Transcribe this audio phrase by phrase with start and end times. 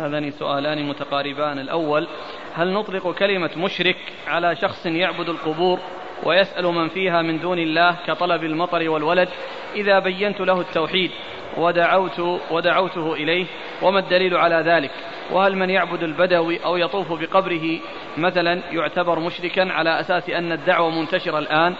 [0.00, 1.58] هذان سؤالان متقاربان.
[1.58, 2.08] الأول
[2.54, 5.78] هل نطلق كلمة مشرك على شخص يعبد القبور
[6.22, 9.28] ويسأل من فيها من دون الله كطلب المطر والولد؟
[9.74, 11.10] إذا بينت له التوحيد
[11.56, 13.46] ودعوت ودعوته إليه
[13.82, 14.90] وما الدليل على ذلك؟
[15.30, 17.78] وهل من يعبد البدوي أو يطوف بقبره
[18.16, 21.74] مثلا يعتبر مشركا على أساس أن الدعوة منتشرة الآن؟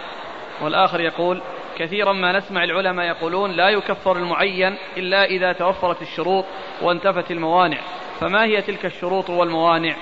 [0.61, 1.41] والآخر يقول
[1.77, 6.45] كثيرا ما نسمع العلماء يقولون لا يكفر المعين إلا إذا توفرت الشروط
[6.81, 7.77] وانتفت الموانع.
[8.19, 9.95] فما هي تلك الشروط والموانع؟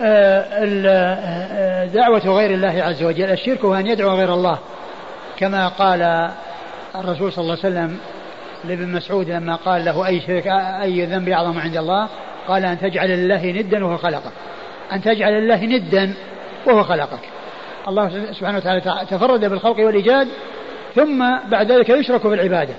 [0.00, 4.58] آه، آه، دعوة غير الله عز وجل الشرك هو أن يدعو غير الله.
[5.38, 6.30] كما قال
[6.94, 7.98] الرسول صلى الله عليه وسلم
[8.64, 10.46] لابن مسعود لما قال له أي شرك
[10.82, 12.08] أي ذنب أعظم عند الله؟
[12.48, 14.32] قال أن تجعل لله ندا وهو خلقك.
[14.92, 16.14] أن تجعل لله ندا
[16.66, 17.39] وهو خلقك.
[17.88, 20.28] الله سبحانه وتعالى تفرد بالخلق والإيجاد
[20.94, 22.74] ثم بعد ذلك يشرك بالعبادة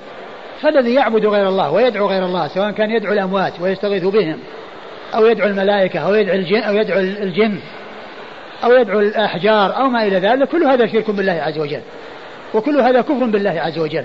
[0.62, 4.40] فالذي يعبد غير الله ويدعو غير الله سواء كان يدعو الأموات ويستغيث بهم
[5.16, 7.60] أو يدعو الملائكة أو يدعو الجن أو يدعو الجن
[8.64, 11.82] أو يدعو الأحجار أو ما إلى ذلك كل هذا شرك بالله عز وجل.
[12.54, 14.04] وكل هذا كفر بالله عز وجل.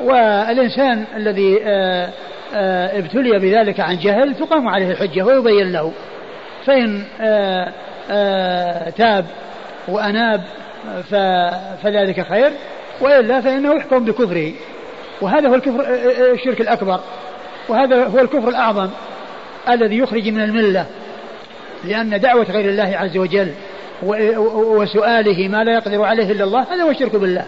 [0.00, 2.10] والإنسان الذي آه،
[2.54, 5.92] آه، ابتلي بذلك عن جهل تقام عليه الحجة ويبين له.
[6.66, 9.26] فإن آه، تاب
[9.90, 10.42] وأناب
[11.82, 12.52] فذلك خير
[13.00, 14.52] وإلا فإنه يحكم بكفره.
[15.20, 15.86] وهذا هو الكفر
[16.32, 17.00] الشرك الأكبر.
[17.68, 18.88] وهذا هو الكفر الأعظم
[19.68, 20.86] الذي يخرج من الملة.
[21.84, 23.52] لأن دعوة غير الله عز وجل
[24.02, 27.46] وسؤاله ما لا يقدر عليه إلا الله هذا هو الشرك بالله.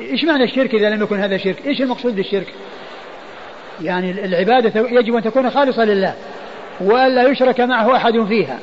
[0.00, 2.46] إيش معنى الشرك إذا لم يكن هذا شرك؟ إيش المقصود بالشرك؟
[3.82, 6.14] يعني العبادة يجب أن تكون خالصة لله
[6.80, 8.58] وألا يشرك معه أحد فيها.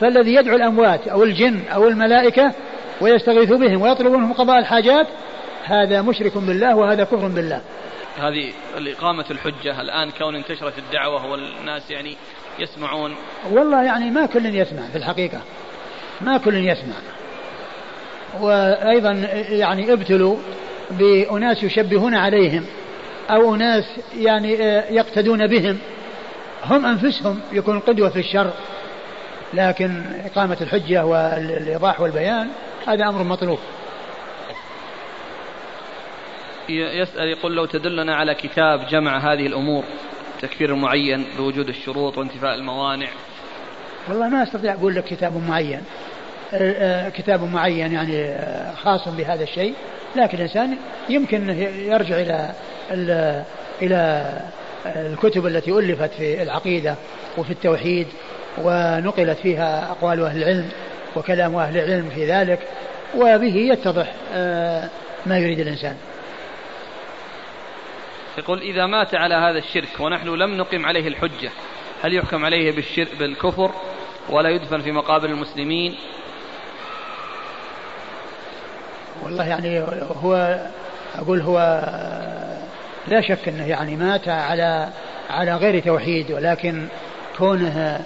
[0.00, 2.52] فالذي يدعو الأموات أو الجن أو الملائكة
[3.00, 5.06] ويستغيث بهم ويطلب منهم قضاء الحاجات
[5.64, 7.60] هذا مشرك بالله وهذا كفر بالله.
[8.18, 12.16] هذه الإقامة الحجة الآن كون انتشرت الدعوة والناس يعني
[12.58, 13.14] يسمعون.
[13.50, 15.40] والله يعني ما كل يسمع في الحقيقة.
[16.20, 16.96] ما كل يسمع.
[18.40, 19.12] وأيضا
[19.48, 20.36] يعني ابتلوا
[20.90, 22.64] بأناس يشبهون عليهم
[23.30, 23.84] أو أناس
[24.18, 24.52] يعني
[24.90, 25.78] يقتدون بهم.
[26.64, 28.50] هم أنفسهم يكون قدوة في الشر.
[29.54, 32.48] لكن إقامة الحجة والإيضاح والبيان
[32.86, 33.58] هذا أمر مطلوب.
[36.68, 39.84] يسأل يقول لو تدلنا على كتاب جمع هذه الأمور
[40.40, 43.08] تكفير معين بوجود الشروط وانتفاء الموانع.
[44.08, 45.82] والله ما أستطيع أقول لك كتاب معين.
[46.52, 49.74] آه، كتاب معين يعني آه، خاص بهذا الشيء.
[50.16, 50.76] لكن الإنسان
[51.08, 52.54] يمكن يرجع إلى
[53.82, 54.32] إلى
[54.86, 56.94] الكتب التي ألفت في العقيدة
[57.38, 58.06] وفي التوحيد
[58.58, 60.68] ونقلت فيها أقوال أهل العلم
[61.16, 62.58] وكلام أهل العلم في ذلك
[63.16, 64.12] وبه يتضح
[65.26, 65.96] ما يريد الإنسان.
[68.38, 71.50] يقول إذا مات على هذا الشرك ونحن لم نقم عليه الحجة
[72.02, 73.70] هل يحكم عليه بالشرك بالكفر
[74.30, 75.94] ولا يدفن في مقابر المسلمين
[79.22, 79.80] والله يعني
[80.22, 80.60] هو
[81.14, 81.58] أقول هو
[83.08, 84.88] لا شك أنه يعني مات على
[85.30, 86.86] على غير توحيد ولكن
[87.38, 88.00] كونه آه،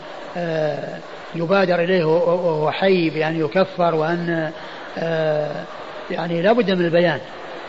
[1.34, 4.52] يبادر إليه وهو حي بأن يكفر وأن
[4.98, 5.64] آه،
[6.10, 7.20] يعني لا بد من البيان.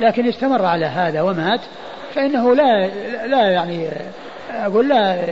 [0.01, 1.61] لكن استمر على هذا ومات
[2.15, 2.87] فإنه لا
[3.27, 3.89] لا يعني
[4.51, 5.25] أقول لا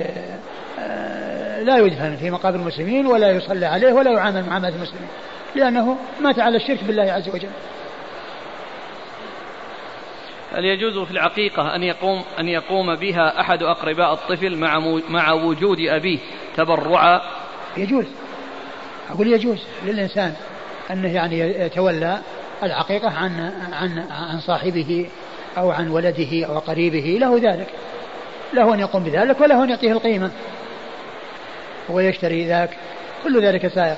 [1.63, 5.07] لا يدفن في مقابر المسلمين ولا يصلى عليه ولا يعامل معاملة المسلمين
[5.55, 7.49] لأنه مات على الشرك بالله عز وجل.
[10.53, 15.77] هل يجوز في العقيقة أن يقوم أن يقوم بها أحد أقرباء الطفل مع مع وجود
[15.79, 16.19] أبيه
[16.57, 17.21] تبرعا؟
[17.77, 18.05] يجوز.
[19.09, 20.33] أقول يجوز للإنسان
[20.91, 22.21] أنه يعني يتولى
[22.63, 25.09] العقيقة عن عن عن صاحبه
[25.57, 27.67] أو عن ولده أو قريبه له ذلك.
[28.53, 30.31] له أن يقوم بذلك وله أن يعطيه القيمة.
[31.89, 32.77] ويشتري ذاك.
[33.23, 33.95] كل ذلك سائغ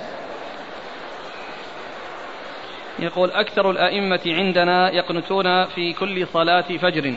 [3.00, 7.14] يقول أكثر الأئمة عندنا يقنتون في كل صلاة فجر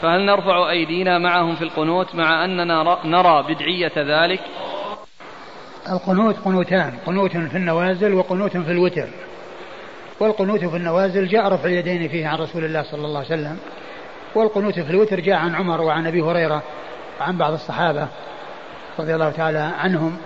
[0.00, 4.40] فهل نرفع أيدينا معهم في القنوت مع أننا نرى بدعية ذلك؟
[5.92, 9.08] القنوت قنوتان قنوت في النوازل وقنوت في الوتر.
[10.20, 13.58] والقنوت في النوازل جاء رفع اليدين فيه عن رسول الله صلى الله عليه وسلم
[14.34, 16.62] والقنوت في الوتر جاء عن عمر وعن أبي هريرة
[17.20, 18.08] وعن بعض الصحابة
[18.98, 20.16] رضي الله تعالى عنهم.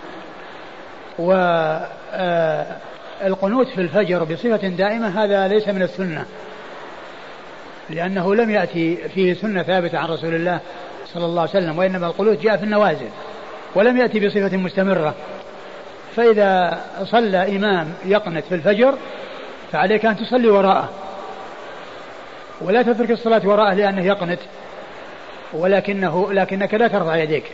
[3.24, 6.24] والقنوت في الفجر بصفة دائمة هذا ليس من السنة.
[7.90, 10.60] لأنه لم يأتي فيه سنة ثابتة عن رسول الله
[11.14, 13.08] صلى الله عليه وسلم وإنما القنوت جاء في النوازل
[13.74, 15.14] ولم يأتي بصفة مستمرة.
[16.16, 18.94] فإذا صلى إمام يقنت في الفجر
[19.72, 20.88] فعليك أن تصلي وراءه.
[22.60, 24.40] ولا تترك الصلاة وراءه لأنه يقنت
[25.52, 27.44] ولكنه لكنك لا ترفع يديك.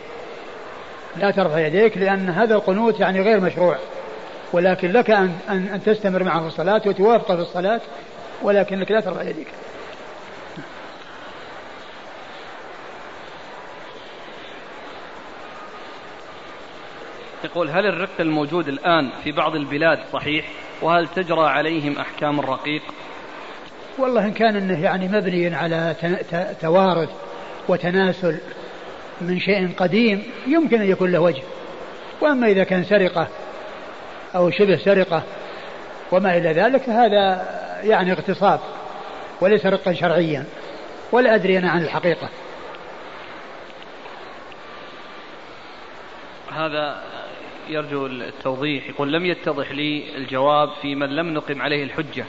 [1.17, 3.77] لا ترفع يديك لأن هذا القنوت يعني غير مشروع.
[4.53, 7.81] ولكن لك أن, أن, أن تستمر معه في الصلاة وتوافقه في الصلاة
[8.41, 9.47] ولكنك لا ترفع يديك.
[17.43, 20.45] يقول هل الرق الموجود الآن في بعض البلاد صحيح؟
[20.81, 22.81] وهل تجرى عليهم أحكام الرقيق؟
[23.97, 25.95] والله إن كان أنه يعني مبني على
[26.61, 27.09] توارث
[27.67, 28.37] وتناسل
[29.21, 31.43] من شيء قديم يمكن أن يكون له وجه.
[32.21, 33.27] وأما إذا كان سرقة
[34.35, 35.23] أو شبه سرقة
[36.11, 37.45] وما إلى ذلك فهذا
[37.83, 38.59] يعني اغتصاب
[39.41, 40.45] وليس رقا شرعيا
[41.11, 42.29] ولا أدري أنا عن الحقيقة.
[46.55, 47.01] هذا
[47.69, 48.89] يرجو التوضيح.
[48.89, 52.25] يقول لم يتضح لي الجواب في من لم نقم عليه الحجة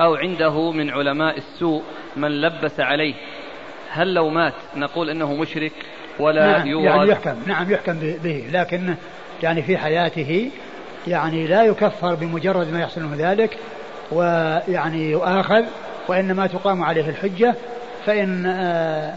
[0.00, 1.82] أو عنده من علماء السوء
[2.16, 3.14] من لبس عليه.
[3.90, 5.72] هل لو مات نقول إنه مشرك
[6.18, 8.94] ولا نعم يعني يحكم نعم يحكم به لكن
[9.42, 10.50] يعني في حياته
[11.06, 13.58] يعني لا يكفر بمجرد ما يحصل منه ذلك
[14.12, 15.64] ويعني يؤاخذ
[16.08, 17.54] وإنما تقام عليه الحجة
[18.06, 19.14] فإن آه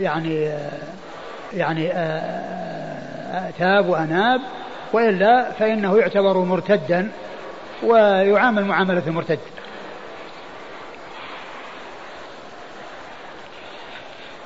[0.00, 0.70] يعني آه
[1.52, 4.40] يعني آه تاب وأناب
[4.92, 7.08] وإلا فإنه يعتبر مرتدا
[7.82, 9.38] ويعامل معاملة المرتد.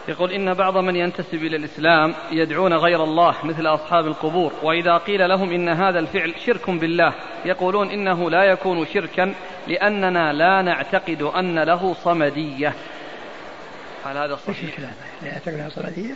[0.08, 5.28] يقول إن بعض من ينتسب إلى الإسلام يدعون غير الله مثل أصحاب القبور وإذا قيل
[5.28, 7.14] لهم إن هذا الفعل شرك بالله
[7.44, 9.34] يقولون إنه لا يكون شركا
[9.68, 12.74] لأننا لا نعتقد أن له صمدية.
[14.04, 16.14] هل هذا صحيح؟ لا يعتقد له صمدية.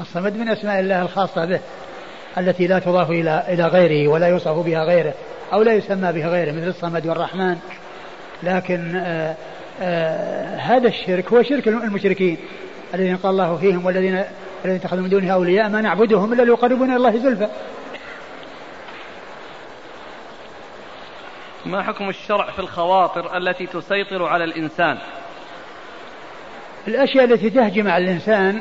[0.00, 1.60] الصمد من أسماء الله الخاصة به
[2.38, 5.14] التي لا تضاف إلى إلى غيره ولا يوصف بها غيره
[5.52, 7.56] أو لا يسمى بها غيره مثل الصمد والرحمن.
[8.42, 9.34] لكن آآ
[9.80, 12.38] آآ هذا الشرك هو شرك المشركين.
[12.94, 14.24] الذين قال الله فيهم والذين
[14.64, 17.48] الذين اتخذوا من دونه أولياء ما نعبدهم إلا ليقربونا إلى الله زلفى.
[21.66, 24.98] ما حكم الشرع في الخواطر التي تسيطر على الإنسان؟
[26.88, 28.60] الأشياء التي تهجم على الإنسان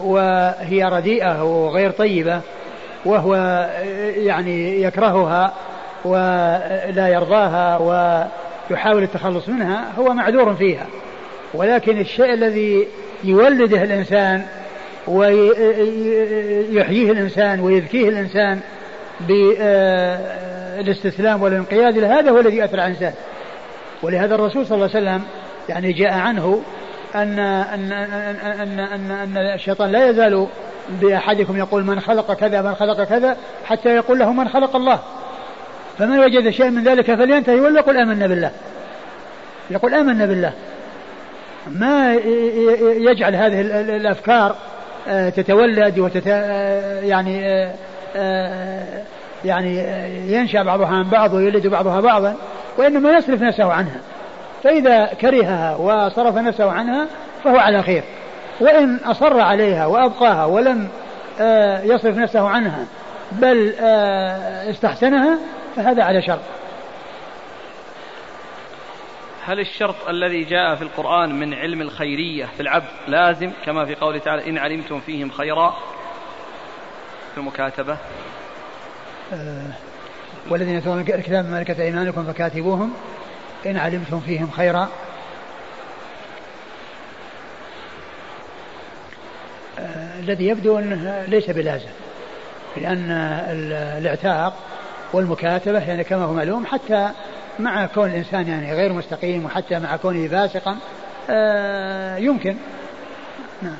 [0.00, 2.40] وهي رديئة وغير طيبة
[3.04, 3.34] وهو
[4.16, 5.52] يعني يكرهها
[6.04, 7.78] ولا يرضاها
[8.70, 10.86] ويحاول التخلص منها هو معذور فيها
[11.54, 12.88] ولكن الشيء الذي
[13.24, 14.42] يولده الإنسان
[15.08, 18.60] ويحييه الإنسان ويذكيه الإنسان
[20.80, 23.12] بالاستسلام والانقياد هذا هو الذي أثر على الإنسان
[24.02, 25.22] ولهذا الرسول صلى الله عليه وسلم
[25.68, 26.62] يعني جاء عنه
[27.14, 30.46] أن أن أن أن أن, الشيطان لا يزال
[31.00, 34.98] بأحدكم يقول من خلق كذا من خلق كذا حتى يقول له من خلق الله
[35.98, 38.50] فمن وجد شيء من ذلك فلينتهي وليقل آمنا بالله
[39.70, 40.52] يقول آمنا بالله
[41.70, 42.14] ما
[42.96, 43.60] يجعل هذه
[43.96, 44.56] الأفكار
[45.08, 47.66] آه، تتولد وتت آه، يعني
[48.16, 49.02] آه،
[49.44, 49.84] يعني
[50.32, 52.34] ينشأ بعضها عن بعض ويولد بعضها بعضا
[52.78, 54.00] وإنما يصرف نفسه عنها.
[54.64, 57.06] فإذا كرهها وصرف نفسه عنها
[57.44, 58.02] فهو على خير.
[58.60, 60.88] وإن أصر عليها وأبقاها ولم
[61.84, 62.84] يصرف نفسه عنها
[63.32, 63.74] بل
[64.70, 65.38] استحسنها
[65.76, 66.38] فهذا على شر.
[69.44, 74.18] هل الشرط الذي جاء في القرآن من علم الخيرية في العبد لازم؟ كما في قوله
[74.18, 75.76] تعالى إن علمتم فيهم خيرا.
[77.32, 77.96] في المكاتبة.
[79.32, 79.72] آه
[80.50, 82.94] والذين يتولون الكتاب ملكة أيمانكم فكاتبوهم
[83.66, 84.88] إن علمتم فيهم خيرا.
[89.78, 91.90] آه الذي يبدو أنه ليس بلازم
[92.76, 93.10] لأن
[93.98, 94.54] الإعتاق
[95.12, 97.10] والمكاتبة يعني كما هو معلوم حتى
[97.58, 100.76] مع كون الإنسان يعني غير مستقيم وحتى مع كونه فاسقا
[101.30, 102.56] آه يمكن.
[103.62, 103.76] نعم.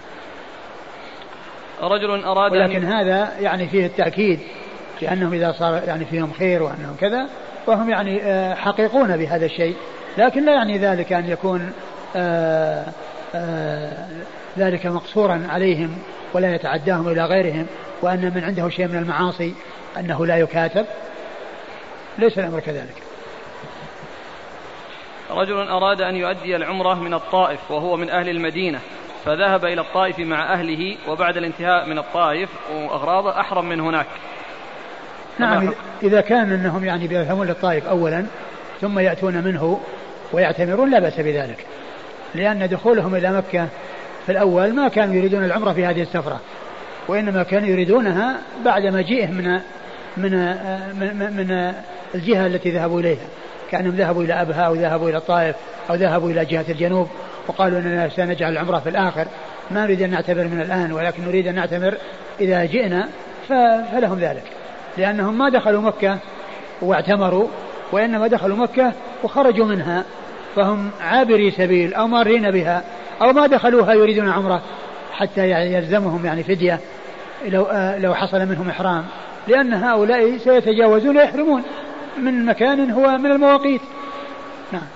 [1.83, 4.41] رجل أراد ولكن هذا يعني فيه التأكيد
[5.02, 7.26] لأنهم إذا صار يعني فيهم خير وأنهم كذا
[7.67, 9.76] وهم يعني آه حقيقون بهذا الشيء.
[10.19, 11.73] لكن لا يعني ذلك أن يكون
[12.17, 12.85] آه
[14.59, 15.99] ذلك مقصورا عليهم
[16.35, 17.67] ولا يتعداهم إلى غيرهم
[18.02, 19.55] وأن من عنده شيء من المعاصي
[19.99, 20.87] أنه لا يكاتب.
[22.19, 23.12] ليس الأمر كذلك.
[25.32, 28.80] رجل أراد أن يؤدي العمرة من الطائف وهو من أهل المدينة
[29.24, 34.06] فذهب إلى الطائف مع أهله وبعد الانتهاء من الطائف وأغراضه أحرم من هناك.
[35.38, 35.70] نعم
[36.02, 38.26] إذا كان أنهم يعني بيذهبون للطائف أولا
[38.80, 39.80] ثم يأتون منه
[40.32, 41.66] ويعتمرون لا بأس بذلك
[42.34, 43.68] لأن دخولهم إلى مكة
[44.26, 46.40] في الأول ما كانوا يريدون العمرة في هذه السفرة
[47.08, 49.60] وإنما كانوا يريدونها بعد مجيئهم من
[50.16, 50.32] من
[51.00, 51.74] من, من
[52.14, 53.26] الجهة التي ذهبوا إليها.
[53.73, 55.57] كأنهم ذهبوا إلى أبها أو ذهبوا إلى الطائف
[55.91, 57.09] أو ذهبوا إلى جهة الجنوب
[57.49, 59.26] وقالوا أننا سنجعل العمرة في الآخر.
[59.71, 61.95] ما نريد أن نعتبر من الآن ولكن نريد أن نعتبر
[62.41, 63.09] إذا جئنا
[63.93, 64.43] فلهم ذلك.
[64.99, 66.19] لأنهم ما دخلوا مكة
[66.83, 67.49] واعتمروا
[67.93, 70.05] وإنما دخلوا مكة وخرجوا منها
[70.57, 72.83] فهم عابري سبيل أو مارين بها
[73.23, 74.62] أو ما دخلوها يريدون عمرة
[75.12, 76.81] حتى يلزمهم يعني فدية.
[77.47, 79.05] لو آه لو حصل منهم إحرام
[79.49, 81.62] لأن هؤلاء سيتجاوزون ويحرمون.
[82.19, 83.81] من مكان هو من المواقيت.
[84.73, 84.87] نعم.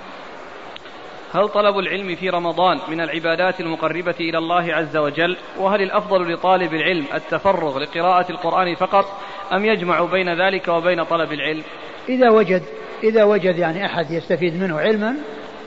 [1.34, 6.74] هل طلب العلم في رمضان من العبادات المقربة إلى الله عز وجل؟ وهل الأفضل لطالب
[6.74, 9.04] العلم التفرغ لقراءة القرآن فقط؟
[9.52, 11.62] أم يجمع بين ذلك وبين طلب العلم؟
[12.08, 12.62] إذا وجد
[13.04, 15.16] إذا وجد يعني أحد يستفيد منه علما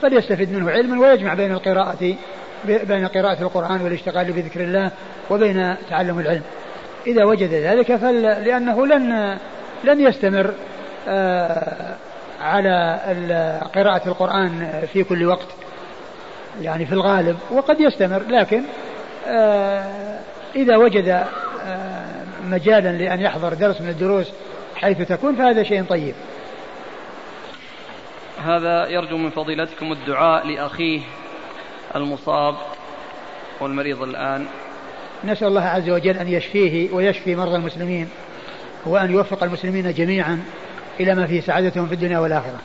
[0.02, 2.14] فليستفيد منه علما ويجمع بين القراءة
[2.64, 4.90] بين قراءة القرآن والاشتغال بذكر الله
[5.30, 6.42] وبين تعلم العلم.
[7.06, 9.38] إذا وجد ذلك فل لأنه لن
[9.84, 10.54] لن يستمر.
[12.40, 13.00] على
[13.74, 15.46] قراءة القرآن في كل وقت
[16.60, 18.62] يعني في الغالب وقد يستمر لكن
[19.28, 20.20] آه
[20.56, 22.10] إذا وجد آه
[22.44, 24.32] مجالا لأن يحضر درس من الدروس
[24.76, 26.14] حيث تكون فهذا شيء طيب.
[28.44, 31.00] هذا يرجو من فضيلتكم الدعاء لأخيه
[31.96, 32.54] المصاب
[33.60, 34.46] والمريض الآن.
[35.24, 38.08] نسأل الله عز وجل أن يشفيه ويشفي مرضى المسلمين
[38.86, 40.42] وأن يوفق المسلمين جميعا.
[41.00, 42.60] إلى ما فيه سعادتهم في الدنيا والآخرة.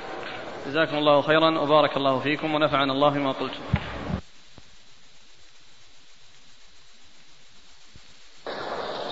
[0.68, 3.62] جزاكم الله خيرا وبارك الله فيكم ونفعنا الله بما قلتم.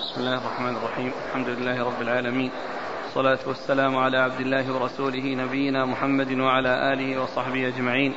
[0.00, 1.12] بسم الله الرحمن الرحيم.
[1.28, 2.50] الحمد لله رب العالمين.
[3.04, 8.14] والصلاة والسلام على عبد الله ورسوله نبينا محمد وعلى آله وصحبه أجمعين.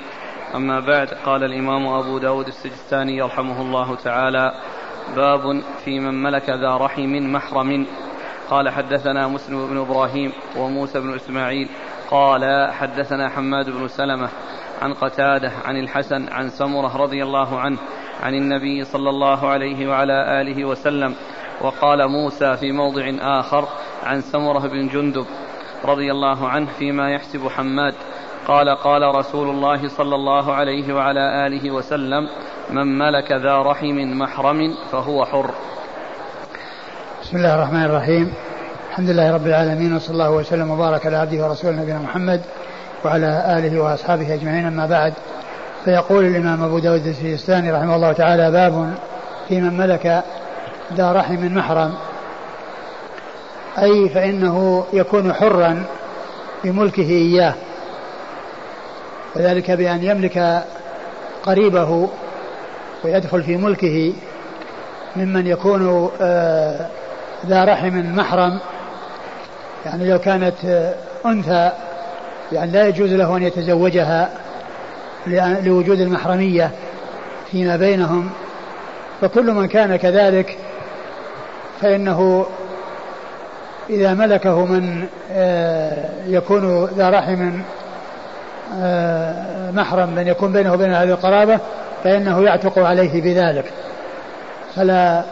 [0.55, 4.61] أما بعد قال الإمام أبو داود السجستاني يرحمه الله تعالى
[5.15, 7.87] باب في من ملك ذا رحم محرم.
[8.49, 11.69] قال حدثنا مسلم بن إبراهيم وموسى بن إسماعيل.
[12.11, 14.29] قال حدثنا حماد بن سلمة
[14.81, 17.77] عن قتادة عن الحسن عن سمرة رضي الله عنه
[18.23, 21.15] عن النبي صلى الله عليه وعلى آله وسلم.
[21.61, 23.67] وقال موسى في موضع آخر
[24.03, 25.25] عن سمرة بن جندب
[25.85, 27.93] رضي الله عنه فيما يحسب حماد.
[28.47, 32.29] قال قال رسول الله صلى الله عليه وعلى آله وسلم
[32.69, 35.51] من ملك ذا رحم محرم فهو حر.
[37.27, 38.33] بسم الله الرحمن الرحيم.
[38.89, 42.41] الحمد لله رب العالمين وصلى الله وسلم وبارك على عبده ورسوله نبينا محمد
[43.05, 45.13] وعلى آله وأصحابه أجمعين أما بعد.
[45.85, 48.93] فيقول الإمام أبو داود السجستاني رحمه الله تعالى باب
[49.47, 50.23] في من ملك
[50.93, 51.93] ذا رحم محرم.
[53.77, 55.83] أي فإنه يكون حرا
[56.63, 57.53] بملكه إياه.
[59.35, 60.63] وذلك بأن يملك
[61.43, 62.09] قريبه
[63.03, 64.13] ويدخل في ملكه
[65.15, 66.87] ممن يكون آه
[67.45, 68.59] ذا رحم محرم.
[69.85, 70.55] يعني لو كانت
[71.25, 71.71] أنثى
[72.51, 74.29] يعني لا يجوز له أن يتزوجها
[75.61, 76.71] لوجود المحرمية
[77.51, 78.29] فيما بينهم.
[79.21, 80.57] فكل من كان كذلك
[81.81, 82.45] فإنه
[83.89, 87.61] إذا ملكه من آه، يكون ذا رحم
[88.81, 91.59] آه، محرم من يكون بينه وبين هذه القرابة
[92.03, 93.65] فإنه يعتق عليه بذلك.
[94.75, 95.23] فلا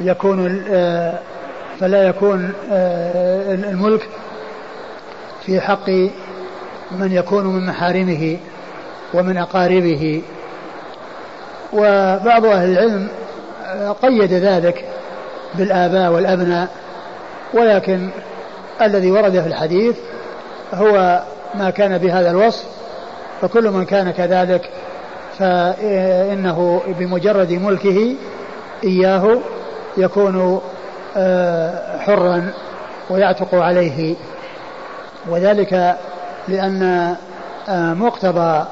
[0.00, 1.18] يكون آه،
[1.82, 4.08] فلا يكون آه، الملك
[5.46, 5.90] في حق
[6.92, 8.36] من يكون من محارمه
[9.14, 10.22] ومن أقاربه.
[11.72, 13.08] وبعض أهل العلم
[13.66, 14.84] آه، قيد ذلك
[15.54, 16.68] بالآباء والأبناء
[17.54, 18.08] ولكن
[18.82, 19.96] الذي ورد في الحديث
[20.74, 21.22] هو
[21.54, 22.64] ما كان بهذا الوصف
[23.40, 24.70] فكل من كان كذلك
[25.38, 28.16] فإنه بمجرد ملكه
[28.84, 29.38] إياه
[29.96, 30.60] يكون
[31.98, 32.52] حرا
[33.10, 34.14] ويعتق عليه.
[35.28, 35.96] وذلك
[36.48, 37.14] لأن
[37.68, 38.64] آه، مقتضى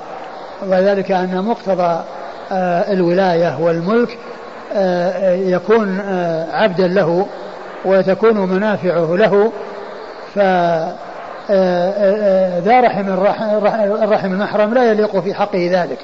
[0.67, 2.03] وذلك أن مقتضى
[2.53, 4.19] آه، الولاية والملك
[5.25, 6.01] يكون
[6.53, 7.27] عبدا له
[7.85, 9.53] وتكون منافعه له.
[10.35, 10.39] ف
[12.65, 13.09] ذا رحم
[14.03, 15.99] الرحم المحرم لا يليق في حقه ذلك.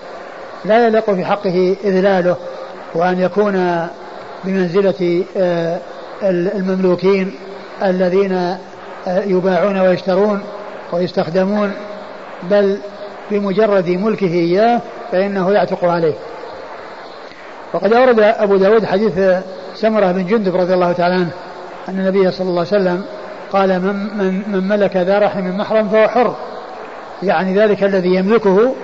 [0.65, 2.37] لا يليق في حقه إذلاله
[2.95, 3.87] وأن يكون
[4.45, 5.25] بمنزلة
[6.23, 7.35] المملوكين
[7.83, 10.41] الذين آه، يباعون ويشترون
[10.93, 11.73] ويستخدمون
[12.51, 12.79] بل
[13.31, 14.81] بمجرد ملكه إياه
[15.13, 16.15] فإنه يعتق عليه.
[17.73, 19.43] وقد أورد أبو داود حديث
[19.75, 21.31] سمرة بن جندب رضي الله تعالى عنه
[21.89, 23.05] أن النبي صلى الله عليه وسلم
[23.53, 26.35] قال من, من, من ملك ذا رحم محرم فهو حر.
[27.23, 28.75] يعني ذلك الذي يملكه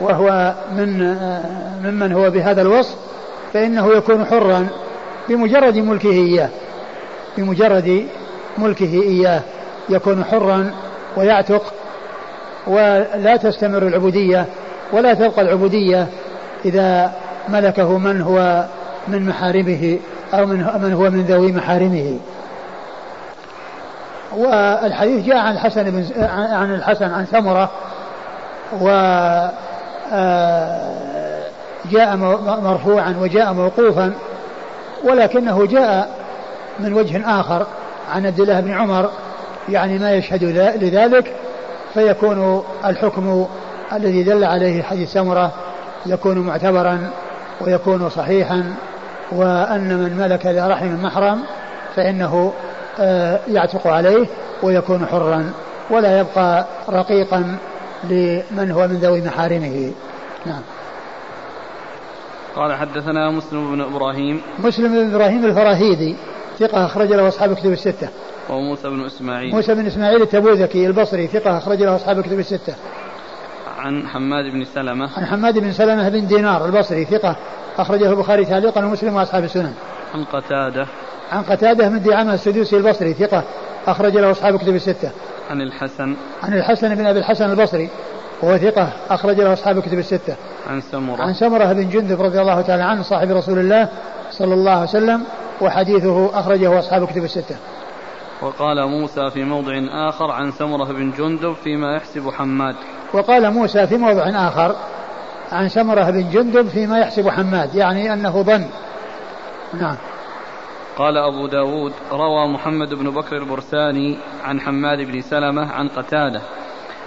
[0.00, 1.42] وهو من آه،
[1.84, 2.96] ممن هو بهذا الوصف
[3.52, 4.66] فإنه يكون حرا
[5.28, 6.48] بمجرد ملكه إياه.
[7.36, 8.06] بمجرد
[8.58, 9.40] ملكه إياه
[9.88, 10.70] يكون حرا
[11.16, 11.72] ويعتق
[12.66, 14.46] ولا تستمر العبودية
[14.92, 16.06] ولا تبقى العبودية
[16.64, 17.12] إذا
[17.48, 18.64] ملكه من هو
[19.08, 19.98] من محارمه
[20.34, 22.18] أو من من هو من ذوي محارمه.
[24.36, 27.70] والحديث جاء عن الحسن بن عن الحسن عن ثمرة
[28.80, 28.88] و
[30.12, 30.90] آه،
[31.90, 32.16] جاء
[32.62, 34.12] مرفوعا وجاء موقوفا
[35.04, 36.19] ولكنه جاء
[36.82, 37.66] من وجه آخر
[38.14, 39.10] عن عبد الله بن عمر
[39.68, 40.44] يعني ما يشهد
[40.82, 41.34] لذلك
[41.94, 43.46] فيكون الحكم
[43.92, 45.52] الذي دل عليه حديث سمرة
[46.06, 47.10] يكون معتبرا
[47.60, 48.74] ويكون صحيحا
[49.32, 51.40] وأن من ملك ذا رحم محرم
[51.96, 52.52] فإنه
[53.00, 54.26] آه، يعتق عليه
[54.62, 55.52] ويكون حرا
[55.90, 57.56] ولا يبقى رقيقا
[58.04, 59.92] لمن هو من ذوي محارمه.
[60.46, 60.62] نعم.
[62.56, 64.40] قال حدثنا مسلم بن إبراهيم.
[64.58, 66.16] مسلم بن إبراهيم الفراهيدي.
[66.60, 68.08] ثقة أخرج له أصحاب الكتب الستة.
[68.50, 69.54] وموسى بن إسماعيل.
[69.54, 72.74] موسى بن إسماعيل التبوذكي البصري ثقة أخرج له أصحاب الكتب الستة.
[73.78, 75.10] عن حماد بن سلمة.
[75.16, 77.36] عن حماد بن سلمة بن دينار البصري ثقة
[77.78, 79.74] أخرجه البخاري تعليقا ومسلم وأصحاب السنن.
[80.14, 80.86] عن قتادة.
[81.32, 83.44] عن قتادة من دعامة السدوسي البصري ثقة
[83.86, 85.10] أخرج له أصحاب الكتب الستة.
[85.50, 86.16] عن الحسن.
[86.42, 87.88] عن الحسن بن أبي الحسن البصري
[88.42, 90.34] وهو ثقة أخرج له أصحاب الكتب الستة.
[90.70, 91.22] عن سمرة.
[91.22, 93.88] عن سمرة بن جندب رضي الله تعالى عنه صاحب رسول الله
[94.30, 95.24] صلى الله عليه وسلم
[95.60, 97.56] وحديثه أخرجه أصحاب الكتب الستة.
[98.42, 99.72] وقال موسى في موضع
[100.08, 102.76] آخر عن سمرة بن جندب فيما يحسب حماد.
[103.12, 104.76] وقال موسى في موضع آخر
[105.52, 108.64] عن سمرة بن جندب فيما يحسب حماد يعني أنه ظن
[109.74, 109.96] نعم
[110.96, 116.42] قال أبو داود روى محمد بن بكر البرساني عن حماد بن سلمة عن قتادة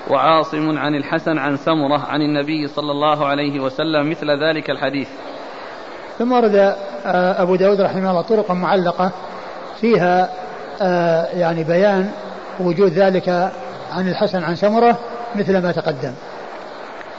[0.09, 5.09] وعاصم عن الحسن عن سمرة عن النبي صلى الله عليه وسلم مثل ذلك الحديث
[6.19, 6.55] ثم ورد
[7.05, 9.11] آه، أبو داود رحمه الله طرق معلقة
[9.81, 10.29] فيها
[10.81, 12.11] آه، يعني بيان
[12.59, 13.29] وجود ذلك
[13.91, 14.99] عن الحسن عن سمرة
[15.35, 16.13] مثل ما تقدم.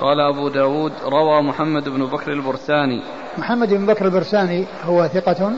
[0.01, 3.03] قال أبو داود روى محمد بن بكر البرساني.
[3.39, 5.53] محمد بن بكر البرساني هو ثقة.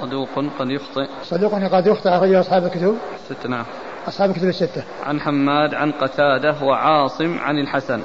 [0.00, 0.28] صدوق
[0.58, 1.06] قد يخطئ.
[1.24, 2.96] صدوق قد يخطئ أخرجه أصحاب الكتب.
[3.26, 3.64] ستة نعم.
[4.08, 4.82] أصحاب الكتب الستة.
[5.06, 8.00] عن حماد عن قتادة وعاصم عن الحسن.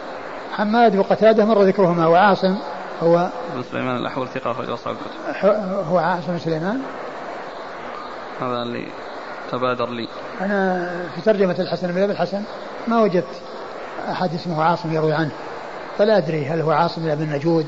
[0.52, 2.56] حماد وقتادة مر ذكرهما وعاصم
[3.04, 5.46] هو ابن سليمان الأحول ثقة أخرج أصحاب الكتب.
[5.90, 6.82] هو عاصم سليمان؟
[8.42, 8.88] هذا اللي
[9.52, 10.08] تبادر لي.
[10.42, 12.44] أنا في ترجمة الحسن بن أبي الحسن
[12.88, 13.42] ما وجدت
[14.12, 15.32] أحد اسمه عاصم يروي عنه.
[15.98, 17.66] فلا أدري هل هو عاصم بن النجود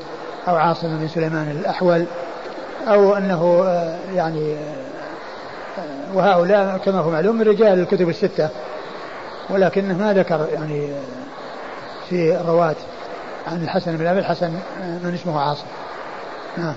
[0.48, 2.06] أو عاصم بن سليمان الأحول
[2.88, 8.48] أو أنه آه، يعني آه، وهؤلاء كما هو معلوم من رجال الكتب الستة.
[9.50, 11.00] ولكنه ما ذكر يعني آه،
[12.08, 12.75] في الرواة
[13.46, 14.50] عن الحسن بن أبي الحسن
[15.04, 15.66] من اسمه عاصم.
[16.56, 16.74] نعم.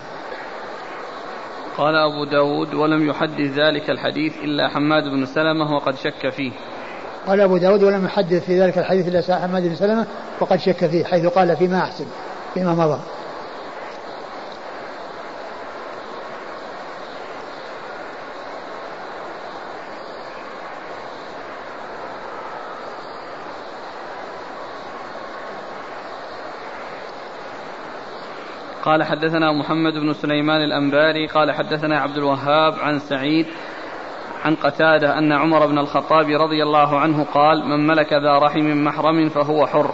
[1.77, 6.51] قال أبو داود ولم يحدث ذلك الحديث إلا حماد بن سلمة وقد شك فيه.
[7.27, 10.05] قال أبو داود ولم يحدث في ذلك الحديث إلا حماد بن سلمة
[10.39, 12.05] وقد شك فيه حيث قال فيما أحسن
[12.53, 12.99] فيما مضى.
[28.89, 33.45] قال حدثنا محمد بن سليمان الأنباري قال حدثنا عبد الوهاب عن سعيد
[34.45, 39.29] عن قتادة أن عمر بن الخطاب رضي الله عنه قال من ملك ذا رحم محرم
[39.29, 39.91] فهو حر.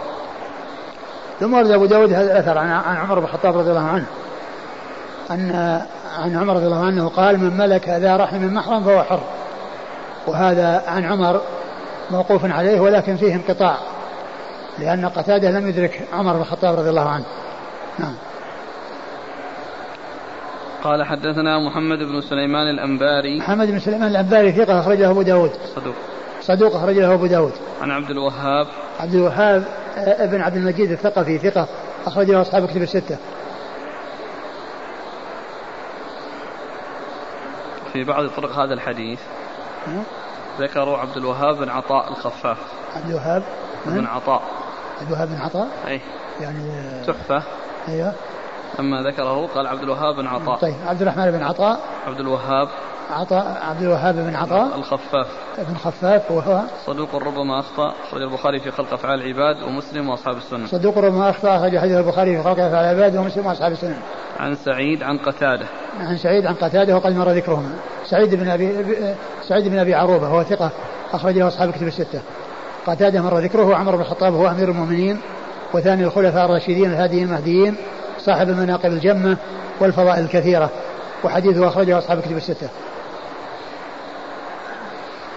[1.40, 4.06] ثم ورد أبو داود هذا الأثر عن عمر بن الخطاب رضي الله عنه.
[5.30, 5.80] أن
[6.18, 9.20] عن عمر رضي الله عنه قال من ملك ذا رحم محرم فهو حر.
[10.26, 11.40] وهذا عن عمر
[12.10, 13.76] موقوف عليه ولكن فيه انقطاع
[14.78, 17.24] لأن قتادة لم يدرك عمر بن الخطاب رضي الله عنه.
[17.98, 18.14] نعم.
[20.86, 23.38] قال حدثنا محمد بن سليمان الأنباري.
[23.38, 25.50] محمد بن سليمان الأنباري ثقة أخرجه أبو داود.
[25.76, 25.94] صدوق.
[26.40, 27.52] صدوق أخرجه أبو داود.
[27.82, 28.66] عن عبد الوهاب.
[29.00, 29.64] عبد الوهاب
[29.96, 31.68] آه، ابن عبد المجيد الثقفي ثقة
[32.06, 33.16] أخرجه أصحاب كتب الستة.
[37.92, 39.20] في بعض طرق هذا الحديث.
[40.60, 42.58] ذكروا عبد الوهاب بن عطاء الخفاف.
[42.96, 43.42] عبد الوهاب
[43.86, 44.42] بن عطاء.
[45.00, 46.00] عبد الوهاب بن عطاء؟ أي
[46.40, 46.70] يعني
[47.06, 47.42] تحفة.
[47.88, 48.12] أيوه.
[48.78, 50.56] لما ذكره قال عبد الوهاب بن عطاء.
[50.56, 51.80] طيب عبد الرحمن بن عطاء.
[52.06, 52.68] عبد الوهاب.
[53.10, 54.76] عطاء عبد الوهاب بن عطاء.
[54.78, 55.26] الخفاف.
[55.58, 60.66] ابن خفاف وهو صدوق ربما أخطأ أخرج البخاري في خلق أفعال العباد ومسلم وأصحاب السنة.
[60.66, 63.98] صدوق ربما أخطأ أخرج حديث البخاري في خلق أفعال العباد ومسلم وأصحاب السنة.
[64.40, 65.66] عن سعيد عن قتادة.
[66.00, 67.70] عن سعيد عن قتادة وقد مر ذكرهما.
[68.06, 68.84] سعيد بن أبي
[69.48, 70.70] سعيد بن أبي عروبة هو ثقة
[71.12, 72.20] اخرج له أصحاب الكتب الستة.
[72.86, 75.20] قتادة مر ذكره عمر بن الخطاب هو أمير المؤمنين
[75.74, 77.76] وثاني الخلفاء الراشدين الهاديين المهديين.
[78.26, 79.36] صاحب المناقب الجمة
[79.80, 80.70] والفضائل الكثيرة
[81.24, 82.68] وحديثه أخرجه أصحاب الكتب الستة.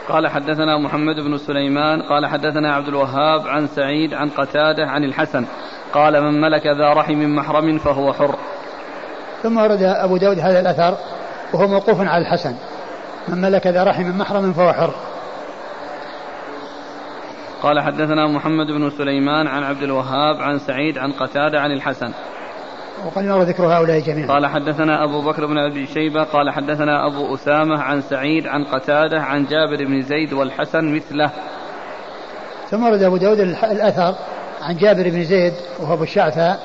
[0.10, 5.46] قال حدثنا محمد بن سليمان قال حدثنا عبد الوهاب عن سعيد عن قتادة عن الحسن
[5.94, 8.36] قال من ملك ذا رحم محرم فهو حر.
[9.44, 10.98] ثم ورد أبو داود هذا الأثر
[11.54, 12.56] وهو موقوف على الحسن
[13.28, 14.94] من ملك ذا رحم محرم فهو حر.
[17.64, 22.14] قال حدثنا محمد بن سليمان عن عبد الوهاب عن سعيد عن قتادة عن الحسن.
[23.06, 24.28] وقد مر ذكر هؤلاء جميعا.
[24.28, 29.22] قال حدثنا أبو بكر بن أبي شيبة قال حدثنا أبو أسامة عن سعيد عن قتادة
[29.22, 31.32] عن جابر بن زيد والحسن مثله.
[32.70, 34.16] ثم ورد أبو داود الأثر
[34.62, 36.60] عن جابر بن زيد وهو أبو الشعثاء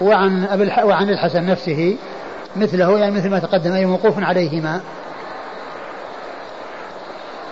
[0.00, 1.96] وعن أبي وعن الحسن نفسه
[2.56, 4.80] مثله يعني مثل ما تقدم أي موقوف عليهما.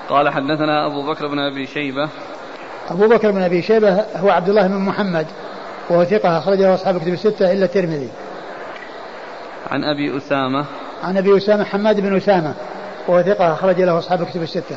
[0.08, 2.08] قال حدثنا أبو بكر بن أبي شيبة.
[2.90, 5.26] أبو بكر بن أبي شيبة هو عبد الله بن محمد
[5.90, 8.08] وهو ثقة أخرجه أصحاب كتب الستة إلا الترمذي.
[9.70, 10.64] عن أبي أسامة.
[11.02, 12.54] عن أبي أسامة حماد بن أسامة.
[13.08, 14.76] وهو ثقة أخرج له أصحاب كتب الستة.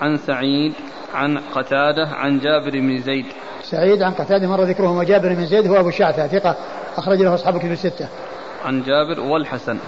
[0.00, 0.72] عن سعيد
[1.14, 3.26] عن قتادة عن جابر بن زيد.
[3.62, 6.56] سعيد عن قتادة مر ذكره وجابر بن زيد هو أبو الشعثة ثقة
[6.96, 8.08] أخرج له أصحاب كتب الستة.
[8.64, 9.78] عن جابر والحسن.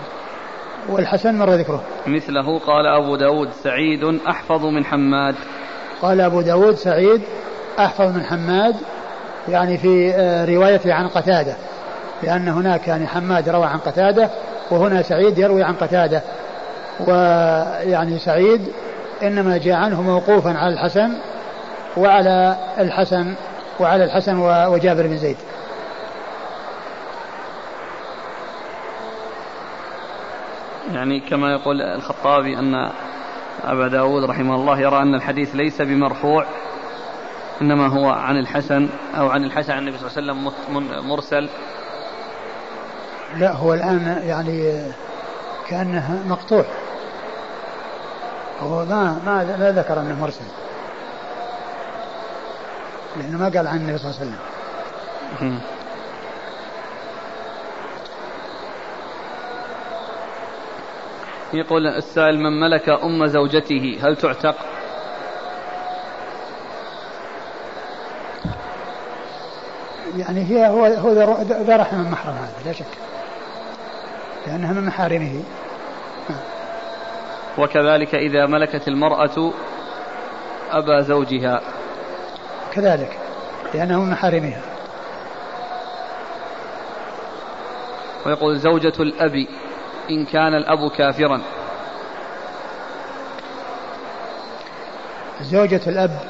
[0.89, 1.83] والحسن مر ذكره.
[2.07, 5.35] مثله قال أبو داود سعيد أحفظ من حماد.
[6.03, 7.23] قال أبو داود سعيد
[7.79, 8.77] أحفظ من حماد
[9.49, 11.57] يعني في آه، روايته عن قتادة.
[12.23, 14.31] لأن هناك يعني حماد روى عن قتادة
[14.71, 16.23] وهنا سعيد يروي عن قتادة.
[17.01, 18.73] ويعني سعيد
[19.23, 21.19] إنما جاء عنه موقوفا على الحسن
[21.97, 23.35] وعلى الحسن
[23.81, 25.37] وعلى الحسن وجابر بن زيد.
[30.93, 32.91] يعني كما يقول الخطابي أن
[33.65, 36.47] أبا داود رحمه الله يرى أن الحديث ليس بمرفوع
[37.63, 41.49] إنما هو عن الحسن أو عن الحسن عن النبي صلى الله عليه وسلم مرسل.
[43.39, 44.83] لا هو الآن يعني
[45.69, 46.65] كأنه مقطوع.
[48.63, 50.45] هو ما ما لا ذكر أنه مرسل.
[53.17, 55.61] لأنه ما قال عن النبي صلى الله عليه وسلم.
[61.53, 64.57] يقول السائل من ملك أم زوجته هل تعتق؟
[70.17, 71.13] يعني هي هو هو
[71.63, 72.87] ذا رحم محرم هذا لا شك.
[74.47, 75.43] لأنها من محارمه.
[77.59, 79.53] وكذلك إذا ملكت المرأة
[80.71, 81.61] أبا زوجها.
[82.73, 83.19] كذلك
[83.75, 84.61] لأنه من محارمها.
[88.27, 89.47] ويقول زوجة الأب
[90.11, 91.41] إن كان الأب كافرا.
[95.43, 96.21] زوجة الأب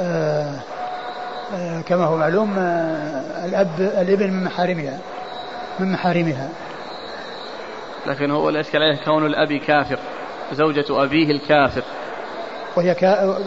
[0.00, 0.60] آه
[1.54, 4.98] آه كما هو معلوم آه الأب الإبن من محارمها
[5.78, 6.48] من محارمها.
[8.06, 9.98] لكن هو الإشكال عليه كون الأب كافر
[10.52, 11.82] زوجة أبيه الكافر.
[12.76, 13.38] وهي كا...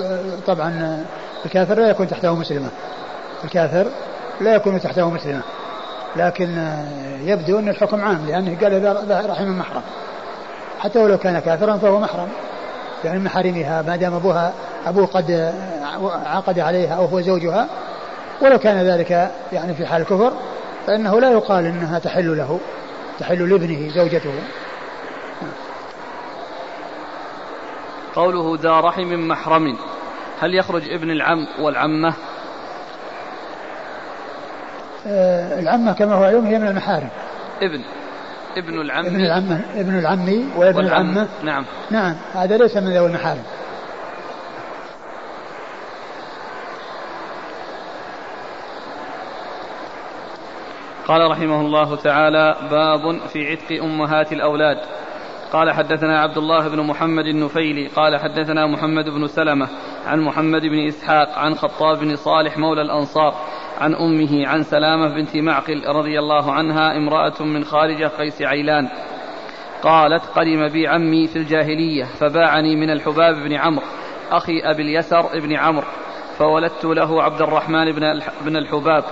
[0.48, 1.04] طبعا
[1.46, 2.70] الكافر لا يكون تحته مسلمة.
[3.44, 3.88] الكافر
[4.42, 5.42] لا يكون تحته مسلمة.
[6.16, 6.74] لكن
[7.24, 9.82] يبدو أن الحكم عام لأنه قال إذا رحم محرم.
[10.80, 12.28] حتى ولو كان كافرا فهو محرم.
[13.06, 14.54] يعني محارمها ما دام أبوها
[14.86, 15.54] أبوه قد
[16.26, 17.68] عقد عليها أو هو زوجها
[18.42, 20.34] ولو كان ذلك يعني في حال الكفر
[20.88, 22.60] فإنه لا يقال أنها تحل له.
[23.20, 24.34] تحل لابنه زوجته.
[28.16, 29.78] قوله ذا رحم محرم.
[30.42, 32.14] هل يخرج ابن العم والعمة؟
[35.08, 37.10] آه العمة كما هو علم هي من المحارم.
[37.62, 37.82] ابن
[38.58, 39.06] ابن العم.
[39.06, 41.66] ابن العم ابن العم وابن العمة نعم.
[41.92, 43.44] نعم هذا ليس من ذوي المحارم.
[51.10, 54.78] قال رحمه الله تعالى باب في عتق أمهات الأولاد.
[55.54, 57.88] قال حدثنا عبد الله بن محمد النفيلي.
[57.88, 59.68] قال حدثنا محمد بن سلمة
[60.06, 63.34] عن محمد بن إسحاق عن خطاب بن صالح مولى الأنصار
[63.82, 68.90] عن أمه عن سلامة بنت معقل رضي الله عنها امرأة من خارج قيس عيلان.
[69.84, 73.86] قالت قدم بي عمي في الجاهلية فباعني من الحباب بن عمرو
[74.32, 75.88] أخي أبي اليسر بن عمرو
[76.38, 77.92] فولدت له عبد الرحمن
[78.46, 79.04] بن الحباب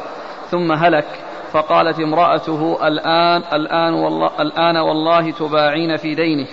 [0.50, 6.48] ثم هلك فقالت امرأته الآن الآن والله الآن والله تباعين في دينه.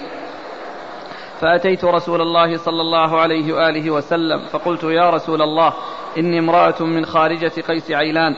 [1.41, 5.73] فأتيت رسول الله صلى الله عليه وآله وسلم فقلت يا رسول الله
[6.19, 8.37] إني امرأة من خارجة قيس عيلان.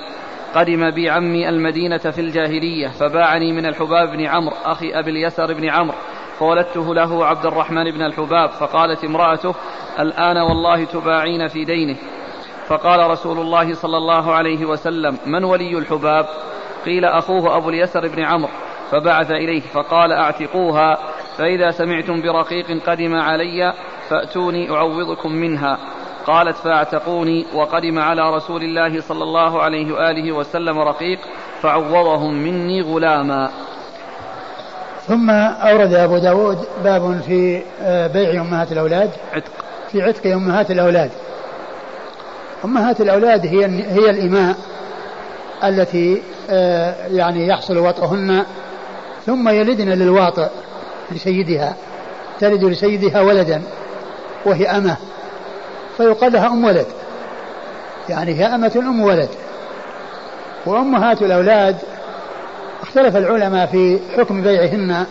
[0.54, 5.68] قدم بي عمي المدينة في الجاهلية فباعني من الحباب بن عمرو أخي أبي اليسر بن
[5.68, 5.96] عمرو.
[6.38, 9.54] فولدته له عبد الرحمن بن الحباب فقالت امرأته
[10.00, 11.96] الآن والله تباعين في دينه.
[12.68, 16.26] فقال رسول الله صلى الله عليه وسلم من ولي الحباب؟
[16.84, 18.50] قيل أخوه أبو اليسر بن عمرو.
[18.90, 20.98] فبعث إليه فقال أعتقوها
[21.38, 23.74] فإذا سمعتم برقيق قدم علي
[24.08, 25.78] فأتوني أعوضكم منها.
[26.26, 31.18] قالت فاعتقوني وقدم على رسول الله صلى الله عليه وآله وسلم رقيق
[31.62, 33.50] فعوضهم مني غلاما.
[35.06, 39.10] ثم أورد أبو داود باب في آه، بيع أمهات الأولاد.
[39.32, 39.52] عتق.
[39.92, 41.10] في عتق أمهات الأولاد.
[42.64, 44.56] أمهات الأولاد هي هي الإماء
[45.64, 48.44] التي آه، يعني يحصل وطئهن
[49.26, 50.48] ثم يلدن للواطئ
[51.12, 51.76] لسيدها
[52.40, 53.62] تلد لسيدها ولدا
[54.44, 54.96] وهي أمة
[55.96, 56.86] فيقال لها أم ولد.
[58.08, 59.28] يعني هي أمة أم ولد.
[60.66, 61.76] وأمهات الأولاد
[62.82, 65.06] اختلف العلماء في حكم بيعهن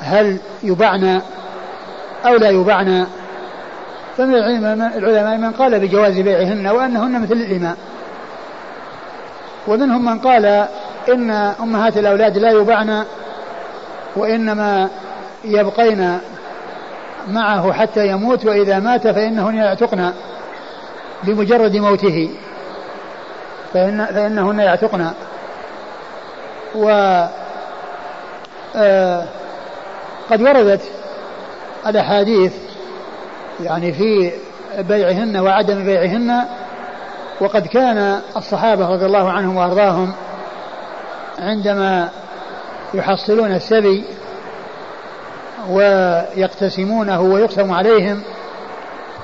[0.00, 1.20] هل يبعن
[2.26, 3.06] أو لا يبعن
[4.18, 7.76] فمن العلماء من قال بجواز بيعهن وأنهن مثل الإماء.
[9.66, 10.66] ومنهم من قال
[11.08, 13.04] إن أمهات الأولاد لا يبعن
[14.16, 14.88] وإنما
[15.44, 16.18] يبقين
[17.28, 20.12] معه حتى يموت وإذا مات فإنهن يعتقن
[21.24, 22.30] بمجرد موته.
[23.74, 25.10] فإن فإنهن يعتقن.
[26.74, 26.88] و
[28.76, 29.24] آه
[30.30, 30.82] قد وردت
[31.86, 32.52] الأحاديث
[33.60, 34.32] يعني في
[34.78, 36.44] بيعهن وعدم بيعهن
[37.40, 40.12] وقد كان الصحابة رضي الله عنهم وأرضاهم
[41.38, 42.08] عندما
[42.94, 44.04] يحصلون السبي
[45.68, 48.22] ويقتسمونه ويقسم عليهم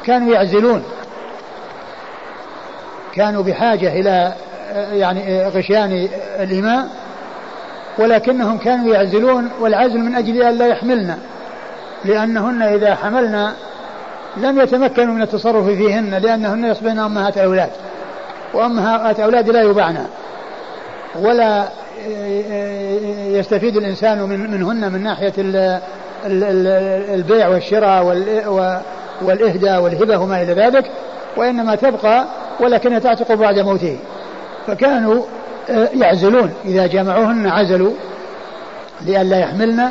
[0.04, 0.84] كانوا يعزلون.
[3.14, 4.34] كانوا بحاجة إلى
[4.92, 6.08] يعني غشيان
[6.40, 6.88] الإماء
[7.98, 11.18] ولكنهم كانوا يعزلون والعزل من أجل أن لا يحملن
[12.04, 13.52] لأنهن إذا حملن
[14.36, 17.70] لم يتمكنوا من التصرف فيهن لأنهن يصبحن أمهات أولاد
[18.54, 20.06] وأمهات أولاد لا يباعن
[21.20, 21.68] ولا
[23.38, 25.32] يستفيد الإنسان من منهن من ناحية
[27.14, 28.04] البيع والشراء
[29.22, 30.90] والإهداء والهبة وما إلى ذلك
[31.36, 32.24] وإنما تبقى
[32.60, 33.98] ولكنها تعتق بعد موته.
[34.66, 35.22] فكانوا
[35.94, 36.52] يعزلون.
[36.64, 37.92] إذا جمعوهن عزلوا
[39.00, 39.88] لئلا يحملن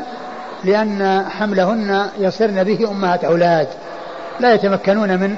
[0.63, 3.67] لأن حملهن يصرن به أمهات أولاد.
[4.39, 5.35] لا يتمكنون من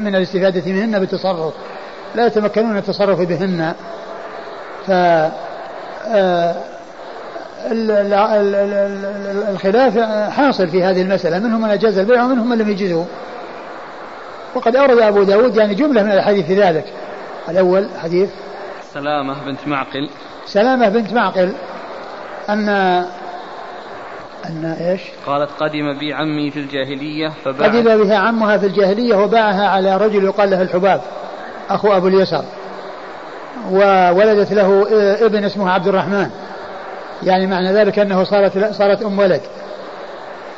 [0.00, 1.54] من الاستفادة منهن بالتصرف.
[2.14, 3.74] لا يتمكنون من التصرف بهن.
[4.86, 4.90] ف
[6.08, 6.54] آه،
[9.50, 9.98] الخلاف
[10.30, 11.38] حاصل في هذه المسألة.
[11.38, 13.06] منهم من أجاز البيع ومنهم من لم يجزه.
[14.54, 16.84] وقد أورد أبو داود يعني جملة من الحديث في ذلك.
[17.48, 18.30] الأول حديث
[18.94, 20.08] سلامة بنت معقل.
[20.46, 21.52] سلامة بنت معقل
[22.48, 22.68] أن
[24.48, 29.68] أن إيش؟ قالت قدم بي عمي في الجاهلية فباع قدم بها عمها في الجاهلية وباعها
[29.68, 31.00] على رجل يقال له الحباب
[31.70, 32.44] أخو أبو اليسر.
[33.70, 34.86] وولدت له
[35.26, 36.30] ابن اسمه عبد الرحمن.
[37.22, 39.40] يعني معنى ذلك أنه صارت صارت أم ولد.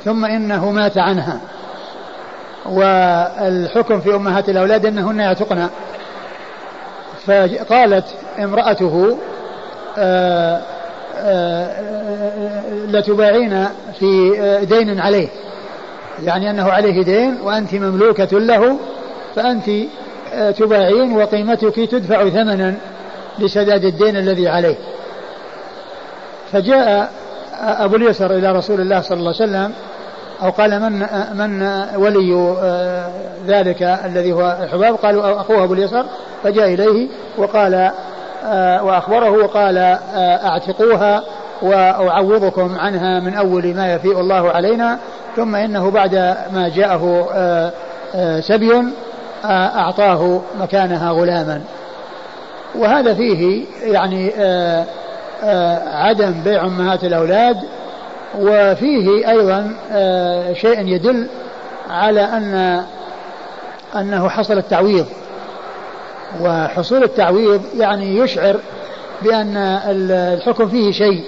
[0.05, 1.41] ثم إنه مات عنها.
[2.67, 5.69] والحكم في أمهات الأولاد أنهن يعتقن.
[7.27, 8.05] فقالت
[8.39, 9.19] امرأته
[9.99, 10.61] آه،
[12.89, 14.31] لتباعين في
[14.69, 15.29] دين عليه.
[16.25, 18.77] يعني أنه عليه دين وأنت مملوكة له
[19.37, 19.71] فأنت
[20.59, 22.75] تباعين وقيمتك تدفع ثمنا
[23.39, 24.77] لسداد الدين الذي عليه.
[26.53, 27.11] فجاء
[27.61, 29.73] أبو اليسر إلى رسول الله صلى الله عليه وسلم
[30.43, 31.63] أو قال من من
[31.97, 32.55] ولي
[33.47, 36.05] ذلك الذي هو الحباب قالوا أخوه أبو اليسر.
[36.45, 37.91] فجاء إليه وقال
[38.83, 39.99] وأخبره وقال
[40.45, 41.23] أعتقوها
[41.63, 44.99] وأعوضكم عنها من أول ما يفيء الله علينا
[45.37, 46.15] ثم إنه بعد
[46.53, 47.29] ما جاءه
[48.41, 48.83] سبي
[49.45, 51.61] أعطاه مكانها غلاما.
[52.75, 54.33] وهذا فيه يعني
[55.93, 57.57] عدم بيع أمهات الأولاد
[58.39, 59.73] وفيه أيضا
[60.53, 61.29] شيء يدل
[61.91, 62.83] على أن
[63.97, 65.07] أنه حصل التعويض.
[66.41, 68.57] وحصول التعويض يعني يشعر
[69.23, 71.25] بأن الحكم فيه شيء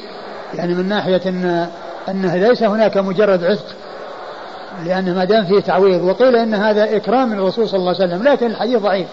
[0.54, 1.68] يعني من ناحية أن
[2.08, 3.66] أنه ليس هناك مجرد عتق
[4.84, 8.22] لأن ما دام فيه تعويض وقيل أن هذا إكرام من الرسول صلى الله عليه وسلم
[8.22, 9.06] لكن الحديث ضعيف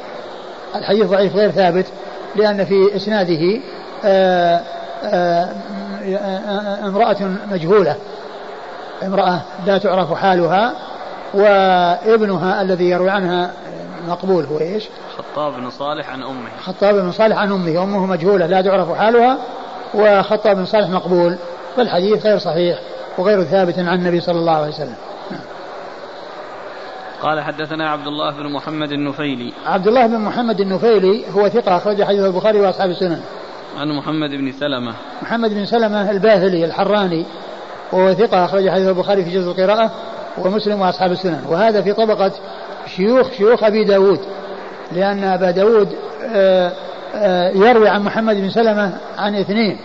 [0.75, 1.85] الحديث ضعيف غير ثابت
[2.35, 3.59] لأن في إسناده
[4.05, 4.61] آآ
[5.03, 5.49] آآ
[6.83, 7.17] امرأة
[7.51, 7.95] مجهولة
[9.03, 10.73] امرأة لا تعرف حالها
[11.33, 13.51] وابنها الذي يروي عنها
[14.07, 14.89] مقبول هو إيش؟
[15.37, 16.49] خطاب بن صالح عن أمه.
[16.61, 19.37] خطاب بن صالح عن أمه امه مجهولة لا تعرف حالها
[19.93, 21.37] وخطاب بن صالح مقبول
[21.75, 22.79] فالحديث غير صحيح
[23.17, 24.95] وغير ثابت عن النبي صلى الله عليه وسلم.
[27.21, 29.53] قال حدثنا عبد الله بن محمد النفيلي.
[29.65, 33.21] عبد الله بن محمد النفيلي هو ثقة أخرج حديث البخاري وأصحاب السنن.
[33.79, 34.93] عن محمد بن سلمة.
[35.21, 37.25] محمد بن سلمة الباهلي الحراني
[37.91, 39.91] وهو ثقة أخرج حديث البخاري في جزء القراءة
[40.37, 41.45] ومسلم وأصحاب السنن.
[41.49, 42.31] وهذا في طبقة
[42.95, 44.19] شيوخ شيوخ أبي داود.
[44.91, 45.89] لأن أبا داود
[46.35, 46.71] آه،
[47.15, 49.77] آه، يروي عن محمد بن سلمة عن اثنين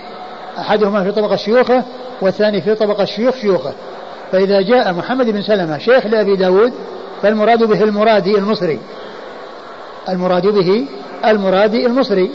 [0.59, 1.83] أحدهما في طبقة شيوخه
[2.21, 3.73] والثاني في طبقة شيوخ شيوخه.
[4.33, 6.73] فإذا جاء محمد بن سلمة شيخ لأبي داود
[7.23, 8.79] فالمراد به المرادي المصري.
[10.09, 10.87] المراد به
[11.25, 12.31] المرادي المصري.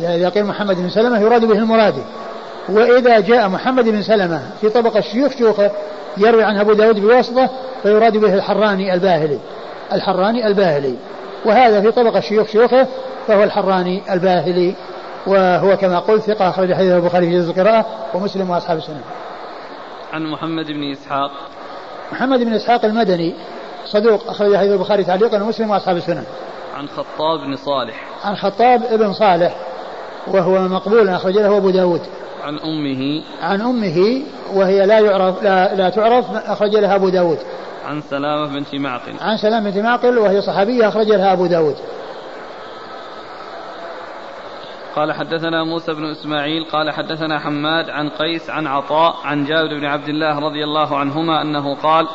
[0.00, 2.02] إذا قيل محمد بن سلمة يراد به المرادي.
[2.68, 5.70] وإذا جاء محمد بن سلمة في طبق الشيوخ شيوخه
[6.16, 7.50] يروي عنه أبو داود بواسطة
[7.82, 9.38] فيراد به الحراني الباهلي.
[9.92, 10.94] الحراني الباهلي.
[11.46, 12.86] وهذا في طبق الشيوخ شيوخه
[13.26, 14.74] فهو الحراني الباهلي
[15.26, 19.00] وهو كما قلت ثقة أخرج حديث البخاري في جزء القراءة ومسلم وأصحاب السنة.
[20.12, 21.30] عن محمد بن إسحاق.
[22.12, 23.34] محمد بن إسحاق المدني
[23.84, 26.24] صدوق أخرج حديث البخاري تعليقا ومسلم وأصحاب السنة.
[26.76, 28.04] عن خطاب بن صالح.
[28.24, 29.56] عن خطاب بن صالح
[30.26, 32.00] وهو مقبول أخرج له أبو داود.
[32.44, 33.22] عن أمه.
[33.42, 34.22] عن أمه
[34.54, 37.38] وهي لا يعرف لا, لا تعرف أخرج لها أبو داود.
[37.86, 41.76] عن سلامة بنت معقل عن سلامة بنت معقل وهي صحابية أخرج لها أبو داود.
[44.96, 49.84] قال حدثنا موسى بن إسماعيل قال حدثنا حماد عن قيس عن عطاء عن جابر بن
[49.84, 52.08] عبد الله رضي الله عنهما أنه قال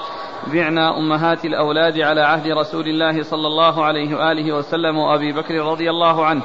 [0.54, 5.90] بعنا أمهات الأولاد على عهد رسول الله صلى الله عليه وآله وسلم وأبي بكر رضي
[5.90, 6.42] الله عنه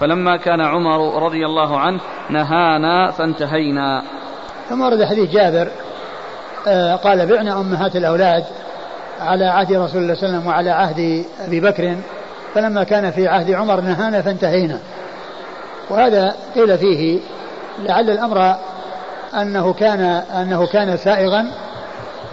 [0.00, 4.02] فلما كان عمر رضي الله عنه نهانا فانتهينا.
[4.68, 5.68] ثم ورد حديث جابر
[6.66, 8.44] آه قال بعنا أمهات الأولاد
[9.20, 11.96] على عهد رسول الله صلى الله عليه وسلم وعلى عهد أبي بكر
[12.54, 14.78] فلما كان في عهد عمر نهانا فانتهينا.
[15.90, 17.20] وهذا قيل فيه
[17.78, 18.56] لعل الأمر
[19.34, 20.00] أنه كان
[20.40, 21.46] أنه كان سائغا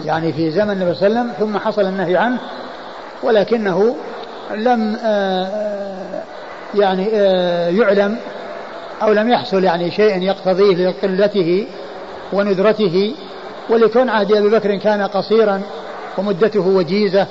[0.04, 2.38] يعني في زمن النبي صلى الله عليه وسلم ثم حصل النهي عنه
[3.22, 3.96] ولكنه
[4.54, 6.22] لم آه،
[6.74, 8.16] يعني آه، يعلم
[9.02, 11.66] أو لم يحصل يعني شيء يقتضيه لقلته
[12.32, 13.14] وندرته
[13.70, 15.62] ولكون عهد أبي بكر كان قصيرا
[16.18, 17.26] ومدته وجيزة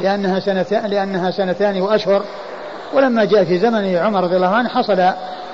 [0.00, 2.22] لأنها سنتان لأنها سنتان وأشهر.
[2.94, 4.98] ولما جاء في زمن عمر رضي الله عنه حصل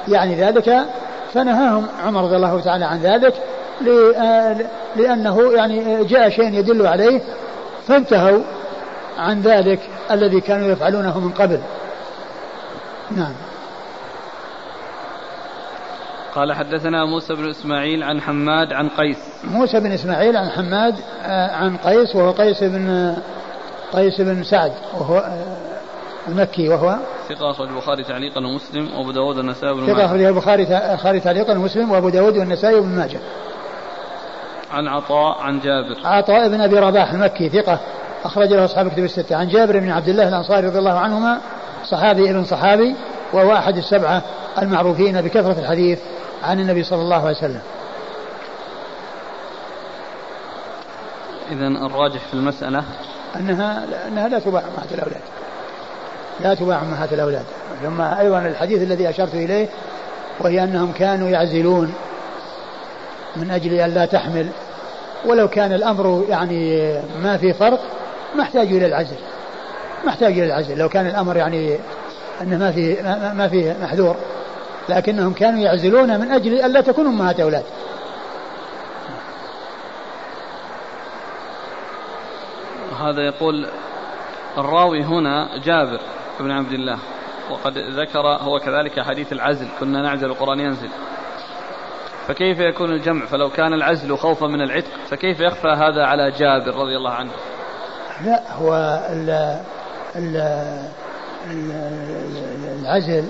[0.08, 0.84] يعني ذلك
[1.34, 3.34] فنهاهم عمر رضي الله تعالى عن ذلك
[4.16, 4.56] آه،
[4.96, 7.20] لأنه يعني جاء شيء يدل عليه
[7.88, 8.42] فانتهوا
[9.18, 9.80] عن ذلك
[10.10, 11.58] الذي كانوا يفعلونه من قبل.
[13.10, 13.32] نعم.
[16.34, 19.16] قال حدثنا موسى بن إسماعيل عن حماد عن قيس.
[19.44, 23.16] موسى بن إسماعيل عن حماد آه، عن قيس وهو قيس بن
[23.92, 25.56] قيس بن سعد وهو آه،
[26.28, 26.96] المكي وهو
[27.28, 32.08] ثقة أخرج البخاري تعليقا ومسلم وأبو داود والنسائي وابن ثقة أخرج البخاري تعليقا ومسلم وأبو
[32.08, 33.18] داود والنسائي وابن ماجه.
[34.72, 35.96] عن عطاء عن جابر.
[36.04, 37.80] عطاء بن أبي رباح المكي ثقة
[38.24, 39.36] أخرج له أصحاب كتب الستة.
[39.36, 41.38] عن جابر بن عبد الله الأنصاري رضي الله عنهما
[41.84, 42.94] صحابي ابن صحابي
[43.32, 44.22] وهو أحد السبعة
[44.62, 45.98] المعروفين بكثرة الحديث.
[46.42, 47.60] عن النبي صلى الله عليه وسلم.
[51.50, 52.84] إذا الراجح في المسألة
[53.36, 55.20] أنها أنها لا تباع أمهات الأولاد.
[56.40, 57.44] لا تباع أمهات الأولاد.
[57.82, 59.68] ثم أيضا الحديث الذي أشرت إليه
[60.40, 61.94] وهي أنهم كانوا يعزلون
[63.36, 64.48] من أجل أن لا تحمل.
[65.24, 67.80] ولو كان الأمر يعني ما في فرق
[68.36, 69.16] ما احتاج إلى العزل.
[70.04, 70.78] ما احتاج إلى العزل.
[70.78, 71.78] لو كان الأمر يعني
[72.42, 73.02] أنه ما في
[73.36, 74.16] ما في محذور.
[74.88, 77.64] لكنهم كانوا يعزلون من أجل أن لا تكون أمهات أولاد.
[83.00, 83.68] هذا يقول
[84.58, 86.00] الراوي هنا جابر
[86.40, 86.98] بن عبد الله.
[87.50, 89.68] وقد ذكر هو كذلك حديث العزل.
[89.80, 90.88] كنا نعزل القرآن ينزل.
[92.28, 96.96] فكيف يكون الجمع؟ فلو كان العزل خوفا من العتق فكيف يخفى هذا على جابر رضي
[96.96, 97.30] الله عنه؟
[98.24, 98.74] لا هو
[99.10, 99.30] ال
[100.16, 100.36] ال
[102.80, 103.28] العزل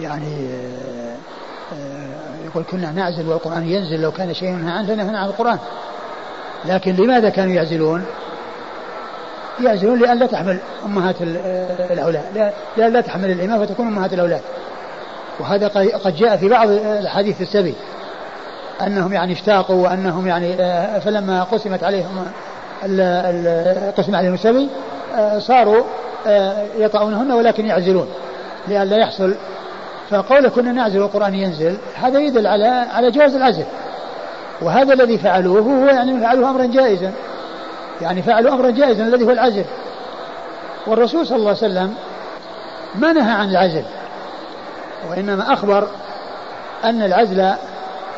[0.00, 0.48] يعني
[2.44, 5.58] يقول كنا نعزل والقرآن ينزل لو كان شيء عندنا هنا عن القرآن.
[6.64, 8.04] لكن لماذا كانوا يعزلون؟
[9.60, 11.16] يعزلون لأن لا تحمل أمهات
[11.90, 12.52] الأولاد.
[12.76, 14.40] لا, لا تحمل الإمام فتكون أمهات الأولاد.
[15.40, 15.68] وهذا
[16.04, 17.74] قد جاء في بعض الحديث السبي.
[18.82, 22.24] أنهم يعني اشتاقوا وأنهم يعني آه، فلما قسمت عليهم
[23.96, 24.68] قسم عليهم السبي
[25.14, 25.82] آه، صاروا
[26.26, 28.08] آه، يطعونهن ولكن يعزلون.
[28.68, 29.34] لأن لا يحصل
[30.10, 33.64] فقول كنا نعزل والقرآن ينزل هذا يدل على على جواز العزل.
[34.62, 37.12] وهذا الذي فعلوه هو يعني فعلوه أمرا جائزا.
[38.00, 39.64] يعني فعلوا أمرا جائزا الذي هو العزل.
[40.86, 41.94] والرسول صلى الله عليه وسلم
[42.94, 43.82] ما نهى عن العزل
[45.10, 45.88] وإنما أخبر
[46.84, 47.36] أن العزل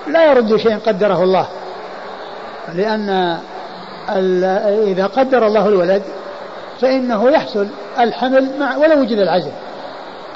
[0.06, 1.46] لا يرد شيء قدره الله.
[2.74, 3.38] لأن
[4.86, 6.02] إذا قدر الله الولد
[6.80, 7.68] فإنه يحصل
[8.00, 9.52] الحمل مع ولو وجد العزل.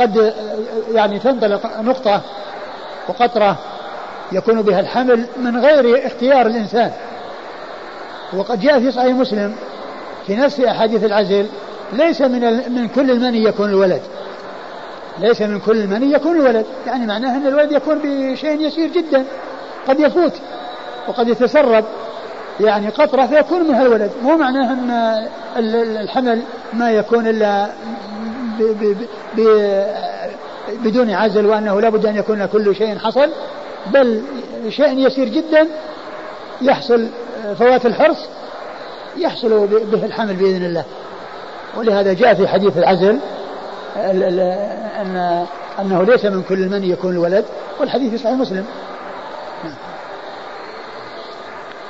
[0.00, 0.34] قد
[0.92, 2.20] يعني تنطلق نقطة
[3.08, 3.58] وقطرة
[4.32, 6.92] يكون بها الحمل من غير اختيار الإنسان.
[8.32, 9.54] وقد جاء في صحيح مسلم
[10.26, 11.46] في نفس أحاديث العزل
[11.92, 14.02] ليس من من كل المني يكون الولد.
[15.18, 16.66] ليس من كل المني يكون الولد.
[16.86, 19.24] يعني معناه أن الولد يكون بشيء يسير جدا.
[19.88, 20.32] قد يفوت
[21.08, 21.84] وقد يتسرب.
[22.60, 24.10] يعني قطرة فيكون منها الولد.
[24.22, 24.90] مو معناه أن
[26.00, 26.42] الحمل
[26.72, 27.70] ما يكون إلا
[30.68, 33.30] بدون عزل وأنه لابد أن يكون كل شيء حصل
[33.86, 34.22] بل
[34.68, 35.66] شيء يسير جدا
[36.62, 37.08] يحصل
[37.58, 38.28] فوات الحرص
[39.16, 40.84] يحصل به الحمل بإذن الله.
[41.76, 43.18] ولهذا جاء في حديث العزل
[43.96, 45.46] أن
[45.80, 47.44] أنه ليس من كل من يكون الولد
[47.80, 48.66] والحديث في صحيح مسلم.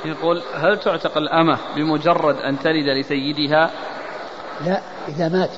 [0.04, 3.70] يقول هل تعتق الأمة بمجرد أن تلد لسيدها؟
[4.66, 5.50] لا إذا مات.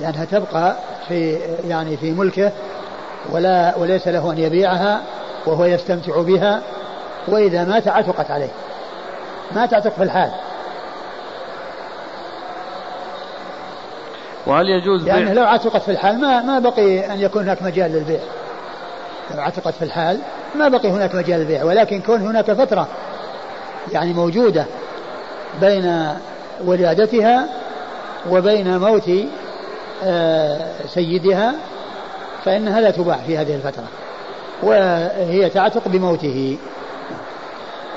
[0.00, 0.76] لأنها تبقى
[1.08, 1.38] في
[1.68, 2.52] يعني في ملكه
[3.30, 5.02] ولا وليس له أن يبيعها
[5.46, 6.62] وهو يستمتع بها
[7.28, 8.50] وإذا مات عتقت عليه.
[9.54, 10.30] ما تعتق في الحال.
[14.46, 17.92] وهل يجوز بيع؟ لأنه لو عتقت في الحال ما ما بقي أن يكون هناك مجال
[17.92, 18.20] للبيع.
[19.34, 20.18] لو عتقت في الحال
[20.54, 21.64] ما بقي هناك مجال للبيع.
[21.64, 22.88] ولكن كون هناك فترة
[23.92, 24.64] يعني موجودة
[25.60, 26.12] بين
[26.64, 27.46] ولادتها
[28.30, 29.10] وبين موت
[30.86, 31.54] سيدها
[32.44, 33.84] فإنها لا تباع في هذه الفترة
[34.62, 36.58] وهي تعتق بموته.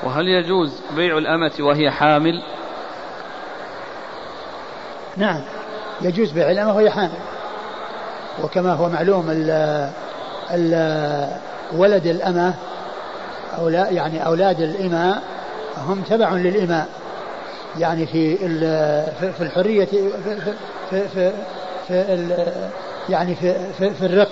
[0.02, 2.42] وهل يجوز بيع الأمة وهي حامل؟
[5.16, 5.40] نعم
[6.02, 7.18] يجوز بيع الأمة وهي حامل.
[8.44, 9.50] وكما هو معلوم ال
[10.50, 11.28] ال
[11.72, 12.54] ولد الأمة
[13.58, 15.22] أولا يعني أولاد الإماء
[15.86, 16.88] هم تبع للإماء.
[17.78, 18.36] يعني في
[19.32, 20.10] في الحرية في
[20.90, 21.32] في في,
[21.90, 22.26] في
[23.08, 24.30] يعني في, في, في الرق.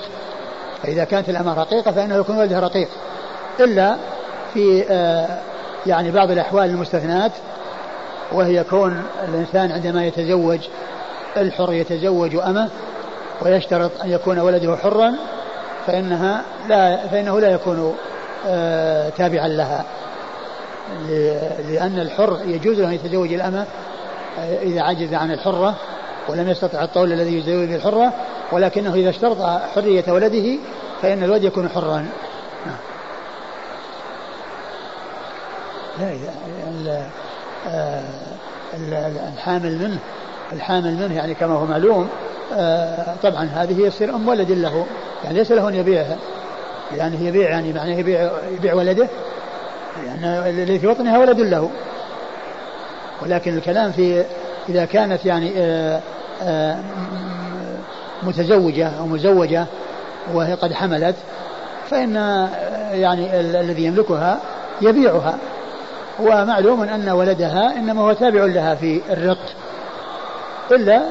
[0.83, 2.89] فإذا كانت الأمة رقيقة فإنه يكون ولدها رقيق.
[3.61, 3.97] إلا
[4.55, 5.39] في آه،
[5.87, 7.33] يعني بعض الأحوال المستثنات
[8.33, 10.59] وهي كون الإنسان عندما يتزوج
[11.37, 12.69] الحر يتزوج أمه
[13.43, 15.15] ويشترط أن يكون ولده حرا
[15.87, 17.97] فإنها لا فإنه لا يكون
[18.47, 19.85] آه، تابعا لها.
[21.69, 23.67] لأن الحر يجوز له أن يتزوج الأمة
[24.39, 25.75] آه، إذا عجز عن الحرة.
[26.29, 28.13] ولم يستطع الطول الذي يزوج به الحرة
[28.53, 29.43] ولكنه إذا اشترط
[29.75, 30.59] حرية ولده
[31.03, 32.07] فإن الولد يكون حرا.
[36.01, 37.03] لا
[37.69, 38.03] آه،
[39.35, 39.99] الحامل منه
[40.53, 42.09] الحامل منه يعني كما هو معلوم
[42.55, 44.87] آه، طبعا هذه يصير أم ولد له
[45.25, 46.17] يعني ليس له أن يبيعها
[46.97, 49.09] يعني يبيع يعني معناه يبيع يبيع ولده
[50.05, 51.71] لأن يعني الذي في بطنها ولد له.
[53.23, 54.25] ولكن الكلام في
[54.69, 55.53] إذا كانت يعني
[56.43, 56.79] آه،
[58.23, 59.67] متزوجة أو مزوجة
[60.35, 61.17] وهي قد حملت
[61.91, 62.15] فإن
[62.93, 64.41] يعني الذي يملكها
[64.81, 65.39] يبيعها.
[66.21, 69.39] ومعلوم أن ولدها إنما هو تابع لها في الرق
[70.71, 71.03] إلا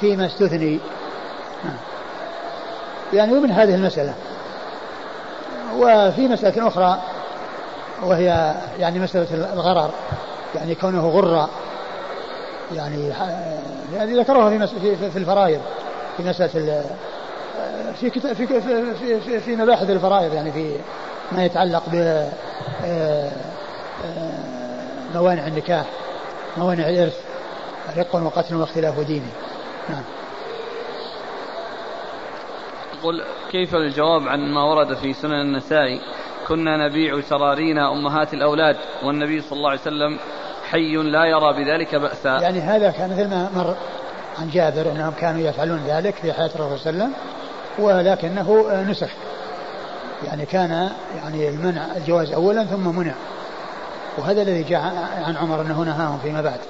[0.00, 0.78] فيما استثني.
[3.12, 4.14] يعني ومن هذه المسألة.
[5.78, 6.98] وفي مسألة أخرى
[8.02, 9.90] وهي يعني مسألة الغرر
[10.54, 11.50] يعني كونه غرة
[12.72, 13.08] يعني
[13.94, 15.60] يعني ذكروها في في, في الفرائض.
[16.16, 16.84] في مسألة
[17.94, 20.76] في كتاب في في في, في مباحث الفرائض يعني في
[21.32, 23.32] ما يتعلق ب آه،
[24.04, 24.42] آه،
[25.14, 25.86] موانع النكاح
[26.56, 27.20] موانع الإرث
[27.96, 29.30] رق وقتل واختلاف ديني
[29.88, 30.02] نعم.
[32.98, 36.00] يقول كيف الجواب عن ما ورد في سنن النسائي
[36.48, 40.18] كنا نبيع سرارينا أمهات الأولاد والنبي صلى الله عليه وسلم
[40.72, 42.28] حي لا يرى بذلك بأسا.
[42.28, 43.76] يعني هذا كان مثل ما مر
[44.40, 47.12] عن جابر أنهم كانوا يفعلون ذلك في حياة الرسول صلى الله عليه وسلم
[47.78, 49.10] ولكنه نسخ.
[50.26, 53.14] يعني كان يعني المنع الجواز أولا ثم منع.
[54.18, 54.80] وهذا الذي جاء
[55.26, 56.60] عن عمر أنه نهاهم فيما بعد.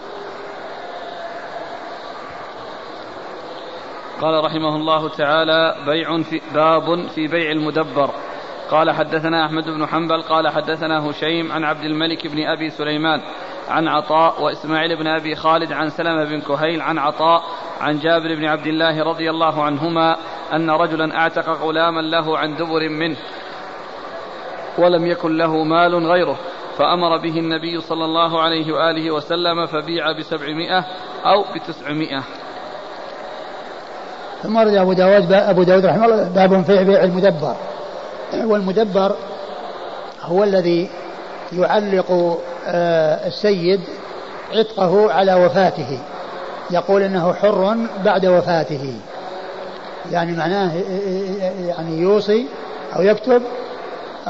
[4.21, 8.11] قال رحمه الله تعالى بيع في باب في بيع المدبر.
[8.71, 13.21] قال حدثنا أحمد بن حنبل قال حدثنا هشيم عن عبد الملك بن أبي سليمان.
[13.69, 17.43] عن عطاء وإسماعيل بن أبي خالد عن سلمة بن كهيل عن عطاء
[17.81, 20.17] عن جابر بن عبد الله رضي الله عنهما
[20.53, 23.17] أن رجلا أعتق غلاما له عن دبر منه
[24.79, 26.37] ولم يكن له مال غيره
[26.79, 30.85] فأمر به النبي صلى الله عليه وآله وسلم فبيع بسبعمائة
[31.25, 32.23] أو بتسعمائة.
[34.43, 37.57] ثم رد أبو داود أبو داود رحمه الله باب في بيع المدبر.
[38.45, 39.17] والمدبر
[40.23, 40.91] هو الذي
[41.59, 43.81] يعلق آه، السيد
[44.55, 45.99] عتقه على وفاته.
[46.71, 48.95] يقول إنه حر بعد وفاته.
[50.13, 50.73] يعني معناه
[51.67, 52.47] يعني يوصي
[52.97, 53.43] أو يكتب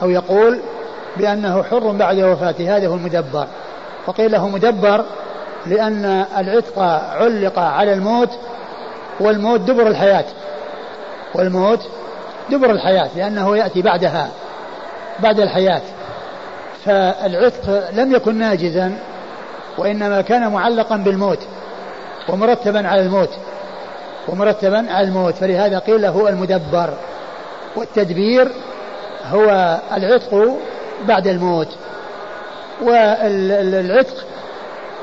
[0.03, 0.61] أو يقول
[1.17, 2.77] بأنه حر بعد وفاته.
[2.77, 3.47] هذا هو المدبر.
[4.07, 5.05] وقيل له مدبر
[5.67, 6.79] لأن العتق
[7.19, 8.31] علق على الموت
[9.21, 10.25] والموت دبر الحياة.
[11.35, 11.81] والموت
[12.51, 14.31] دبر الحياة لأنه يأتي بعدها
[15.21, 15.83] بعد الحياة.
[16.85, 18.93] فالعتق لم يكن ناجزا
[19.79, 21.39] وإنما كان معلقا بالموت
[22.29, 23.31] ومرتبا على الموت
[24.29, 25.35] ومرتبا على الموت.
[25.35, 26.95] فلهذا قيل له المدبر
[27.77, 28.49] والتدبير
[29.31, 30.59] هو العتق
[31.09, 31.69] بعد الموت.
[32.83, 34.27] والعتق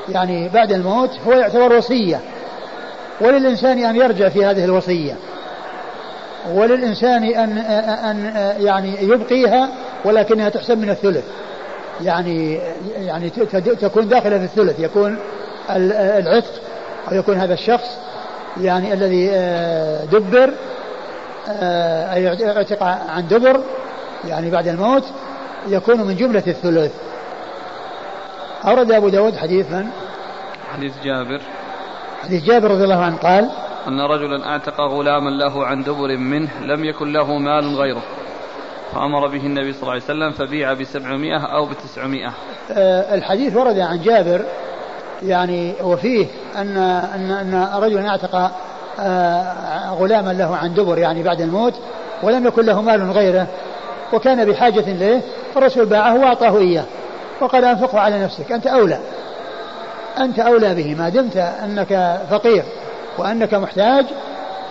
[0.08, 2.20] يعني بعد الموت هو يعتبر وصية
[3.20, 5.16] وللإنسان أن يرجع في هذه الوصية
[6.54, 7.58] وللإنسان أن
[7.88, 9.68] أن يعني يبقيها
[10.04, 11.24] ولكنها تحسب من الثلث.
[12.02, 12.60] يعني
[12.96, 13.30] يعني
[13.80, 15.18] تكون داخلة في الثلث يكون
[15.70, 16.52] العتق
[17.10, 17.98] أو يكون هذا الشخص
[18.60, 20.50] يعني الذي آه، دبر
[21.48, 23.60] آه، أي اعتق عن دبر
[24.28, 25.04] يعني بعد الموت
[25.68, 26.92] يكون من جملة الثلث.
[28.64, 29.86] أورد أبو داود حديث من؟
[30.72, 31.40] حديث جابر.
[32.22, 33.50] حديث جابر رضي الله عنه قال
[33.88, 38.02] أن رجلا أعتق غلاما له عن دبر منه لم يكن له مال غيره.
[38.94, 42.32] فأمر به النبي صلى الله عليه وسلم فبيع بسبعمائة أو بتسعمائة.
[42.72, 44.44] أه الحديث ورد عن جابر
[45.22, 46.26] يعني وفيه
[46.56, 46.76] أن
[47.14, 48.50] أن أن رجلا أعتق
[49.00, 51.74] أه غلاما له عن دبر يعني بعد الموت
[52.22, 53.46] ولم يكن له مال غيره
[54.12, 55.20] وكان بحاجة إليه
[55.54, 56.84] فالرسول باعه وأعطاه إياه
[57.40, 58.98] وقال أنفقه على نفسك أنت أولى.
[60.18, 62.64] أنت أولى به ما دمت أنك فقير
[63.18, 64.06] وأنك محتاج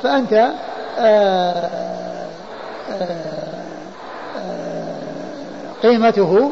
[0.03, 1.70] فأنت آآ
[2.91, 3.38] آآ
[5.84, 6.51] قيمته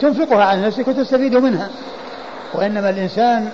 [0.00, 1.68] تنفقها على نفسك وتستفيد منها.
[2.54, 3.48] وإنما الإنسان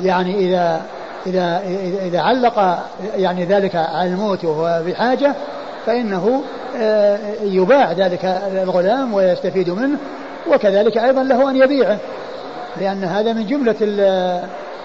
[0.00, 0.82] يعني إذا
[1.26, 1.62] إذا
[2.04, 2.78] إذا علق
[3.16, 5.34] يعني ذلك على الموت وهو بحاجة
[5.86, 6.42] فإنه
[7.42, 9.98] يباع ذلك الغلام ويستفيد منه
[10.52, 11.98] وكذلك أيضا له أن يبيعه.
[12.80, 13.76] لأن هذا من جملة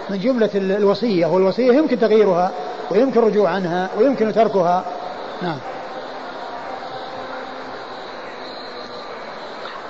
[0.10, 2.52] من جملة الوصية والوصية يمكن تغييرها
[2.91, 4.84] ويمكن الرجوع عنها ويمكن تركها.
[5.41, 5.58] نعم.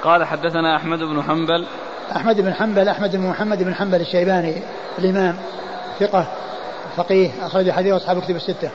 [0.04, 1.66] قال حدثنا أحمد بن حنبل.
[2.16, 4.56] أحمد بن حنبل أحمد بن محمد بن حنبل الشيباني
[5.00, 5.36] الإمام
[6.00, 6.28] ثقة
[6.96, 8.70] فقيه أخرج حديث أصحاب كتب الستة.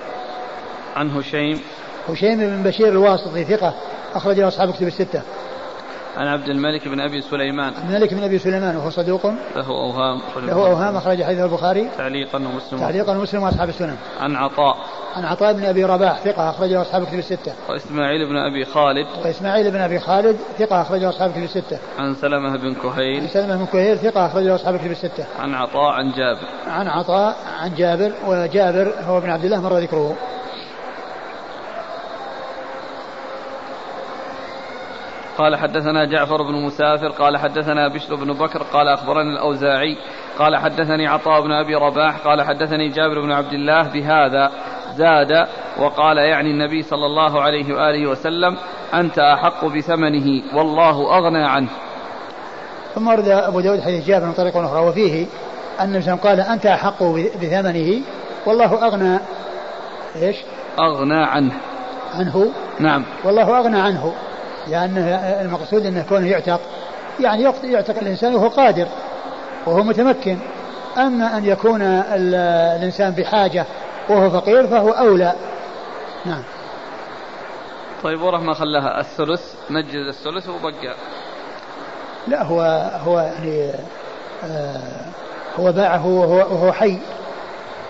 [0.97, 1.61] عن هشيم.
[2.09, 3.75] هشيم بن بشير الواسطي ثقة
[4.15, 5.23] أخرج أصحاب كتب الستة.
[6.17, 7.75] عن عبد الملك بن أبي سليمان.
[7.75, 9.27] عبد الملك بن أبي سليمان وهو صدوق.
[9.57, 11.89] له أوهام له أوهام أخرج حديث البخاري.
[11.99, 12.79] تعليقا ومسلم.
[12.79, 13.97] تعليقا ومسلم وأصحاب السنن.
[14.21, 14.77] عن عطاء.
[15.17, 17.53] عن عطاء بن أبي رباح ثقة أخرجه أصحاب كتب الستة.
[17.69, 19.07] وإسماعيل بن أبي خالد.
[19.25, 21.79] وإسماعيل بن أبي خالد ثقة أخرجه أصحاب كتب الستة.
[21.99, 23.21] عن سلمة بن كهيل.
[23.21, 25.25] عن سلمة بن كهيل ثقة أخرجه أصحاب كتب الستة.
[25.39, 26.49] عن عطاء عن جابر.
[26.67, 30.15] عن عطاء عن جابر وجابر هو ابن عبد الله مر ذكره.
[35.39, 39.97] قال حدثنا جعفر بن مسافر قال حدثنا بشر بن بكر قال أخبرني الأوزاعي
[40.39, 44.51] قال حدثني عطاء بن أبي رباح قال حدثني جابر بن عبد الله بهذا
[44.97, 45.47] زاد
[45.79, 48.57] وقال يعني النبي صلى الله عليه وآله وسلم
[48.95, 51.69] أنت أحق بثمنه والله أغنى عنه.
[52.95, 55.27] ثم ورد أبو داود حديث جابر من طريق أخرى وفيه
[55.81, 57.03] أن النبي قال أنت أحق
[57.43, 58.03] بثمنه
[58.47, 59.19] والله أغنى
[60.17, 60.37] إيش؟
[60.79, 61.53] أغنى عنه.
[62.15, 62.53] عنه.
[62.81, 63.05] نعم.
[63.25, 64.13] والله أغنى عنه.
[64.69, 64.99] لأن
[65.41, 66.61] المقصود أنه كونه يعتق
[67.21, 68.87] يعني يعتق الإنسان وهو قادر
[69.67, 70.39] وهو متمكن.
[70.99, 73.65] أما أن يكون الإنسان بحاجة
[74.09, 75.33] وهو فقير فهو أولى.
[76.25, 76.43] نعم.
[78.03, 80.95] طيب ورح ما خلاها الثلث نجز الثلث وبقى.
[82.29, 82.61] لا هو
[83.05, 83.71] هو يعني
[84.45, 84.81] آه
[85.61, 86.99] هو باعه وهو, وهو حي.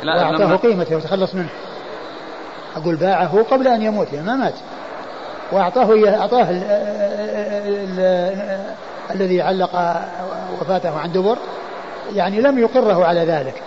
[0.02, 1.48] لا وأعطاه قيمته وتخلص منه.
[2.76, 4.54] أقول باعه قبل أن يموت يعني ما مات.
[5.54, 6.48] وأعطاه أعطاه
[9.10, 9.70] الذي علق
[10.60, 11.38] وفاته عن دبر
[12.14, 13.62] يعني لم يقره على ذلك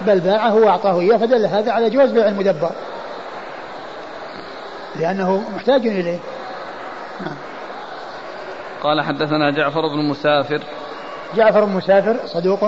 [0.00, 2.70] بل باعه وأعطاه إياه فدل هذا على جواز بيع المدبر.
[4.96, 6.18] لأنه محتاج إليه.
[7.20, 7.36] نعم.
[8.82, 10.62] قال حدثنا جعفر بن مسافر.
[11.36, 12.64] جعفر بن مسافر صدوق.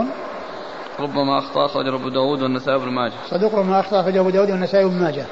[1.00, 3.14] ربما أخطأ أخرج أبو داود والنسائي بن ماجه.
[3.30, 5.24] صدوق ربما أخطأ أخرج أبو داود والنسائي بن ماجه.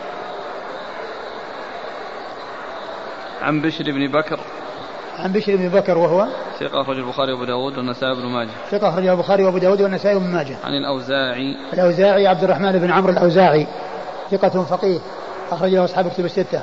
[3.44, 4.40] عن بشر بن بكر.
[5.18, 6.26] عن بشر بن بكر وهو
[6.60, 8.50] ثقة أخرج البخاري وأبو داود والنسائي بن ماجه.
[8.70, 10.56] ثقة أخرج البخاري وأبو داود والنسائي بن ماجه.
[10.64, 11.56] عن الأوزاعي.
[11.72, 13.66] الأوزاعي عبد الرحمن بن عمرو الأوزاعي.
[14.30, 14.98] ثقة فقيه.
[15.50, 16.62] أخرج له أصحاب كتب الستة.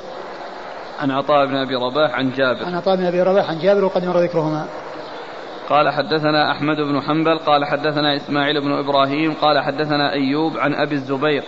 [1.00, 2.64] عن عطاء بن أبي رباح عن جابر.
[2.64, 4.66] عن عطاء بن أبي رباح عن جابر وقد مر ذكرهما.
[5.68, 10.94] قال حدثنا أحمد بن حنبل قال حدثنا إسماعيل بن إبراهيم قال حدثنا أيوب عن أبي
[10.94, 11.42] الزبير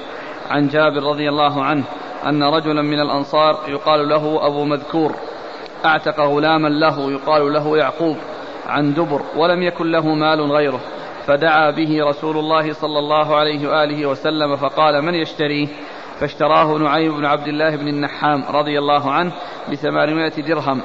[0.50, 1.84] عن جابر رضي الله عنه
[2.26, 5.14] أن رجلا من الأنصار يقال له أبو مذكور
[5.84, 8.16] أعتق غلاما له يقال له يعقوب
[8.66, 10.80] عن دبر ولم يكن له مال غيره.
[11.26, 15.68] فدعا به رسول الله صلى الله عليه وآله وسلم فقال من يشتريه
[16.20, 19.32] فاشتراه نعيم بن عبد الله بن النحام رضي الله عنه
[19.72, 20.82] بثمانمائة درهم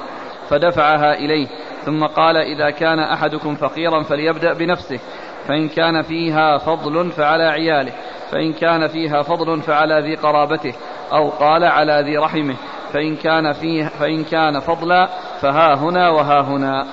[0.48, 1.46] فدفعها إليه.
[1.84, 5.00] ثم قال إذا كان أحدكم فقيرا فليبدأ بنفسه
[5.48, 7.92] فإن كان فيها فضل فعلى عياله
[8.30, 10.74] فإن كان فيها فضل فعلى ذي قرابته.
[11.12, 12.56] أو قال على ذي رحمه
[12.92, 15.08] فإن كان فيه فإن كان فضلا
[15.40, 16.86] فها هنا وها هنا.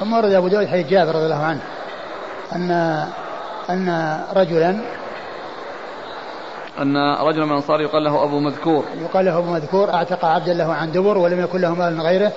[0.00, 1.60] ثم ورد أبو داود حديث جابر رضي الله عنه
[2.56, 2.70] أن
[3.70, 4.80] أن رجلا
[6.78, 8.84] أن رجلا من الأنصار يقال له أبو مذكور.
[9.02, 12.32] يقال له أبو مذكور أعتق عبدا له عن دبر ولم يكن له مال غيره.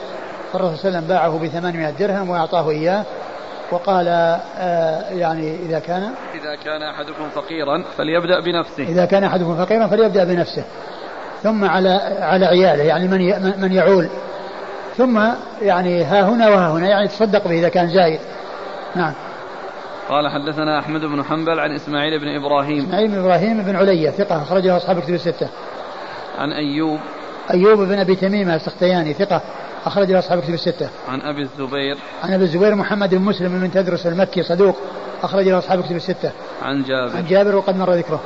[0.54, 3.04] فالرسول صلى الله عليه وسلم باعه بثمانمائة درهم وأعطاه إياه.
[3.72, 6.04] وقال آه يعني إذا كان
[6.34, 8.84] إذا كان أحدكم فقيرا فليبدأ بنفسه.
[8.84, 10.64] إذا كان أحدكم فقيرا فليبدأ بنفسه.
[11.44, 11.90] ثم على
[12.20, 14.08] على عياله يعني من من يعول.
[14.98, 15.20] ثم
[15.62, 18.20] يعني ها هنا وها هنا يعني تصدق به إذا كان زايد.
[18.96, 19.14] نعم.
[20.10, 22.86] قال حدثنا أحمد بن حنبل عن إسماعيل بن إبراهيم.
[22.86, 25.48] إسماعيل بن إبراهيم بن علية ثقة أخرجه أصحاب كتب الستة.
[26.38, 27.00] عن أيوب.
[27.54, 29.42] أيوب بن أبي تميمة السختياني ثقة
[29.86, 30.90] أخرجه أصحاب كتب الستة.
[31.10, 31.98] عن أبي الزبير.
[32.24, 34.78] عن أبي الزبير محمد بن مسلم بن تدرس المكي صدوق
[35.24, 36.32] أخرجه أصحاب كتب الستة.
[36.62, 37.18] عن جابر.
[37.18, 38.20] عن جابر وقد مر ذكره.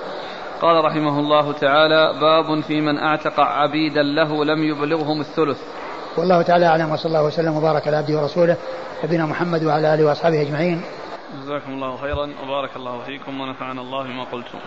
[0.62, 5.62] قال رحمه الله تعالى باب في من أعتق عبيدا له لم يبلغهم الثلث.
[6.18, 8.58] والله تعالى أعلم وصلى الله وسلم وبارك على عبده ورسوله
[9.04, 10.82] نبينا محمد وعلى آله وأصحابه أجمعين.
[11.42, 14.60] جزاكم الله خيرا وبارك الله فيكم ونفعنا الله بما قلتم.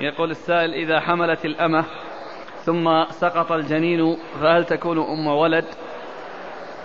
[0.00, 1.84] يقول السائل إذا حملت الأمة
[2.64, 5.64] ثم سقط الجنين فهل تكون أم ولد؟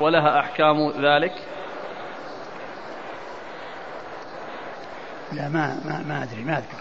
[0.01, 1.33] ولها أحكام ذلك؟
[5.33, 6.77] لا ما ما, ما أدري ما أذكر.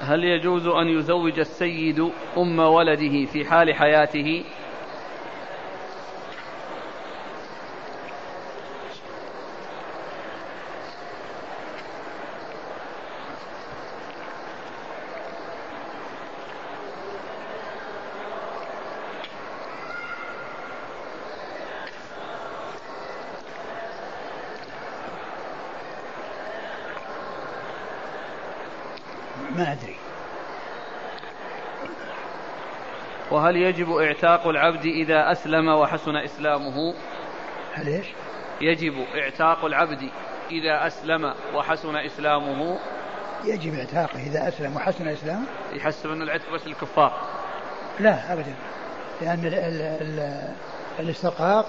[0.00, 4.44] هل يجوز أن يزوج السيد أم ولده في حال حياته
[29.56, 29.96] ما أدري
[33.52, 36.94] وهل يجب اعتاق العبد إذا أسلم وحسن إسلامه؟
[37.74, 38.06] هل إيش؟
[38.60, 40.10] يجب اعتاق العبد
[40.50, 42.78] إذا أسلم وحسن إسلامه.
[43.44, 47.20] يجب اعتاقه إذا أسلم وحسن إسلامه؟ يحسب أن العتق بس للكفار
[48.00, 48.54] لا أبدا.
[49.20, 50.48] لأن ال ال ال
[51.00, 51.66] الاسترقاق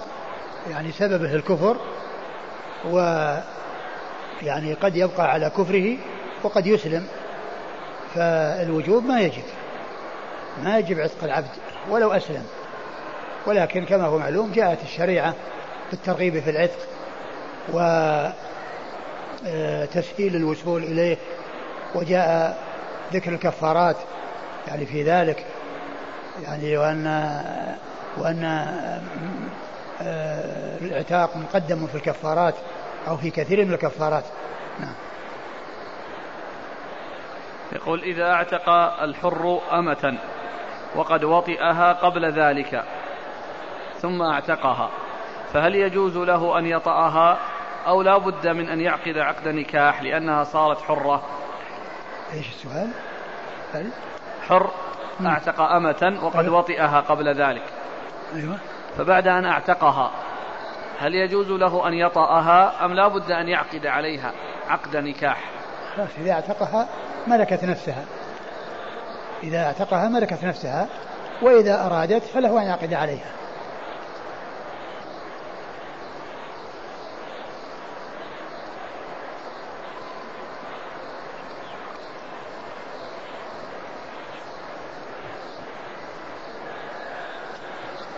[0.70, 1.76] يعني سببه الكفر
[2.90, 2.98] و
[4.42, 5.96] يعني قد يبقى على كفره
[6.42, 7.06] وقد يسلم.
[8.14, 9.44] فالوجوب ما يجب.
[10.62, 11.63] ما يجب عتق العبد.
[11.90, 12.44] ولو أسلم.
[13.46, 15.34] ولكن كما هو معلوم جاءت الشريعة
[15.90, 16.78] بالترغيب في العتق
[19.44, 21.16] وتسهيل الوصول إليه
[21.94, 22.58] وجاء
[23.12, 23.96] ذكر الكفارات
[24.68, 25.46] يعني في ذلك
[26.42, 27.06] يعني وأن
[28.18, 28.44] وأن
[30.02, 32.54] آه، العتاق مقدم في الكفارات
[33.08, 34.24] أو في كثير من الكفارات.
[34.80, 34.94] نعم.
[37.72, 38.68] يقول إذا اعتق
[39.02, 40.18] الحر أمة.
[40.96, 42.84] وقد وطئها قبل ذلك
[43.98, 44.90] ثم اعتقها.
[45.52, 47.38] فهل يجوز له أن يطأها
[47.86, 51.22] أو لا بد من أن يعقد عقد نكاح لأنها صارت حرة؟
[52.32, 52.90] إيش السؤال؟
[53.74, 53.90] هل؟
[54.48, 54.70] حر
[55.26, 56.58] أعتق أمة وقد أيوة.
[56.58, 57.62] وطئها قبل ذلك.
[58.34, 58.56] أيوة.
[58.98, 60.10] فبعد أن اعتقها
[60.98, 64.32] هل يجوز له أن يطأها أم لا بد أن يعقد عليها
[64.68, 65.50] عقد نكاح؟
[65.96, 66.88] خلاص إذا اعتقها
[67.26, 68.04] ملكت نفسها.
[69.44, 70.88] إذا أعتقها ملكت نفسها
[71.42, 73.30] وإذا أرادت فله أن يعقد عليها.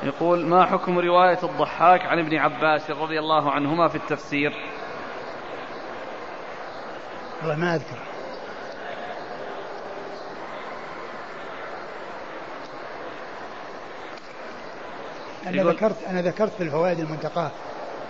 [0.03, 4.53] يقول ما حكم رواية الضحاك عن ابن عباس رضي الله عنهما في التفسير؟
[7.43, 8.16] والله ما أذكر.
[15.47, 17.51] أنا ذكرت أنا ذكرت في الفوائد المنتقاة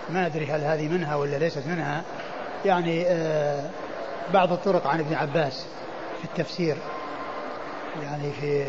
[0.09, 2.03] ما أدري هل هذه منها ولا ليست منها.
[2.65, 3.69] يعني آه
[4.33, 5.65] بعض الطرق عن ابن عباس
[6.19, 6.77] في التفسير.
[8.03, 8.65] يعني في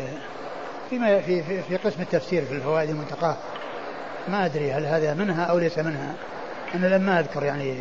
[0.89, 3.37] فيما في, في, في قسم التفسير في الفوائد المنتقاة
[4.27, 6.15] ما أدري هل هذا منها أو ليس منها.
[6.75, 7.75] أنا لما أذكر يعني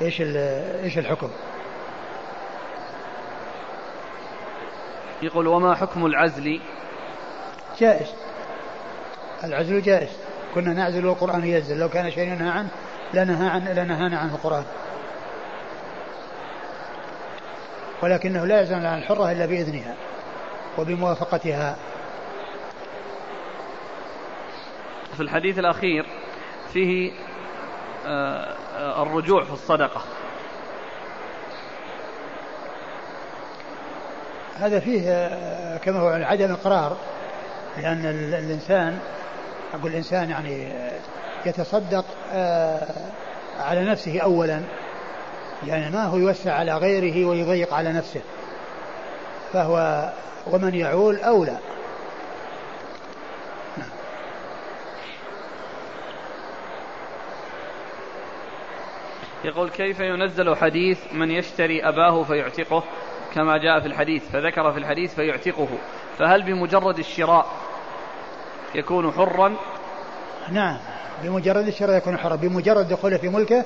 [0.00, 1.30] إيش إيش الحكم.
[5.22, 6.60] يقول وما حكم العزل؟
[7.78, 8.23] جائز.
[9.44, 10.08] العزل جائز.
[10.54, 11.78] كنا نعزل والقرآن ينزل.
[11.78, 12.68] لو كان شيء ينهى عنه
[13.14, 14.64] لنهى عن لنهانا عنه القرآن.
[18.02, 19.94] ولكنه لا يزال عن الحرة إلا بإذنها
[20.78, 21.76] وبموافقتها.
[25.16, 26.06] في الحديث الأخير
[26.72, 27.12] فيه
[28.06, 30.02] آه، الرجوع في الصدقة.
[34.58, 36.96] هذا فيه آه، كما هو عدم إقرار
[37.76, 38.98] لأن الإنسان
[39.74, 40.72] أقول الإنسان يعني
[41.46, 42.04] يتصدق
[43.60, 44.60] على نفسه أولا
[45.66, 48.20] يعني ما هو يوسع على غيره ويضيق على نفسه
[49.52, 50.08] فهو
[50.46, 51.58] ومن يعول أولى.
[59.44, 62.82] يقول كيف ينزل حديث من يشتري أباه فيعتقه؟
[63.34, 65.68] كما جاء في الحديث فذكر في الحديث فيعتقه
[66.18, 67.46] فهل بمجرد الشراء
[68.74, 69.56] يكون حرا؟
[70.50, 70.78] نعم.
[71.22, 72.36] بمجرد الشراء يكون حرا.
[72.36, 73.64] بمجرد دخوله في ملكه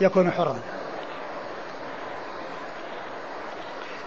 [0.00, 0.56] يكون حرا.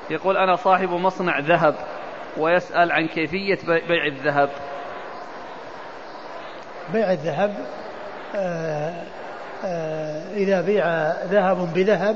[0.09, 1.75] يقول أنا صاحب مصنع ذهب
[2.37, 4.49] ويسأل عن كيفية بيع الذهب.
[6.93, 7.55] بيع الذهب
[8.35, 8.93] آه
[9.65, 10.87] آه إذا بيع
[11.23, 12.15] ذهب بذهب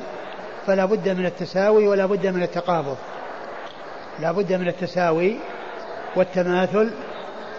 [0.67, 2.97] فلا بد من التساوي ولا بد من التقابض.
[4.19, 5.37] لا بد من التساوي
[6.15, 6.91] والتماثل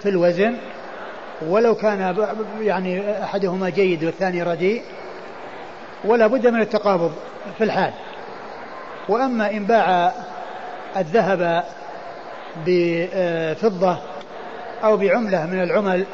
[0.03, 0.57] في الوزن
[1.47, 2.27] ولو كان
[2.61, 4.83] يعني أحدهما جيد والثاني رديء
[6.05, 7.13] ولا بد من التقابض
[7.59, 7.93] في الحال.
[9.09, 10.13] وأما إن باع
[10.97, 11.65] الذهب
[12.67, 13.97] بفضة
[14.85, 16.05] أو بعملة من العمل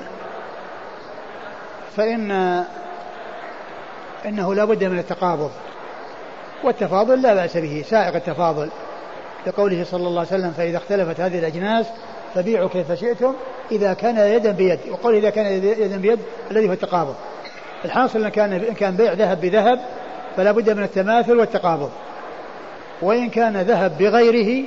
[1.96, 2.30] فإن
[4.26, 5.50] إنه لا بد من التقابض.
[6.64, 8.70] والتفاضل لا بأس به سائق التفاضل.
[9.46, 11.86] لقوله صلى الله عليه وسلم فإذا اختلفت هذه الأجناس
[12.34, 13.34] فبيعوا كيف شئتم
[13.72, 17.14] إذا كان يدا بيد وقول إذا كان يدا بيد الذي هو التقابض.
[17.84, 19.80] الحاصل أن كان كان بيع ذهب بذهب
[20.36, 21.90] فلا بد من التماثل والتقابض.
[23.02, 24.64] وإن كان ذهب بغيره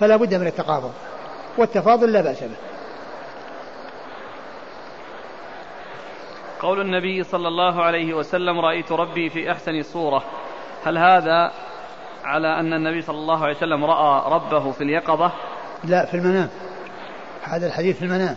[0.00, 0.92] فلا بد من التقابض.
[1.58, 2.56] والتفاضل لا بأس به.
[6.60, 10.24] قول النبي صلى الله عليه وسلم رأيت ربي في أحسن صورة.
[10.84, 11.52] هل هذا
[12.24, 15.32] على أن النبي صلى الله عليه وسلم رأى ربه في اليقظة؟
[15.84, 16.48] لا في المنام.
[17.44, 18.36] هذا الحديث في المنام.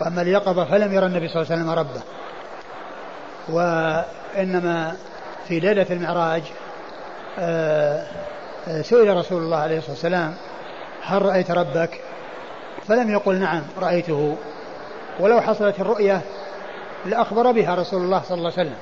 [0.00, 2.02] وأما اليقظة فلم يرى النبي صلى الله عليه وسلم ربه.
[3.48, 4.96] وإنما
[5.48, 6.42] في ليلة المعراج
[7.38, 8.06] آه،
[8.68, 10.34] آه، سئل رسول الله عليه الصلاة والسلام
[11.02, 12.00] هل رأيت ربك؟
[12.88, 14.36] فلم يقل نعم رأيته.
[15.20, 16.20] ولو حصلت الرؤية
[17.06, 18.76] لأخبر بها رسول الله صلى الله عليه وسلم.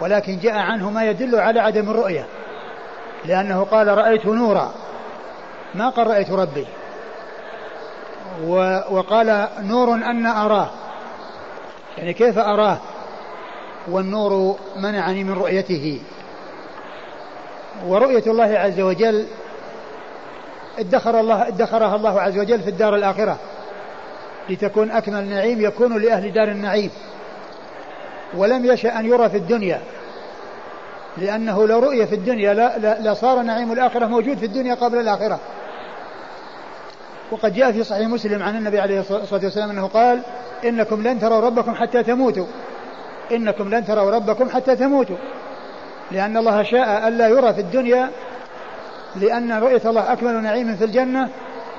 [0.00, 2.26] ولكن جاء عنه ما يدل على عدم الرؤية
[3.24, 4.74] لأنه قال رأيت نورا
[5.74, 6.66] ما قال رأيت ربي
[8.90, 10.70] وقال نور أن أراه.
[11.98, 12.78] يعني كيف أراه؟
[13.88, 16.00] والنور منعني من رؤيته.
[17.86, 19.26] ورؤية الله عز وجل
[20.78, 23.38] ادخر الله ادخرها الله عز وجل في الدار الآخرة.
[24.48, 26.90] لتكون أكمل نعيم يكون لأهل دار النعيم.
[28.36, 29.80] ولم يشأ أن يرى في الدنيا.
[31.16, 32.54] لأنه لو رؤي في الدنيا
[33.00, 35.40] لصار نعيم الآخرة موجود في الدنيا قبل الآخرة.
[37.30, 40.20] وقد جاء في صحيح مسلم عن النبي عليه الصلاة والسلام أنه قال
[40.64, 42.46] إنكم لن تروا ربكم حتى تموتوا.
[43.32, 45.16] إنكم لن تروا ربكم حتى تموتوا.
[46.10, 48.10] لأن الله شاء ألا يرى في الدنيا
[49.16, 51.28] لأن رؤية الله أكمل نعيم في الجنة.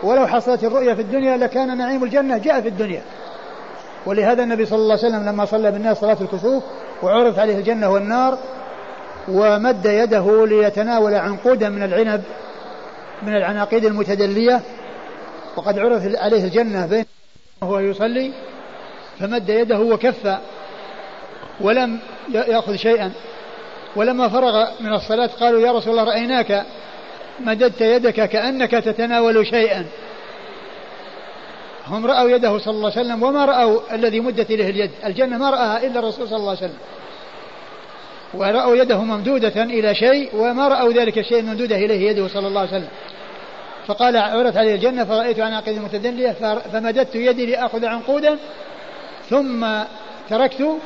[0.03, 3.01] ولو حصلت الرؤية في الدنيا لكان نعيم الجنة جاء في الدنيا.
[4.05, 6.63] ولهذا النبي صلى الله عليه وسلم لما صلى بالناس صلاة الكسوف
[7.03, 8.37] وعرض عليه الجنة والنار
[9.27, 12.23] ومد يده ليتناول عنقودا من العنب
[13.23, 14.61] من العناقيد المتدلية
[15.55, 17.05] وقد عرض عليه الجنة بين
[17.61, 18.31] وهو يصلي
[19.19, 20.37] فمد يده وكف
[21.61, 21.99] ولم
[22.33, 23.11] يأخذ شيئا.
[23.95, 26.65] ولما فرغ من الصلاة قالوا يا رسول الله رأيناك.
[27.39, 29.85] مددت يدك كأنك تتناول شيئا.
[31.87, 34.91] هم رأوا يده صلى الله عليه وسلم وما رأوا الذي مدت إليه اليد.
[35.05, 36.77] الجنة ما رأها إلا الرسول صلى الله عليه وسلم.
[38.33, 42.69] ورأوا يده ممدودة إلى شيء وما رأوا ذلك الشيء الممدودة إليه يده صلى الله عليه
[42.69, 42.89] وسلم.
[43.88, 46.31] فقال عرت عليه الجنة فرأيت عناقيد متدلية
[46.71, 48.38] فمددت يدي لآخذ عنقودا
[49.29, 49.67] ثم
[50.29, 50.77] تركت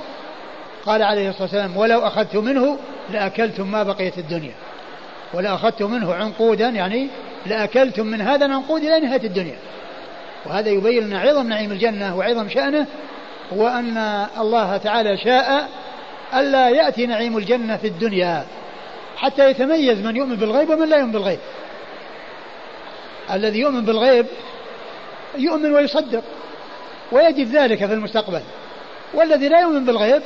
[0.85, 2.77] قال عليه الصلاة والسلام ولو أخذت منه
[3.09, 4.53] لأكلتم ما بقيت الدنيا.
[5.33, 7.07] ولو أخذت منه عنقودا يعني
[7.45, 9.55] لأكلتم من هذا العنقود إلى نهاية الدنيا.
[10.45, 12.85] وهذا يبين لنا عظم نعيم الجنة وعظم شأنه
[13.51, 15.69] وأن الله تعالى شاء
[16.33, 18.45] ألا يأتي نعيم الجنة في الدنيا
[19.17, 21.39] حتى يتميز من يؤمن بالغيب ومن لا يؤمن بالغيب.
[23.33, 24.25] الذي يؤمن بالغيب
[25.37, 26.23] يؤمن ويصدق
[27.11, 28.41] ويجد ذلك في المستقبل.
[29.13, 30.21] والذي لا يؤمن بالغيب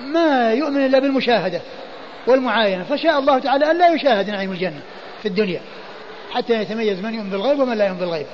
[0.00, 1.60] ما يؤمن إلا بالمشاهدة
[2.26, 2.84] والمعاينة.
[2.84, 4.80] فشاء الله تعالى أن لا يشاهد نعيم الجنة
[5.22, 5.60] في الدنيا
[6.30, 8.26] حتى يتميز من يؤمن بالغيب ومن لا يؤمن بالغيب.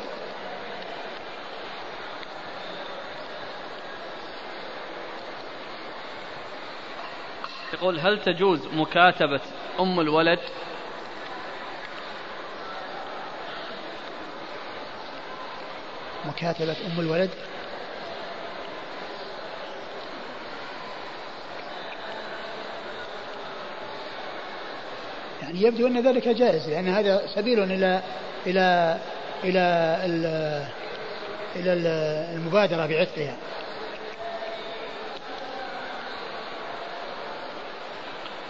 [7.72, 9.40] يقول هل تجوز مكاتبة
[9.80, 10.38] أم الولد
[16.30, 17.30] مكاتبة أم الولد.
[25.42, 28.02] يعني يبدو أن ذلك جائز لأن هذا سبيل إلى
[28.46, 28.98] إلى
[29.44, 29.60] إلى
[31.56, 31.72] إلى
[32.34, 33.36] المبادرة بعتقها.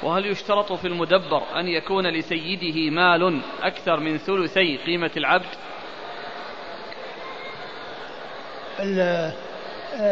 [0.02, 5.70] وهل يشترط في المدبر أن يكون لسيده مال أكثر من ثلثي قيمة العبد آه،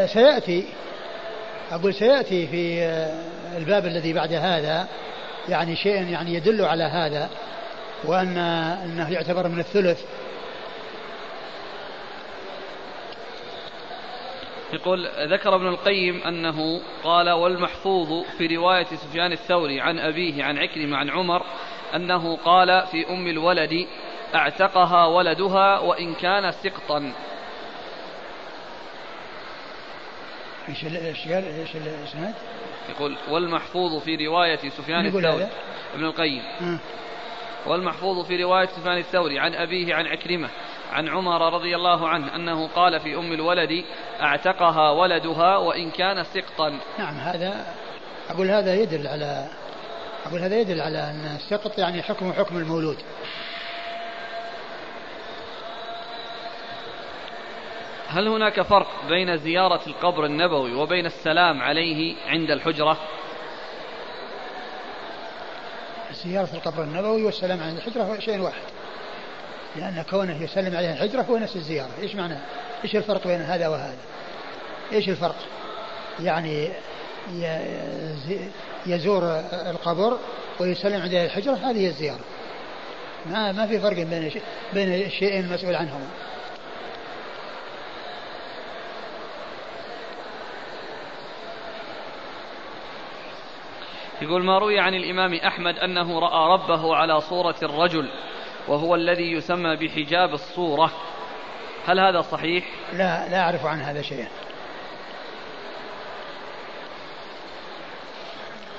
[0.07, 0.65] سيأتي
[1.71, 4.89] أقول سيأتي في آه، الباب الذي بعد هذا.
[5.49, 7.31] يعني شيء يعني يدل على هذا
[8.05, 8.37] وأن
[8.85, 10.05] أنه يعتبر من الثلث.
[14.73, 20.97] يقول ذكر ابن القيم أنه قال والمحفوظ في رواية سفيان الثوري عن أبيه عن عكرمة
[20.97, 21.43] عن عمر
[21.95, 23.87] أنه قال في أم الولد
[24.35, 27.13] أعتقها ولدها وإن كان سقطا.
[30.69, 32.35] إيش إيش قال إيش الاسناد؟
[32.89, 35.49] يقول والمحفوظ في رواية سفيان الثوري
[35.95, 36.79] ابن القيم م.
[37.67, 40.49] والمحفوظ في رواية سفيان الثوري عن أبيه عن عكرمة
[40.93, 43.85] عن عمر رضي الله عنه أنه قال في أم الولد
[44.21, 47.67] أعتقها ولدها وإن كان سقطا نعم هذا
[48.31, 49.47] أقول هذا يدل على
[50.27, 52.97] أقول هذا يدل على أن السقط يعني حكم حكم المولود
[58.11, 62.97] هل هناك فرق بين زيارة القبر النبوي وبين السلام عليه عند الحجرة؟
[66.25, 68.63] زيارة القبر النبوي والسلام عند الحجرة هو شيء واحد.
[69.77, 71.91] لأن كونه يسلم عليه الحجرة هو نفس الزيارة.
[72.03, 72.39] إيش معنى؟
[72.85, 73.99] إيش الفرق بين هذا وهذا؟
[74.93, 75.37] إيش الفرق؟
[76.21, 76.69] يعني
[78.87, 80.19] يزور القبر
[80.61, 82.25] ويسلم عليه الحجرة هذه الزيارة.
[83.27, 84.31] ما ما في فرق بين
[84.73, 86.07] بين الشيئين المسؤول عنهما.
[94.23, 98.11] يقول ما روي عن الإمام أحمد أنه رأى ربه على صورة الرجل
[98.69, 100.93] وهو الذي يسمى بحجاب الصورة.
[101.87, 104.29] هل هذا صحيح؟ لا لا أعرف عن هذا شيئا.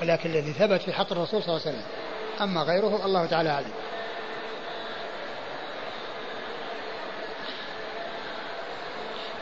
[0.02, 1.86] ولكن الذي ثبت في حق الرسول صلى الله عليه وسلم
[2.40, 3.72] أما غيره الله تعالى أعلم.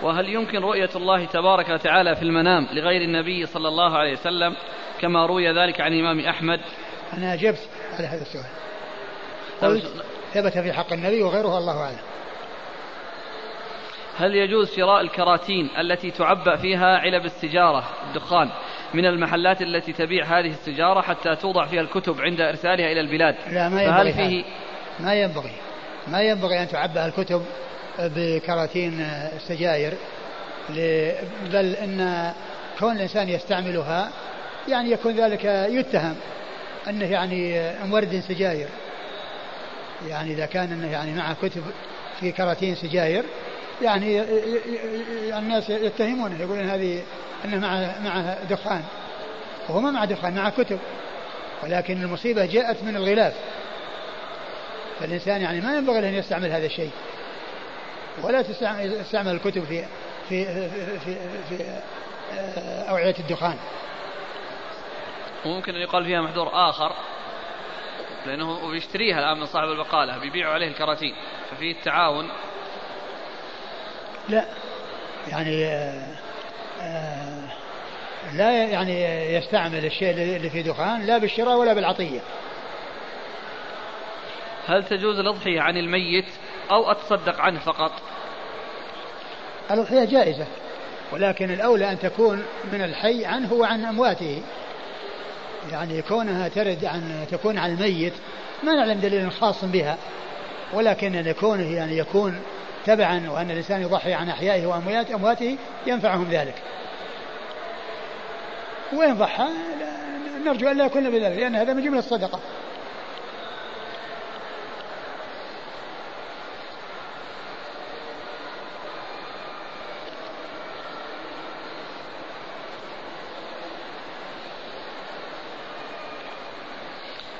[0.02, 4.56] وهل يمكن رؤية الله تبارك وتعالى في المنام لغير النبي صلى الله عليه وسلم؟
[5.00, 6.60] كما روي ذلك عن الإمام أحمد.
[7.12, 7.68] أنا أجبت
[7.98, 8.44] على هذا السؤال.
[9.62, 11.98] قلت ثبت في حق النبي وغيره الله أعلم.
[14.18, 18.50] هل يجوز شراء الكراتين التي تعبأ فيها علب السجارة الدخان
[18.94, 23.68] من المحلات التي تبيع هذه السجارة حتى توضع فيها الكتب عند إرسالها إلى البلاد؟ لا
[23.68, 24.44] ما ينبغي فهل فيه
[25.00, 25.52] ما ينبغي.
[26.08, 27.44] ما ينبغي أن تعبأ الكتب
[27.98, 29.00] بكراتين
[29.36, 29.94] السجاير
[31.52, 32.32] بل إن
[32.78, 34.10] كون الإنسان يستعملها
[34.68, 36.16] يعني يكون ذلك يتهم
[36.88, 38.68] أنه يعني مورد سجاير.
[40.08, 41.62] يعني إذا كان أنه يعني معه كتب
[42.20, 43.24] في كراتين سجاير
[43.82, 44.22] يعني
[45.38, 47.02] الناس يتهمونه يقولون هذه
[47.44, 48.82] أنه معه معه دخان.
[49.68, 50.78] وهو ما معه دخان معه كتب.
[51.62, 53.34] ولكن المصيبة جاءت من الغلاف.
[55.00, 56.90] فالإنسان يعني ما ينبغي أن يستعمل هذا الشيء.
[58.22, 59.84] ولا تستعمل الكتب في
[60.28, 60.68] في في
[61.04, 61.16] في,
[61.48, 61.64] في
[62.88, 63.56] أوعية الدخان.
[65.44, 66.92] وممكن أن يقال فيها محذور آخر
[68.26, 71.14] لأنه بيشتريها الآن من صاحب البقالة بيبيعوا عليه الكراتين
[71.50, 72.28] ففي التعاون.
[74.28, 74.44] لا
[75.28, 76.16] يعني آه،
[76.80, 77.42] آه،
[78.32, 82.20] لا يعني يستعمل الشيء اللي فيه دخان لا بالشراء ولا بالعطية.
[84.66, 86.28] هل تجوز الأضحية عن الميت
[86.70, 87.92] أو أتصدق عنه فقط؟
[89.70, 90.46] الأضحية جائزة
[91.12, 94.42] ولكن الأولى أن تكون من الحي عنه وعن أمواته.
[95.72, 98.12] يعني كونها ترد عن تكون عن الميت
[98.62, 99.98] ما نعلم دليل خاص بها
[100.72, 102.40] ولكن يكون يعني يكون
[102.86, 105.56] تبعا وأن الإنسان يضحي عن أحيائه وأموات أمواته
[105.86, 106.54] ينفعهم ذلك.
[108.92, 109.48] وإن ضحى
[110.44, 112.40] نرجو أن لا يكون بذلك لأن هذا من جملة الصدقة.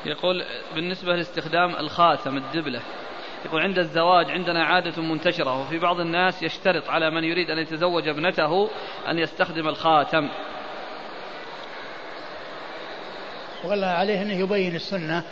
[0.09, 0.45] يقول
[0.75, 2.81] بالنسبة لاستخدام الخاتم الدبلة
[3.45, 8.09] يقول عند الزواج عندنا عادة منتشرة وفي بعض الناس يشترط على من يريد أن يتزوج
[8.09, 8.69] ابنته
[9.09, 10.29] أن يستخدم الخاتم.
[13.65, 15.23] والله عليه أنه يبين السنة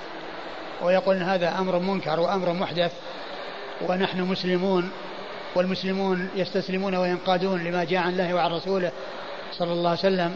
[0.83, 2.93] ويقول إن هذا أمر منكر وأمر محدث
[3.89, 4.91] ونحن مسلمون
[5.55, 8.93] والمسلمون يستسلمون وينقادون لما جاء عن الله وعن رسوله
[9.53, 10.35] صلى الله عليه وسلم.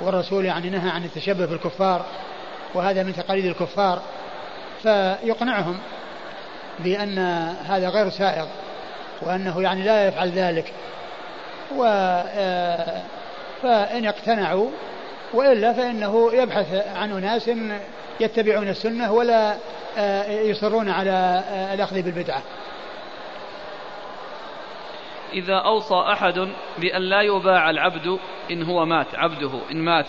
[0.00, 2.06] والرسول يعني نهى عن التشبه بالكفار.
[2.76, 4.02] وهذا من تقاليد الكفار
[4.82, 5.78] فيقنعهم
[6.78, 7.18] بأن
[7.68, 8.46] هذا غير سائغ
[9.22, 10.72] وأنه يعني لا يفعل ذلك.
[11.76, 13.02] و آه،
[13.62, 14.70] فإن اقتنعوا
[15.34, 17.50] وإلا فإنه يبحث عن أناس
[18.20, 19.56] يتبعون السنة ولا
[19.98, 22.42] آه، يصرون على آه، الأخذ بالبدعة.
[25.32, 26.48] إذا أوصى أحد
[26.78, 28.18] بأن لا يباع العبد
[28.50, 30.06] إن هو مات عبده إن مات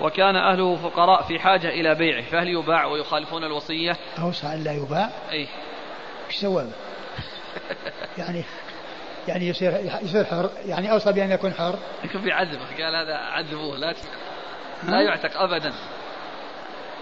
[0.00, 5.10] وكان أهله فقراء في حاجة إلى بيعه فهل يباع ويخالفون الوصية؟ أوصى أن لا يباع.
[5.32, 5.48] أي
[6.28, 6.66] إيش سوى؟
[8.18, 8.44] يعني
[9.28, 9.72] يعني يصير
[10.02, 10.50] يصير حر.
[10.66, 11.78] يعني أوصى بأن يكون حر.
[12.04, 13.94] يكون في عذبه قال هذا عذبوه لا
[14.82, 15.72] لا يعتق ابدا.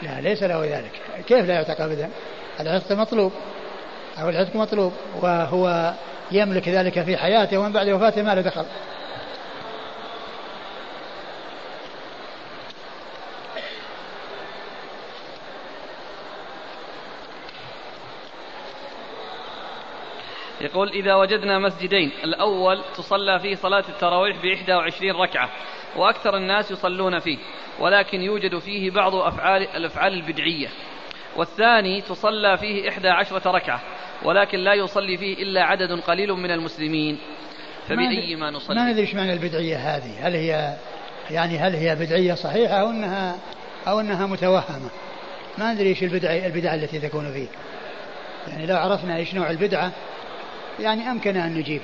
[0.03, 0.93] لا ليس له ذلك.
[1.27, 2.11] كيف لا يعتق ابدا؟
[2.61, 3.33] العتق مطلوب.
[4.23, 4.93] أو العتق مطلوب.
[5.23, 5.95] وهو
[6.31, 8.65] يملك ذلك في حياته ومن بعد وفاته ما له دخل.
[20.61, 25.51] يقول إذا وجدنا مسجدين الأول تصلى فيه صلاة التراويح بإحدى وعشرين ركعة
[25.97, 27.39] وأكثر الناس يصلون فيه
[27.81, 30.69] ولكن يوجد فيه بعض أفعال الأفعال البدعية.
[31.37, 33.81] والثاني تصلى فيه إحدى عشرة ركعة
[34.23, 37.19] ولكن لا يصلي فيه إلا عدد قليل من المسلمين.
[37.89, 40.29] فبأي ما نصلي؟ ما ندري إيش معنى البدعية هذه.
[40.29, 40.77] هل هي
[41.31, 43.39] يعني هل هي بدعية صحيحة أو أنها
[43.89, 44.91] أو أنها متوهمة؟
[45.59, 47.47] ما ندري إيش البدعة البدعة التي تكون فيه.
[48.49, 49.93] يعني لو عرفنا إيش نوع البدعة
[50.81, 51.81] يعني أمكن أن نجيب.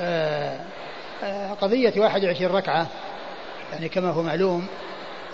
[0.00, 0.58] آه،
[1.24, 2.86] آه، قضية 21 ركعة
[3.72, 4.66] يعني كما هو معلوم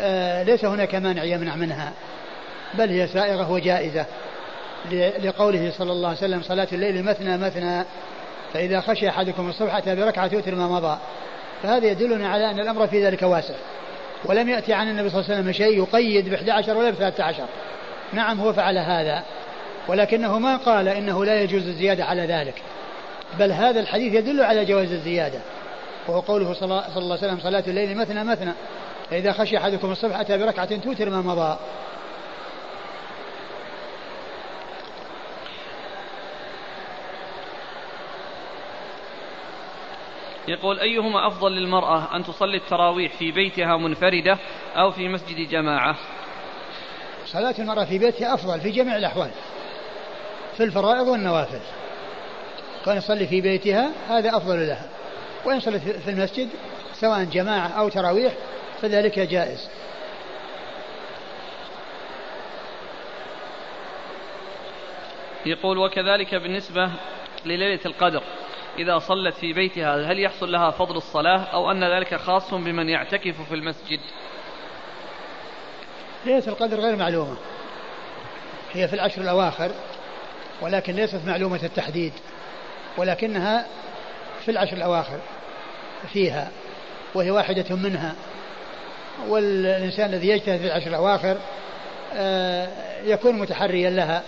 [0.00, 1.92] آه، ليس هناك مانع يمنع منها
[2.74, 4.06] بل هي سائغة وجائزة
[5.22, 7.84] لقوله صلى الله عليه وسلم صلاة الليل مثنى مثنى
[8.52, 10.98] فإذا خشي أحدكم الصبح أتى بركعة يوتر ما مضى.
[11.62, 13.54] فهذا يدلنا على أن الأمر في ذلك واسع.
[14.24, 17.44] ولم يأتي عن النبي صلى الله عليه وسلم شيء يقيد ب 11 ولا ب 13
[18.12, 19.22] نعم هو فعل هذا.
[19.88, 22.62] ولكنه ما قال إنه لا يجوز الزيادة على ذلك
[23.38, 25.40] بل هذا الحديث يدل على جواز الزيادة
[26.08, 28.52] وهو قوله صلى الله عليه وسلم صلاة الليل مثنى مثنى
[29.10, 31.58] فإذا خشي أحدكم الصبح أتى بركعة توتر ما مضى.
[40.48, 44.38] يقول أيهما أفضل للمرأة أن تصلي التراويح في بيتها منفردة
[44.76, 45.96] أو في مسجد جماعة؟
[47.26, 49.30] صلاة المرأة في بيتها أفضل في جميع الأحوال.
[50.60, 51.60] في الفرائض والنوافل.
[52.84, 54.88] كان يصلي في بيتها هذا أفضل لها.
[55.44, 56.48] وإن صلت في المسجد
[56.92, 58.32] سواء جماعة أو تراويح
[58.82, 59.68] فذلك جائز.
[65.46, 66.90] يقول وكذلك بالنسبة
[67.46, 68.22] لليلة القدر.
[68.78, 73.48] إذا صلت في بيتها هل يحصل لها فضل الصلاة أو أن ذلك خاص بمن يعتكف
[73.48, 74.00] في المسجد؟
[76.24, 77.36] ليلة القدر غير معلومة.
[78.72, 79.70] هي في العشر الأواخر.
[80.60, 82.12] ولكن ليست معلومة التحديد
[82.96, 83.66] ولكنها
[84.44, 85.18] في العشر الأواخر
[86.12, 86.48] فيها
[87.14, 88.14] وهي واحدة منها.
[89.28, 91.36] والإنسان الذي يجتهد في العشر الأواخر
[92.14, 92.68] آه،
[93.04, 94.22] يكون متحريا لها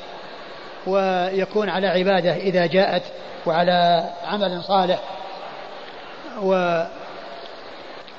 [0.86, 3.02] ويكون على عبادة إذا جاءت
[3.46, 5.00] وعلى عمل صالح.
[6.42, 6.54] و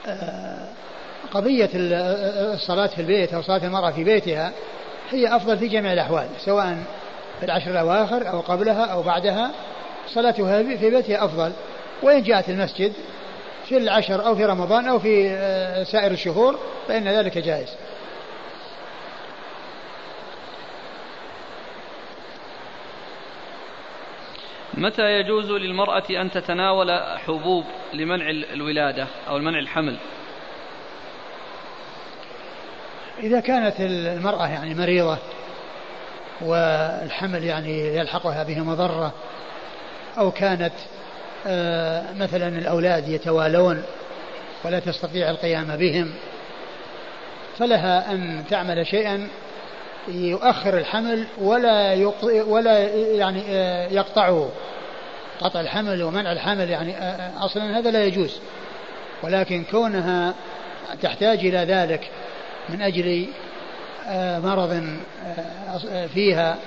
[0.08, 0.68] آه،
[1.32, 4.52] قضية الصلاة في البيت أو صلاة المرأة في بيتها
[5.12, 6.78] هي أفضل في جميع الأحوال سواء
[7.44, 9.52] في العشر الأواخر أو قبلها أو بعدها
[10.08, 11.52] صلاتها في بيتها أفضل.
[12.04, 12.94] وإن جاءت المسجد
[13.66, 17.76] في العشر أو في رمضان أو في آه، سائر الشهور فإن ذلك جائز.
[24.74, 27.64] متى يجوز للمرأة أن تتناول حبوب
[27.94, 29.98] لمنع الولادة أو المنع الحمل؟
[33.20, 35.18] إذا كانت المرأة يعني مريضة
[36.46, 39.14] والحمل يعني يلحقها به مضرة
[40.18, 40.74] أو كانت
[41.48, 43.84] آه، مثلا الأولاد يتوالون
[44.64, 46.14] ولا تستطيع القيام بهم
[47.58, 49.28] فلها أن تعمل شيئا
[50.08, 52.12] يؤخر الحمل ولا
[52.48, 54.50] ولا يعني آه، يقطعه.
[55.40, 58.40] قطع الحمل ومنع الحمل يعني آه، أصلا هذا لا يجوز.
[59.24, 60.34] ولكن كونها
[61.02, 62.10] تحتاج إلى ذلك
[62.70, 63.28] من أجل
[64.40, 64.84] مرض
[65.90, 66.58] آه، فيها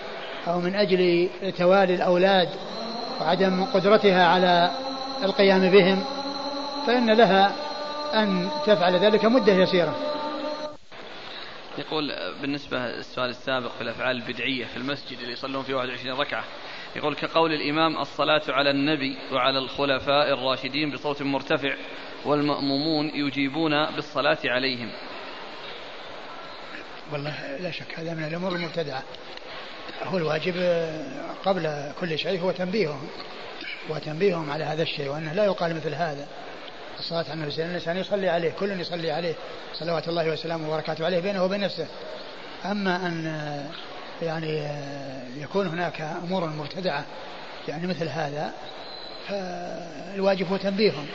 [0.49, 1.29] أو من أجل
[1.59, 2.49] توالي الأولاد
[3.21, 4.71] وعدم قدرتها على
[5.23, 6.05] القيام بهم
[6.87, 7.53] فإن لها
[8.15, 9.95] أن تفعل ذلك مدة يسيرة.
[11.79, 12.13] يقول
[12.43, 16.45] بالنسبة للسؤال السابق في الأفعال البدعية في المسجد اللي يصلون فيه 21 ركعة
[16.97, 21.75] يقول كقول الإمام الصلاة على النبي وعلى الخلفاء الراشدين بصوت مرتفع
[22.25, 24.91] والمأمومون يجيبون بالصلاة عليهم.
[27.13, 29.03] والله لا شك هذا من الأمور المبتدعة.
[30.03, 30.55] هو الواجب
[31.45, 33.09] قبل كل شيء هو تنبيههم
[33.89, 36.27] وتنبيههم على هذا الشيء وأنه لا يقال مثل هذا.
[36.99, 39.35] الصلاة على النبي وسلم يصلي عليه كل يصلي عليه
[39.75, 41.87] صلوات الله وسلامه وبركاته عليه بينه وبين نفسه.
[42.65, 43.27] أما أن
[44.23, 44.69] يعني
[45.37, 47.05] يكون هناك أمور مبتدعة
[47.69, 48.53] يعني مثل هذا
[49.29, 51.07] فالواجب هو تنبيههم.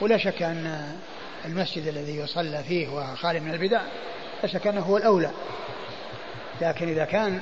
[0.00, 0.96] ولا شك أن
[1.44, 3.80] المسجد الذي يصلى فيه وخالي من البدع
[4.42, 5.30] لا شك أنه هو الأولى.
[6.60, 7.40] لكن إذا كان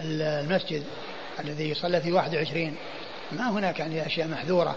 [0.00, 0.84] المسجد
[1.40, 2.76] الذي يصلى فيه 21
[3.32, 4.76] ما هناك يعني أشياء محذورة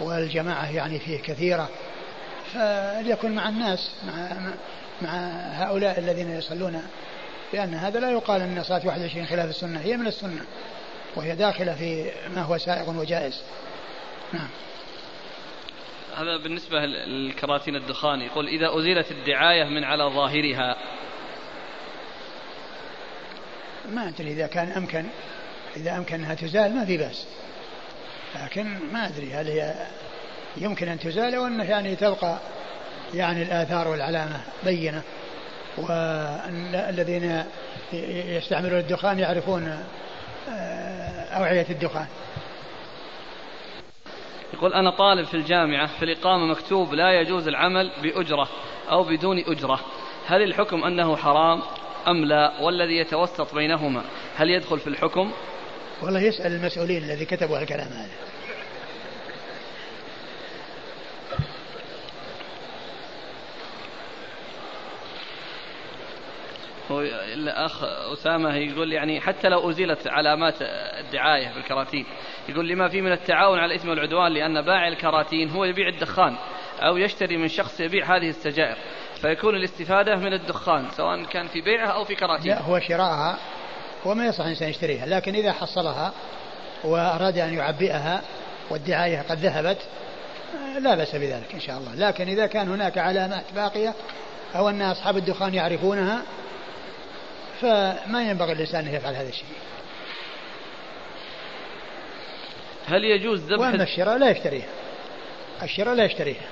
[0.00, 1.68] والجماعة يعني فيه كثيرة.
[2.52, 4.36] فليكن مع الناس مع,
[5.02, 5.10] مع
[5.52, 6.82] هؤلاء الذين يصلون
[7.52, 10.44] لأن هذا لا يقال أن صلاة 21 خلاف السنة هي من السنة
[11.16, 13.42] وهي داخلة في ما هو سائغ وجائز.
[14.32, 14.48] نعم.
[16.16, 18.20] هذا بالنسبة للكراتين الدخان.
[18.20, 20.76] يقول إذا أزيلت الدعاية من على ظاهرها.
[23.88, 25.04] ما أدري إذا كان أمكن.
[25.76, 27.26] إذا أمكن أنها تزال ما في بأس.
[28.42, 29.74] لكن ما أدري هل هي
[30.56, 32.38] يمكن أن تزال أو أنه يعني تبقى
[33.14, 35.02] يعني الآثار والعلامة بينة.
[35.78, 37.44] والذين
[38.26, 39.84] يستعملون الدخان يعرفون
[40.48, 42.06] آه، أوعية الدخان.
[44.56, 48.48] يقول أنا طالب في الجامعة في الإقامة مكتوب لا يجوز العمل بأجرة
[48.90, 49.80] أو بدون أجرة.
[50.26, 51.62] هل الحكم أنه حرام
[52.08, 54.02] أم لا؟ والذي يتوسط بينهما
[54.36, 55.32] هل يدخل في الحكم؟
[56.02, 58.10] والله يسأل المسؤولين الذي كتبوا الكلام هذا.
[66.90, 70.54] الأخ أسامة يقول يعني حتى لو أزيلت علامات
[71.00, 72.06] الدعاية بالكراتين
[72.48, 76.36] يقول لما فيه من التعاون على الإثم والعدوان لأن بائع الكراتين هو يبيع الدخان
[76.80, 78.76] أو يشتري من شخص يبيع هذه السجائر
[79.20, 82.52] فيكون الاستفادة من الدخان سواء كان في بيعها أو في كراتين.
[82.52, 83.38] لا هو شراءها
[84.06, 86.12] هو ما يصح الإنسان يشتريها لكن إذا حصلها
[86.84, 88.22] وأراد أن يعبئها
[88.70, 89.78] والدعاية قد ذهبت
[90.80, 91.94] لا بأس بذلك إن شاء الله.
[91.94, 93.94] لكن إذا كان هناك علامات باقية
[94.56, 96.22] أو أن أصحاب الدخان يعرفونها
[97.60, 99.46] فما ينبغي الإنسان أن يفعل هذا الشيء.
[102.88, 104.68] هل يجوز ذبح وأما الشراء لا يشتريها.
[105.62, 106.46] الشراء لا يشتريها.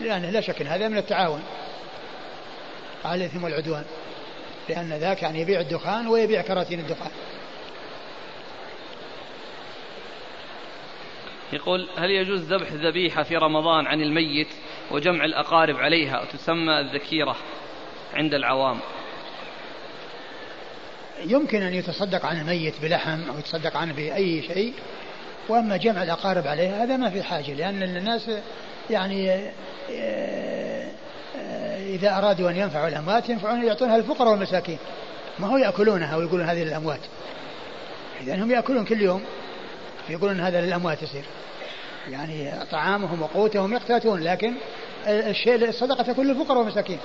[0.00, 1.42] لأنه لا شك هذا من التعاون.
[3.04, 3.84] على الإثم والعدوان.
[4.68, 7.10] لأن ذاك يعني يبيع الدخان ويبيع كراتين الدخان.
[11.52, 14.48] يقول هل يجوز ذبح ذبيحة في رمضان عن الميت
[14.90, 17.36] وجمع الأقارب عليها وتسمى الذكيرة
[18.14, 18.80] عند العوام؟
[21.26, 24.72] يمكن أن يتصدق عن الميت بلحم أو يتصدق عنه بأي شيء
[25.48, 28.30] وأما جمع الأقارب عليها هذا ما في حاجة لأن الناس
[28.90, 29.40] يعني
[29.90, 30.88] آه،
[31.86, 34.78] إذا أرادوا أن ينفعوا الأموات ينفعون يعطونها الفقراء والمساكين.
[35.38, 37.00] ما هو يأكلونها ويقولون هذه للأموات.
[38.20, 39.22] إذا هم يأكلون كل يوم
[40.08, 41.24] يقولون هذا للأموات يصير.
[42.10, 44.54] يعني طعامهم وقوتهم يقتاتون لكن
[45.06, 46.98] الشيء الصدقة تكون للفقراء والمساكين.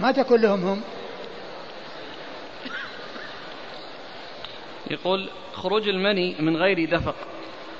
[0.00, 0.80] ما تكون لهم هم
[4.90, 7.14] يقول خروج المني من غير دفق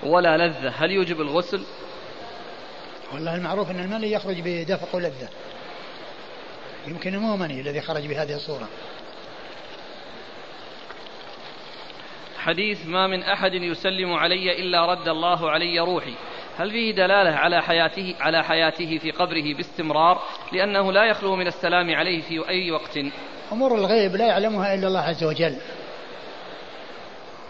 [0.03, 0.73] ولا لذة.
[0.77, 1.63] هل يوجب الغسل؟
[3.13, 5.29] والله المعروف أن المني يخرج بدفق ولذة.
[6.87, 8.69] يمكن مو مني الذي خرج بهذه الصورة.
[12.39, 16.15] حديث ما من أحد يسلم علي إلا رد الله علي روحي.
[16.59, 20.23] هل فيه دلالة على حياته على حياته في قبره باستمرار
[20.53, 22.99] لأنه لا يخلو من السلام عليه في أي وقت؟
[23.53, 25.57] أمور الغيب لا يعلمها إلا الله عز وجل.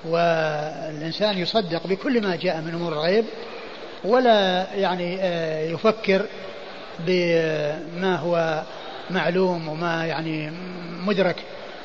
[0.06, 3.24] والإنسان يصدق بكل ما جاء من أمور الغيب
[4.04, 6.26] ولا يعني آه، يفكر
[6.98, 8.62] بما هو
[9.10, 10.50] معلوم وما يعني
[11.06, 11.36] مدرك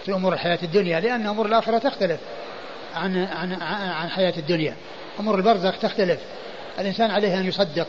[0.06, 2.20] في أمور الحياة الدنيا لأن أمور الآخرة تختلف
[2.96, 3.54] عن عن
[3.92, 4.76] عن حياة الدنيا.
[5.20, 6.20] أمور البرزخ تختلف.
[6.80, 7.88] الإنسان عليه أن يصدق.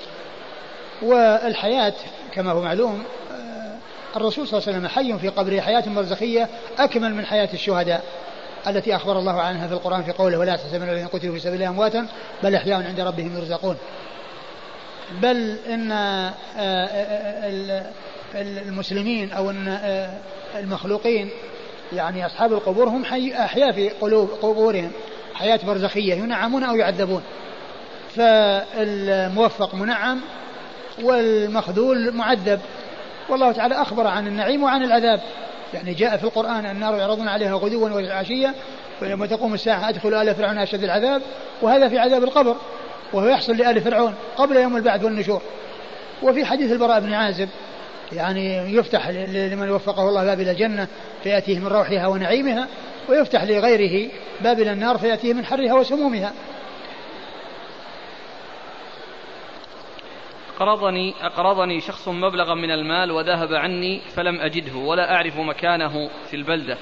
[1.03, 1.95] والحياة
[2.33, 3.03] كما هو معلوم
[3.33, 3.77] آه،
[4.17, 6.49] الرسول صلى الله عليه وسلم حي في قبره حياة برزخية
[6.79, 8.05] أكمل من حياة الشهداء.
[8.67, 11.69] التي أخبر الله عنها في القرآن في قوله ولا تحسبن الذين قتلوا في سبيل الله
[11.69, 12.07] أمواتا
[12.43, 13.77] بل أحياء عند ربهم يرزقون.
[15.23, 17.51] بل إن آه،
[18.35, 20.11] المسلمين أو إن آه،
[20.59, 21.31] المخلوقين
[21.93, 24.91] يعني أصحاب القبور هم حي أحياء في قلوب قبورهم
[25.35, 27.23] حياة برزخية ينعمون أو يعذبون.
[28.17, 30.21] فالموفق منعم
[31.03, 32.61] والمخذول معذب.
[33.29, 35.21] والله تعالى أخبر عن النعيم وعن العذاب.
[35.75, 38.55] يعني جاء في القرآن النار يعرضون عليها غدوا وعشيا
[39.03, 41.23] ويوم تقوم الساعة أدخل آل فرعون أشد العذاب
[41.63, 42.57] وهذا في عذاب القبر
[43.13, 45.43] وهو يحصل لآل فرعون قبل يوم البعث والنشور.
[46.23, 47.49] وفي حديث البراء بن عازب
[48.13, 50.87] يعني يفتح لمن وفقه الله باب إلى الجنة
[51.23, 52.69] فيأتيه من روحها ونعيمها
[53.09, 54.11] ويفتح لغيره
[54.41, 56.33] باب إلى النار فيأتيه من حرها وسمومها.
[60.61, 66.79] أقرضني أقرضني شخص مبلغا من المال وذهب عني فلم أجده ولا أعرف مكانه في البلدة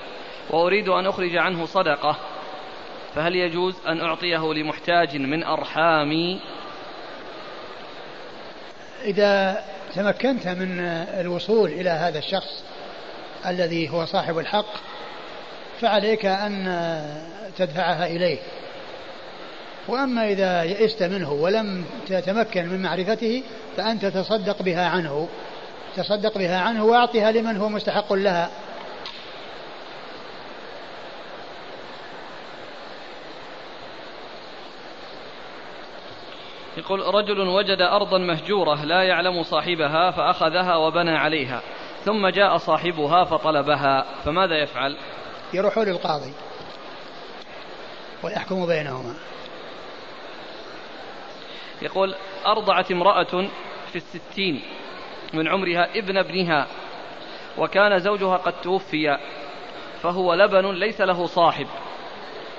[0.50, 2.16] وأريد أن أخرج عنه صدقة.
[3.14, 6.40] فهل يجوز أن أعطيه لمحتاج من أرحامي
[9.05, 9.64] إذا
[9.94, 10.80] تمكنت من
[11.20, 12.64] الوصول إلى هذا الشخص
[13.46, 14.74] الذي هو صاحب الحق
[15.80, 16.64] فعليك أن
[17.56, 18.38] تدفعها إليه.
[19.89, 23.43] وأما إذا يئست منه ولم تتمكن من معرفته
[23.77, 25.28] فأنت تصدق بها عنه.
[25.97, 28.51] تصدق بها عنه وأعطها لمن هو مستحق لها.
[36.77, 41.62] يقول رجل وجد أرضا مهجورة لا يعلم صاحبها فأخذها وبنى عليها
[42.05, 44.97] ثم جاء صاحبها فطلبها فماذا يفعل؟
[45.52, 46.32] يروح للقاضي
[48.23, 49.15] ويحكم بينهما.
[51.82, 52.14] يقول
[52.46, 53.48] أرضعت امرأة
[53.92, 54.62] في الستين
[55.34, 56.66] من عمرها ابن ابنها
[57.59, 59.18] وكان زوجها قد توفي
[60.02, 61.66] فهو لبن ليس له صاحب.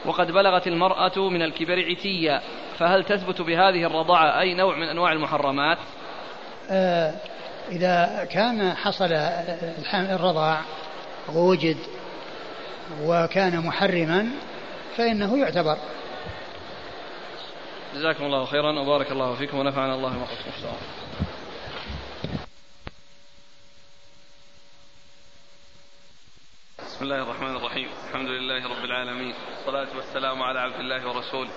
[0.06, 2.42] وقد بلغت المرأة من الكبر عتيا
[2.78, 5.78] فهل تثبت بهذه الرضاعة أي نوع من أنواع المحرمات؟
[6.70, 7.14] آه
[7.72, 9.12] إذا كان حصل
[9.94, 10.62] الرضاع
[11.36, 11.78] ووجد
[13.04, 14.30] وكان محرما
[14.98, 15.78] فإنه يعتبر.
[17.94, 20.52] جزاكم الله خيرا وبارك الله فيكم ونفعنا الله ما قلتم
[26.80, 27.88] بسم الله الرحمن الرحيم.
[28.10, 29.34] الحمد لله رب العالمين.
[29.56, 31.50] والصلاة والسلام على عبد الله ورسوله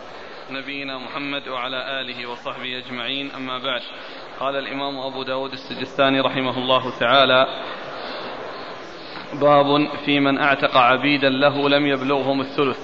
[0.51, 3.31] نبينا محمد وعلى آله وصحبه أجمعين.
[3.31, 3.83] أما بعد
[4.41, 7.47] قال الإمام أبو داود السجستاني رحمه الله تعالى
[9.33, 12.79] باب في من أعتق عبيدا له لم يبلغهم الثلث.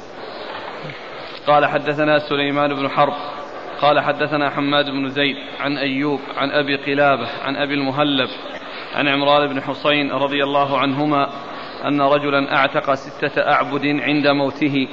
[1.47, 3.38] قال حدثنا سليمان بن حرب
[3.81, 8.29] قال حدثنا حماد بن زيد عن أيوب عن أبي قلابة عن أبي المهلب
[8.95, 11.29] عن عمران بن حصين رضي الله عنهما
[11.85, 14.89] أن رجلا أعتق ستة أعبد عند موته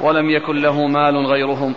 [0.00, 1.74] ولم يكن له مال غيرهم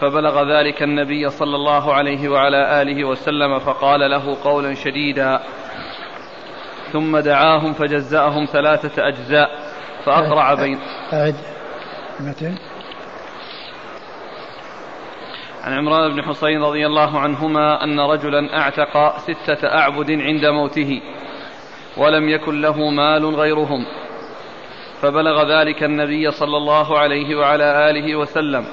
[0.00, 5.40] فبلغ ذلك النبي صلى الله عليه وعلى آله وسلم فقال له قولا شديدا.
[6.92, 9.50] ثم دعاهم فجزأهم ثلاثة أجزاء
[10.04, 10.78] فأقرع بين
[11.12, 11.34] أعد
[15.64, 21.02] عن عمران بن حصين رضي الله عنهما أن رجلا أعتق ستة أعبد عند موته
[21.96, 23.86] ولم يكن له مال غيرهم
[25.02, 28.64] فبلغ ذلك النبي صلى الله عليه وعلى آله وسلم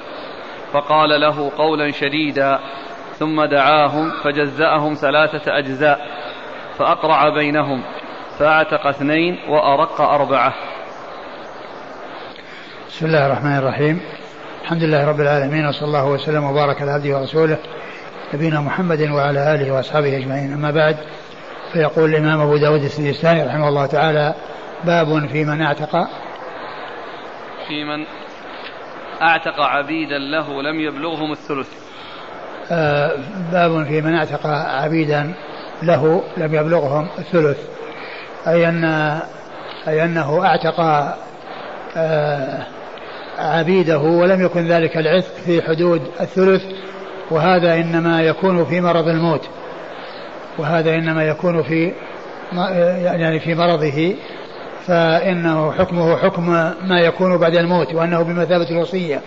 [0.72, 2.58] فقال له قولا شديدا
[3.18, 6.06] ثم دعاهم فجزأهم ثلاثة أجزاء
[6.78, 7.82] فأقرع بينهم
[8.38, 10.54] فأعتق اثنين وأرق أربعة.
[12.88, 14.00] بسم الله الرحمن الرحيم.
[14.66, 17.58] الحمد لله رب العالمين وصلى الله وسلم وبارك على عبده ورسوله
[18.34, 20.52] نبينا محمد وعلى آله وأصحابه أجمعين.
[20.52, 20.96] أما بعد
[21.72, 24.34] فيقول الإمام أبو داود السجستاني رحمه الله تعالى
[24.84, 26.08] باب في من اعتق.
[27.68, 28.04] في من
[29.22, 31.68] اعتق عبيدا له لم يبلغهم الثلث.
[32.70, 33.16] آه
[33.52, 35.34] باب في من اعتق عبيدا
[35.82, 37.58] له لم يبلغهم الثلث.
[38.46, 38.84] أي ان
[39.88, 40.80] أي أنه اعتق
[41.96, 42.66] آه
[43.38, 46.62] عبيده ولم يكن ذلك العتق في حدود الثلث
[47.30, 49.48] وهذا إنما يكون في مرض الموت.
[50.58, 51.92] وهذا إنما يكون في
[53.02, 54.14] يعني في مرضه
[54.86, 56.50] فإنه حكمه حكم
[56.84, 59.20] ما يكون بعد الموت وأنه بمثابة الوصية.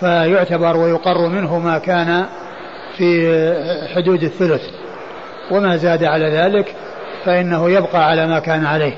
[0.00, 2.26] فيعتبر ويقر منه ما كان
[2.96, 4.62] في حدود الثلث.
[5.50, 6.74] وما زاد على ذلك
[7.24, 8.94] فإنه يبقى على ما كان عليه.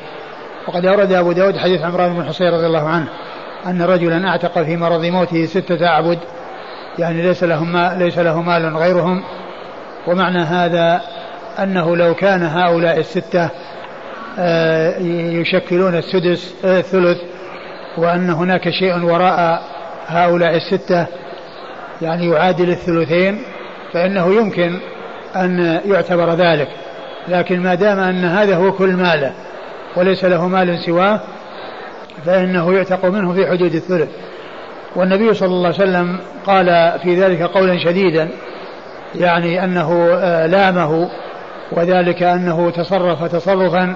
[0.68, 3.08] وقد أورد أبو داود حديث عمران بن حصين رضي الله عنه.
[3.66, 6.18] أن رجلا أعتق في مرض موته ستة أعبد
[6.98, 9.22] يعني ليس لهم ليس له مال غيرهم.
[10.06, 11.00] ومعنى هذا
[11.58, 13.50] أنه لو كان هؤلاء الستة
[14.38, 14.98] آه،
[15.40, 17.18] يشكلون السدس آه، الثلث
[17.96, 19.62] وأن هناك شيء وراء
[20.06, 21.06] هؤلاء الستة
[22.02, 23.42] يعني يعادل الثلثين
[23.92, 24.78] فإنه يمكن
[25.36, 26.68] أن يعتبر ذلك.
[27.28, 29.32] لكن ما دام أن هذا هو كل ماله
[29.96, 31.20] وليس له مال سواه
[32.24, 34.08] فإنه يعتق منه في حدود الثلث.
[34.96, 38.28] والنبي صلى الله عليه وسلم قال في ذلك قولا شديدا
[39.14, 41.10] يعني أنه آه، لامه
[41.72, 43.94] وذلك أنه تصرف تصرفا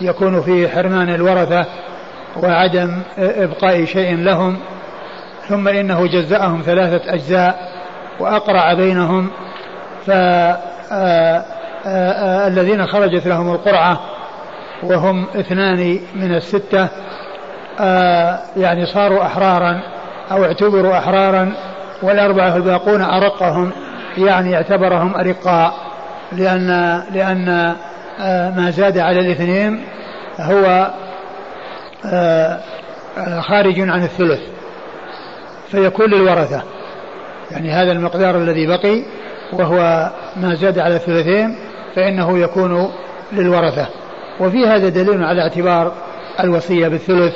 [0.00, 1.66] يكون فيه حرمان الورثة
[2.42, 4.56] وعدم إبقاء شيء لهم.
[5.48, 7.72] ثم إنه جزأهم ثلاثة أجزاء
[8.20, 9.30] وأقرع بينهم
[12.46, 14.00] فالذين خرجت لهم القرعة
[14.82, 16.88] وهم اثنان من الستة.
[18.56, 19.80] يعني صاروا أحرارا
[20.30, 21.52] أو اعتبروا أحرارا
[22.02, 23.72] والأربعة الباقون أرقهم
[24.18, 25.74] يعني اعتبرهم أرقاء
[26.32, 27.74] لأن لأن
[28.56, 29.84] ما زاد على الاثنين
[30.40, 30.90] هو
[33.40, 34.40] خارج عن الثلث
[35.70, 36.62] فيكون للورثة.
[37.50, 39.02] يعني هذا المقدار الذي بقي
[39.52, 41.56] وهو ما زاد على الثلثين
[41.96, 42.92] فإنه يكون
[43.32, 43.86] للورثة.
[44.40, 45.92] وفي هذا دليل على اعتبار
[46.40, 47.34] الوصية بالثلث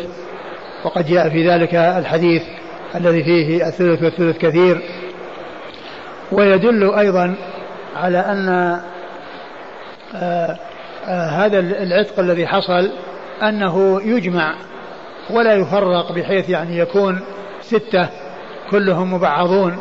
[0.85, 2.43] وقد جاء في ذلك الحديث
[2.95, 4.83] الذي فيه الثلث والثلث كثير.
[6.33, 7.35] ويدل أيضا
[7.97, 8.49] على أن
[10.15, 10.57] آآ
[11.09, 12.91] آآ هذا العتق الذي حصل
[13.43, 14.55] أنه يجمع
[15.31, 17.21] ولا يفرق بحيث يعني يكون
[17.61, 18.09] ستة
[18.71, 19.79] كلهم مبعضون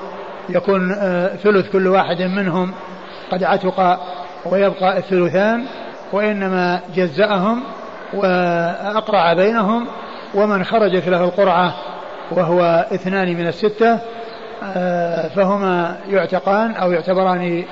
[0.49, 0.93] يكون
[1.43, 2.73] ثلث كل واحد منهم
[3.31, 3.99] قد عتق
[4.45, 5.65] ويبقى الثلثان
[6.13, 7.63] وإنما جزأهم
[8.13, 9.87] وأقرع بينهم
[10.33, 11.73] ومن خرجت له القرعة
[12.31, 13.99] وهو اثنان من الستة
[15.35, 17.65] فهما يعتقان أو يعتبران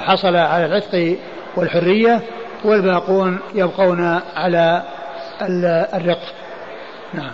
[0.00, 1.16] حصل على العتق
[1.56, 2.20] والحرية
[2.64, 4.82] والباقون يبقون على
[5.94, 6.22] الرق.
[7.14, 7.32] نعم.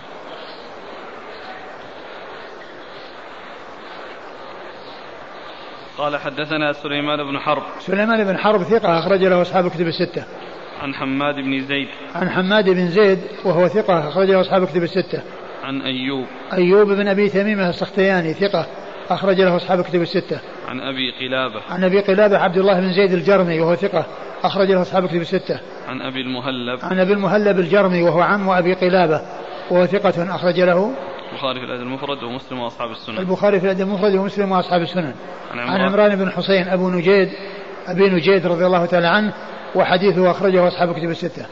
[5.98, 7.62] قال حدثنا سليمان بن حرب.
[7.80, 10.24] سليمان بن حرب ثقة أخرج له أصحاب كتب الستة.
[10.80, 11.88] عن حماد بن زيد.
[12.14, 15.22] عن حماد بن زيد وهو ثقة أخرج له أصحاب كتب الستة.
[15.64, 16.26] عن أيوب.
[16.52, 18.66] أيوب بن أبي تميمة السختياني ثقة
[19.10, 20.40] أخرج له أصحاب كتب الستة.
[20.68, 21.60] عن أبي قلابة.
[21.70, 24.06] عن أبي قلابة عبد الله بن زيد الجرمي وهو ثقة
[24.44, 25.60] أخرج له أصحاب كتب الستة.
[25.88, 26.78] عن أبي المهلب.
[26.82, 29.20] عن أبي المهلب الجرمي وهو عم أبي قلابة
[29.70, 30.94] وهو ثقة أخرج له
[31.32, 33.18] البخاري في الأدب المفرد ومسلم وأصحاب السنن.
[33.18, 35.14] البخاري في الأدب المفرد ومسلم وأصحاب السنن.
[35.52, 35.80] عن عن عمران.
[35.80, 37.28] عمران بن حسين أبو نجيد
[37.86, 39.32] أبي نجيد رضي الله تعالى عنه
[39.74, 41.46] وحديثه أخرجه أصحاب كتب الستة.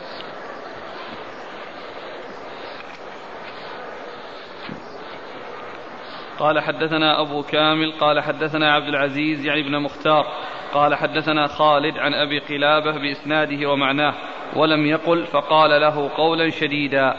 [6.38, 10.26] قال حدثنا أبو كامل قال حدثنا عبد العزيز يعني ابن مختار
[10.74, 14.14] قال حدثنا خالد عن أبي قلابة بإسناده ومعناه
[14.56, 17.14] ولم يقل فقال له قولا شديدا.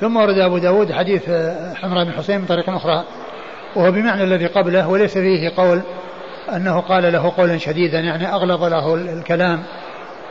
[0.00, 3.04] ثم ورد أبو داود حديث آه، حمراء بن حسين من طريق أخرى
[3.76, 5.80] وهو بمعنى الذي قبله وليس فيه قول
[6.56, 9.62] أنه قال له قولا شديدا يعني أغلظ له ال- الكلام.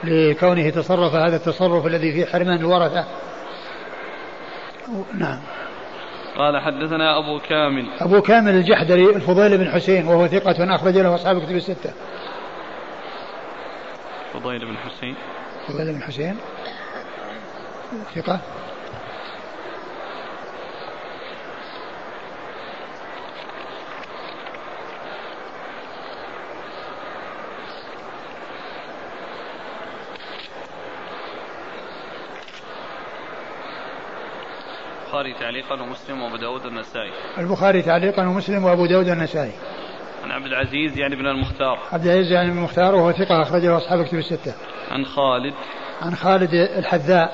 [0.03, 3.05] لكونه تصرف هذا التصرف الذي فيه حرمان الورثة.
[5.13, 5.39] نعم.
[6.37, 7.89] قال حدثنا أبو كامل.
[7.99, 11.93] أبو كامل الجحدري الفضيل بن حسين وهو ثقة أخرج له أصحاب كتب الستة.
[14.33, 15.15] فضيل بن حسين.
[15.67, 16.37] فضيل بن حسين.
[18.15, 18.39] ثقة؟
[35.19, 39.51] البخاري تعليقا ومسلم وأبو داود النسائي البخاري تعليقا ومسلم وأبو داود النسائي
[40.23, 41.79] عن عبد العزيز يعني بن المختار.
[41.91, 44.53] عبد العزيز يعني بن المختار وهو ثقة أخرجه أصحاب كتب الستة.
[44.91, 45.53] عن خالد.
[46.01, 47.31] عن خالد الحذاء.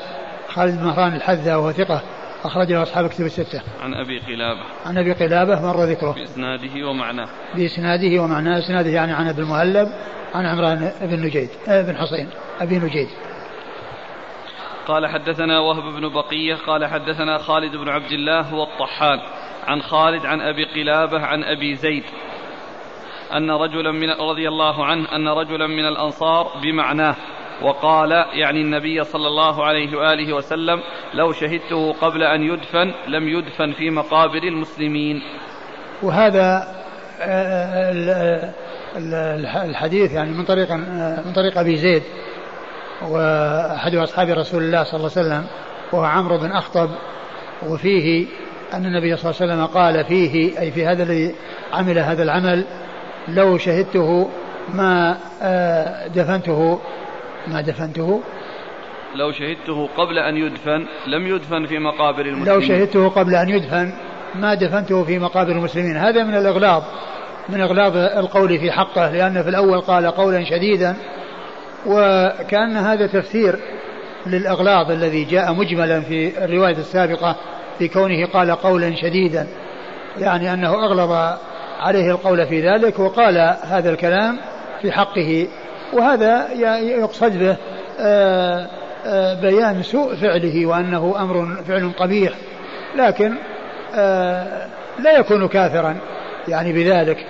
[0.47, 2.01] خالد بن مهران الحذاء وهو ثقة
[2.43, 3.61] أخرجه أصحاب كتب الستة.
[3.81, 4.61] عن أبي قلابة.
[4.85, 6.11] عن أبي قلابة مر ذكره.
[6.11, 7.27] بإسناده ومعناه.
[7.55, 8.59] بإسناده ومعناه.
[8.59, 9.87] إسناده يعني عن أبي المهلب
[10.33, 12.29] عن عمران بن نجيد آه، بن حصين
[12.61, 13.07] أبي نجيد.
[14.87, 19.19] قال حدثنا وهب بن بقية قال حدثنا خالد بن عبد الله هو الطحان
[19.67, 22.03] عن خالد عن أبي قلابة عن أبي زيد
[23.33, 27.15] أن رجلا من رضي الله عنه أن رجلا من الأنصار بمعناه
[27.61, 30.81] وقال يعني النبي صلى الله عليه وآله وسلم
[31.13, 35.21] لو شهدته قبل أن يدفن لم يدفن في مقابر المسلمين.
[36.03, 36.75] وهذا
[37.21, 38.53] آه، ال-
[38.97, 42.03] ال- الحديث يعني من طريق آه، من طريق أبي زيد.
[43.01, 45.45] وأحد أصحاب رسول الله صلى الله عليه وسلم
[45.91, 46.89] وهو عمرو بن أخطب
[47.67, 48.25] وفيه
[48.73, 51.35] أن النبي صلى الله عليه وسلم قال فيه أي في هذا الذي
[51.73, 52.65] عمل هذا العمل
[53.27, 54.29] لو شهدته
[54.73, 56.79] ما آه، دفنته
[57.47, 58.21] ما دفنته.
[59.15, 62.53] لو شهدته قبل أن يدفن لم يدفن في مقابر المسلمين.
[62.53, 63.93] لو شهدته قبل أن يدفن
[64.35, 65.97] ما دفنته في مقابر المسلمين.
[65.97, 66.83] هذا من الإغلاظ
[67.49, 70.95] من إغلاظ القول في حقه لأن في الأول قال قولا شديدا
[71.85, 73.59] وكأن هذا تفسير
[74.25, 77.35] للإغلاظ الذي جاء مجملا في الرواية السابقة
[77.79, 79.47] في كونه قال قولا شديدا
[80.19, 81.37] يعني أنه أغلظ
[81.79, 84.37] عليه القول في ذلك وقال هذا الكلام
[84.81, 85.47] في حقه.
[85.93, 87.57] وهذا يقصد به
[87.99, 88.67] آه،
[89.05, 92.33] آه، بيان سوء فعله وأنه أمر فعل قبيح.
[92.95, 93.33] لكن
[93.95, 94.67] آه،
[94.99, 95.97] لا يكون كافرا
[96.47, 97.25] يعني بذلك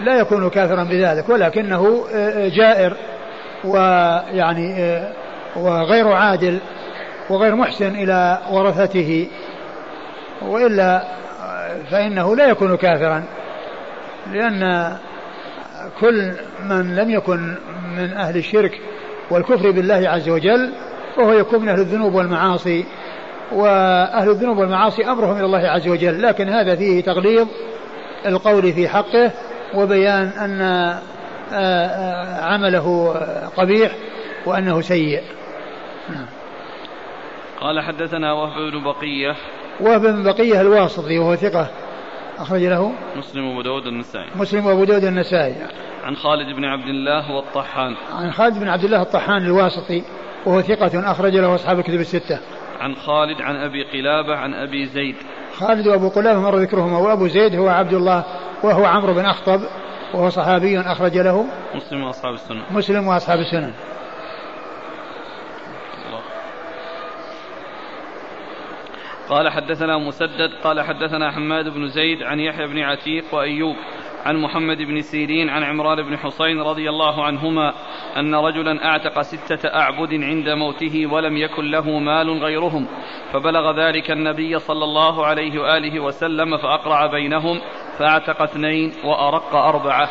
[0.00, 2.04] لا يكون كافرا بذلك ولكنه
[2.56, 2.96] جائر.
[3.64, 5.02] ويعني
[5.56, 6.58] وغير عادل
[7.30, 9.28] وغير محسن إلى ورثته.
[10.42, 11.02] وإلا
[11.90, 13.24] فإنه لا يكون كافرا
[14.32, 14.92] لأن
[16.00, 16.32] كل
[16.68, 17.54] من لم يكن
[17.96, 18.80] من أهل الشرك
[19.30, 20.72] والكفر بالله عز وجل
[21.16, 22.84] فهو يكون من أهل الذنوب والمعاصي.
[23.54, 27.48] وأهل الذنوب والمعاصي أمرهم إلى الله عز وجل لكن هذا فيه تغليظ
[28.26, 29.30] القول في حقه
[29.74, 30.98] وبيان أن آه، آه،
[32.42, 33.14] عمله
[33.56, 33.92] قبيح
[34.46, 35.22] وأنه سيء.
[37.60, 39.36] قال حدثنا وهب بن بقية.
[39.80, 41.70] وهب بن بقية الواسطي وهو ثقة.
[42.38, 45.54] أخرج له مسلم وأبو داود النسائي مسلم وأبو داود النسائي
[46.04, 47.96] عن خالد بن عبد الله والطحان.
[48.12, 50.02] عن خالد بن عبد الله الطحان الواسطي
[50.46, 52.38] وهو ثقة أخرج له أصحاب الكتب الستة.
[52.80, 55.16] عن خالد عن أبي قلابة عن أبي زيد.
[55.58, 58.24] خالد وأبو قلابة مر ذكرهما وأبو زيد هو عبد الله
[58.62, 59.60] وهو عمرو بن أخطب.
[60.14, 63.72] وهو صحابي أخرج له مسلم وأصحاب السنن مسلم وأصحاب السنن
[69.28, 73.76] قال حدثنا مسدد قال حدثنا حماد بن زيد عن يحيى بن عتيق وأيوب.
[74.26, 77.74] عن محمد بن سيرين عن عمران بن حسين رضي الله عنهما
[78.16, 82.86] أن رجلا أعتق ستة أعبد عند موته ولم يكن له مال غيرهم
[83.32, 87.60] فبلغ ذلك النبي صلى الله عليه وآله وسلم فأقرع بينهم
[87.98, 90.08] فأعتق اثنين وأرق أربعة.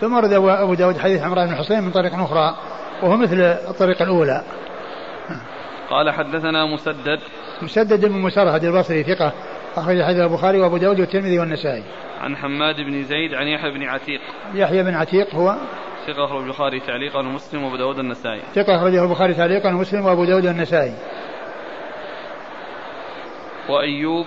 [0.00, 2.56] ثم ورد أبو داود حديث عمران بن حسين من طريق أخرى
[3.02, 4.44] وهو مثل الطريق الأولى.
[5.90, 7.20] قال حدثنا مسدد.
[7.62, 9.32] مسدد بن مسرهد البصري ثقة
[9.76, 11.82] أخرج حديث البخاري وأبو داود والترمذي والنسائي.
[12.20, 14.20] عن حماد بن زيد عن يحيى بن عتيق.
[14.54, 15.56] يحيى بن عتيق هو؟
[16.06, 20.46] ثقة أخرج البخاري تعليقا ومسلم وأبو داود النسائي ثقة أخرجه البخاري تعليقا ومسلم وأبو داود
[20.46, 20.94] النسائي
[23.68, 24.26] وأيوب.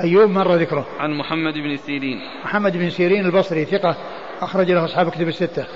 [0.00, 0.86] أيوب مر ذكره.
[1.00, 2.20] عن محمد بن سيرين.
[2.44, 3.96] محمد بن سيرين البصري ثقة
[4.40, 5.66] أخرج له أصحاب كتب الستة.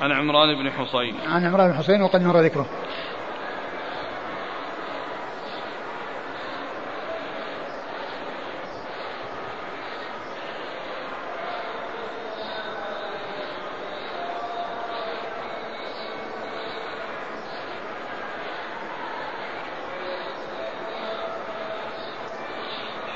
[0.00, 2.66] عن عمران بن حصين عن عمران بن حصين وقد مر ذكره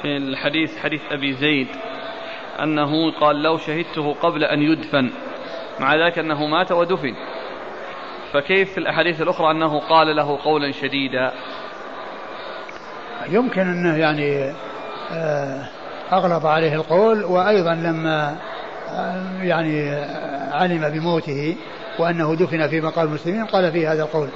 [0.03, 1.69] في الحديث حديث أبي زيد
[2.63, 5.11] أنه قال لو شهدته قبل أن يدفن
[5.81, 7.15] مع ذلك أنه مات ودفن.
[8.33, 11.33] فكيف في الأحاديث الأخرى أنه قال له قولا شديدا؟
[13.29, 14.53] يمكن أنه يعني
[15.13, 15.69] آه،
[16.13, 18.37] أغلظ عليه القول وأيضا لما
[18.91, 19.91] آه، يعني
[20.53, 21.57] علم بموته
[21.99, 24.29] وأنه دفن في مقام المسلمين قال فيه هذا القول.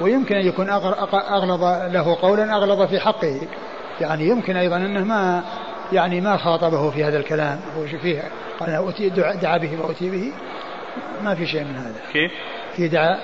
[0.00, 0.70] ويمكن أن يكون
[1.12, 3.40] أغلظ له قولا أغلظ في حقه.
[4.00, 5.42] يعني يمكن أيضا أنه ما
[5.92, 7.60] يعني ما خاطبه في هذا الكلام.
[7.76, 8.22] هو فيه؟
[8.60, 10.32] قال دعا به فأتي به.
[11.24, 12.00] ما في شيء من هذا.
[12.12, 12.32] كيف؟
[12.76, 13.18] في دعا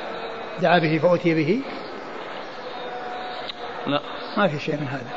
[0.62, 1.60] دعا به فأتي به.
[3.86, 4.00] لا.
[4.36, 5.10] ما في شيء من هذا.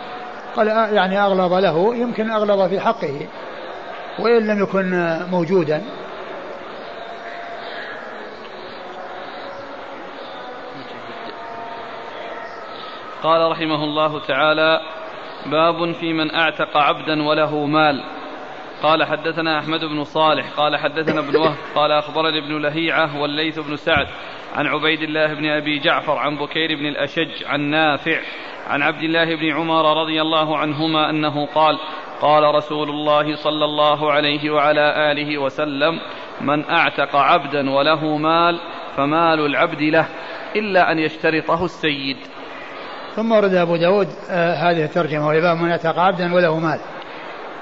[0.56, 3.27] قال يعني أغلظ له يمكن أغلظ في حقه.
[4.19, 5.81] وإن لم يكن موجودا
[13.23, 14.81] قال رحمه الله تعالى
[15.45, 18.03] باب في من أعتق عبدا وله مال.
[18.83, 23.75] قال حدثنا أحمد بن صالح قال حدثنا ابن وهب قال أخبرني ابن لهيعة والليث بن
[23.75, 24.07] سعد
[24.55, 28.19] عن عبيد الله بن أبي جعفر عن بكير بن الأشج عن نافع
[28.67, 31.79] عن عبد الله بن عمر رضي الله عنهما أنه قال
[32.21, 35.99] قال رسول الله صلى الله عليه وعلى آله وسلم
[36.41, 38.59] من أعتق عبدا وله مال
[38.97, 40.07] فمال العبد له
[40.55, 42.17] إلا أن يشترطه السيد.
[43.15, 46.80] ثم ورد أبو داود آه هذه الترجمة وهي من أعتق عبدا وله مال.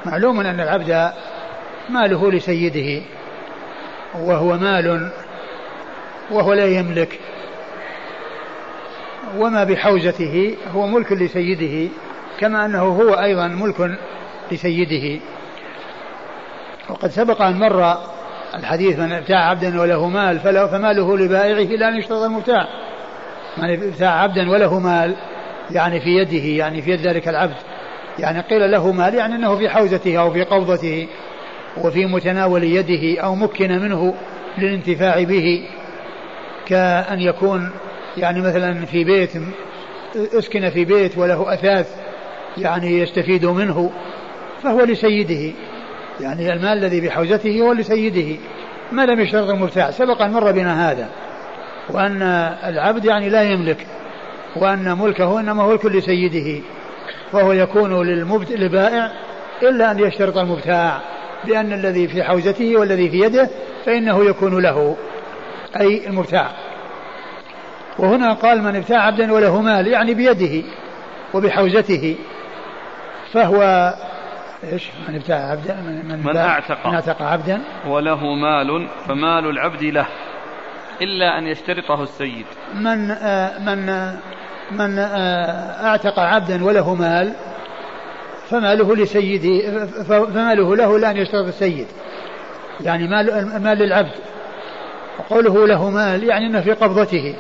[0.05, 1.11] معلوم أن العبد
[1.89, 3.01] ماله لسيده
[4.19, 5.11] وهو مال
[6.31, 7.19] وهو لا يملك.
[9.37, 11.91] وما بحوزته هو ملك لسيده
[12.39, 13.97] كما أنه هو أيضا ملك
[14.51, 15.21] لسيده.
[16.89, 17.97] وقد سبق أن مر
[18.55, 22.67] الحديث من ابتاع عبدا وله مال فماله لبائعه أن يشترط المبتاع.
[23.57, 25.15] من ابتاع عبدا وله مال
[25.71, 27.55] يعني في يده يعني في يد ذلك العبد.
[28.19, 31.07] يعني قيل له مال يعني إنه في حوزته أو في قبضته
[31.77, 34.13] وفي متناول يده أو مكن منه
[34.57, 35.67] للانتفاع به
[36.65, 37.71] كأن يكون
[38.17, 39.31] يعني مثلا في بيت
[40.15, 41.95] أسكن في بيت وله أثاث
[42.57, 43.91] يعني يستفيد منه
[44.63, 45.53] فهو لسيده.
[46.19, 48.39] يعني المال الذي بحوزته هو لسيده.
[48.91, 51.09] ما لم يشترط المبتاع سبق أن مر بنا هذا
[51.89, 52.21] وأن
[52.63, 53.87] العبد يعني لا يملك.
[54.61, 56.61] وأن ملكه إنما هو الكل لسيده
[57.31, 58.07] فهو يكون
[58.49, 59.11] للبائع
[59.61, 61.01] إلا أن يشترط المبتاع
[61.45, 63.49] بأن الذي في حوزته والذي في يده
[63.85, 64.97] فإنه يكون له
[65.79, 66.51] أي المبتاع.
[67.99, 70.67] وهنا قال من ابتاع عبدا وله مال يعني بيده
[71.33, 72.15] وبحوزته
[73.33, 73.93] فهو
[74.63, 76.87] إيش؟ من ابتاع عبدا من, من اعتق.
[76.87, 77.61] من اعتق عبدا.
[77.87, 80.07] وله مال فمال العبد له
[81.01, 82.45] إلا أن يشترطه السيد.
[82.75, 84.17] من آه من آه
[84.71, 87.33] من آه أعتق عبدا وله مال
[88.49, 91.87] فماله لسيده فماله له لا أن يشترط السيد.
[92.81, 94.11] يعني مال مال للعبد
[95.19, 97.35] وقوله له مال يعني إنه في قبضته.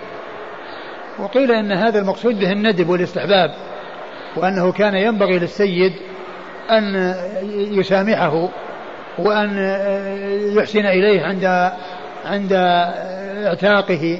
[1.19, 3.55] وقيل إن هذا المقصود به الندب والاستحباب
[4.35, 5.93] وأنه كان ينبغي للسيد
[6.71, 7.13] أن
[7.51, 8.49] يسامحه
[9.19, 9.57] وأن
[10.57, 11.71] يحسن إليه عند
[12.25, 12.53] عند
[13.47, 14.19] اعتاقه.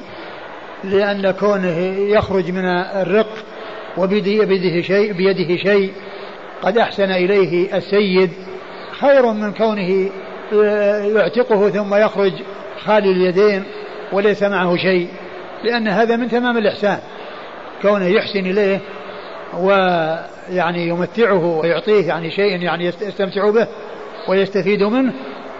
[0.83, 2.65] لأن كونه يخرج من
[3.01, 3.37] الرق
[3.97, 5.91] وبيده شيء بيده شيء.
[6.61, 8.31] قد أحسن إليه السيد.
[8.99, 10.09] خير من كونه
[11.15, 12.33] يعتقه ثم يخرج
[12.85, 13.63] خالي اليدين
[14.11, 15.07] وليس معه شيء.
[15.63, 16.99] لأن هذا من تمام الإحسان.
[17.81, 18.79] كونه يحسن إليه
[19.59, 23.67] ويعني يمتعه ويعطيه يعني شيء يعني يستمتع به
[24.29, 25.13] ويستفيد منه.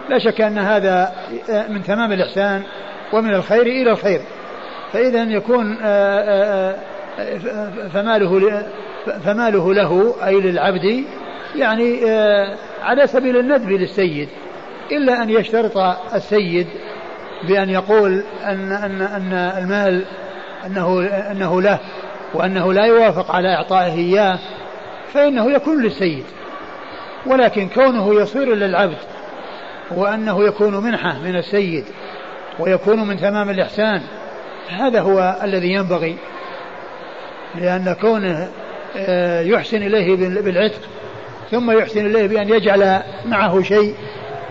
[0.08, 1.12] لا شك أن هذا
[1.68, 2.62] من تمام الإحسان
[3.12, 4.20] ومن الخير إلى الخير.
[4.92, 5.76] فإذا يكون
[7.92, 8.62] فماله
[9.24, 11.04] فماله له أي للعبد
[11.56, 12.10] يعني
[12.82, 14.28] على سبيل الندب للسيد
[14.92, 15.76] إلا أن يشترط
[16.14, 16.66] السيد
[17.48, 20.04] بأن يقول أن أن أن المال
[20.66, 21.78] أنه أنه له
[22.34, 24.38] وأنه لا يوافق على إعطائه إياه
[25.12, 26.24] فإنه يكون للسيد.
[27.26, 28.96] ولكن كونه يصير للعبد
[29.90, 31.84] وأنه يكون منحة من السيد
[32.58, 34.02] ويكون من تمام الإحسان
[34.68, 36.16] هذا هو الذي ينبغي
[37.54, 38.48] لأن كونه
[38.96, 40.80] آه، يحسن إليه بالعتق
[41.50, 43.94] ثم يحسن إليه بأن يجعل معه شيء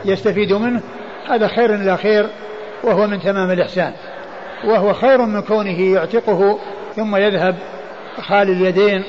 [0.06, 0.81] يستفيد منه
[1.30, 2.30] هذا خير إلى خير
[2.84, 3.94] وهو من تمام الإحسان
[4.65, 6.60] وهو خير من كونه يعتقه
[6.95, 7.56] ثم يذهب
[8.22, 9.03] خالي اليدين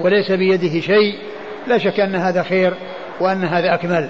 [0.00, 1.18] وليس بيده شيء
[1.66, 2.74] لا شك أن هذا خير
[3.20, 4.08] وأن هذا أكمل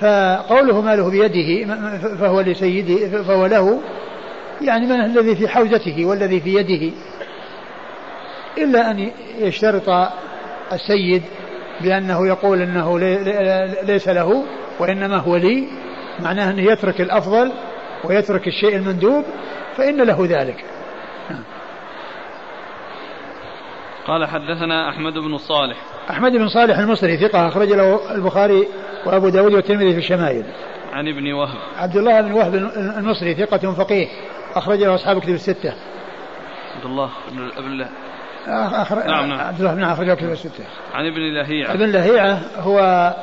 [0.00, 1.74] فقوله ماله بيده
[2.20, 3.80] فهو لسيده فهو له
[4.62, 6.96] يعني من الذي في حوزته والذي في يده.
[8.58, 10.10] إلا أن يشترط
[10.72, 11.22] السيد
[11.80, 12.98] بأنه يقول أنه
[13.82, 14.44] ليس له
[14.78, 15.68] وإنما هو لي.
[16.20, 17.52] معناه أنه يترك الأفضل
[18.04, 19.24] ويترك الشيء المندوب
[19.76, 20.64] فإن له ذلك.
[24.06, 25.76] قال حدثنا أحمد بن صالح.
[26.10, 28.68] أحمد بن صالح المصري ثقة أخرج له البخاري
[29.06, 30.44] وأبو داود والترمذي في الشمائل.
[30.92, 31.58] عن ابن وهب.
[31.76, 34.08] عبد الله بن وهب المصري ثقة فقيه.
[34.58, 35.72] أخرج له أصحاب كتب الستة.
[36.76, 37.88] عبد الله بن الله
[38.48, 39.06] أخر...
[39.06, 39.40] نعم نعم.
[39.40, 40.64] عبد الله بن أخرج كتب الستة.
[40.94, 41.72] عن ابن لهيعة.
[41.72, 42.78] ابن لهيعة هو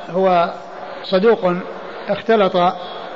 [0.09, 0.53] هو
[1.03, 1.53] صدوق
[2.09, 2.55] اختلط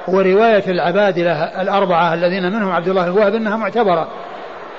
[0.07, 4.07] ورواية العبادلة الأربعة الذين منهم عبد الله بن وهب أنها معتبرة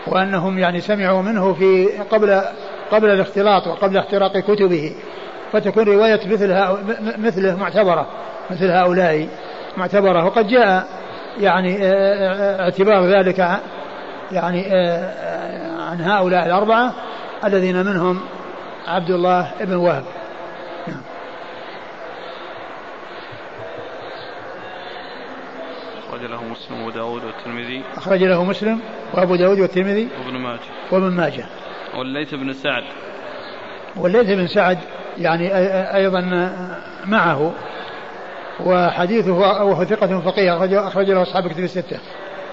[0.06, 2.42] وأنهم يعني سمعوا منه في قبل
[2.90, 4.94] قبل الاختلاط وقبل اختراق كتبه
[5.52, 6.76] فتكون رواية مثل
[7.18, 8.06] مثله معتبرة
[8.50, 9.28] مثل هؤلاء
[9.76, 10.24] معتبرة.
[10.24, 10.86] وقد جاء
[11.40, 13.38] يعني آه، آه، اعتبار ذلك
[14.32, 16.94] يعني آه، عن هؤلاء الأربعة
[17.44, 18.20] الذين منهم
[18.86, 20.04] عبد الله بن وهب.
[26.08, 27.82] أخرج له مسلم وأبو داود والترمذي.
[27.96, 28.80] أخرج له مسلم
[29.14, 30.60] وأبو داود والترمذي وابن ماجه.
[30.90, 31.44] وابن ماجه.
[31.96, 32.84] والليث بن سعد.
[33.96, 34.78] والليث بن سعد
[35.18, 35.50] يعني
[35.94, 36.20] أيضا
[37.06, 37.52] معه.
[38.66, 41.98] وحديثه وهو ثقة فقيه أخرج له أصحاب كتب الستة.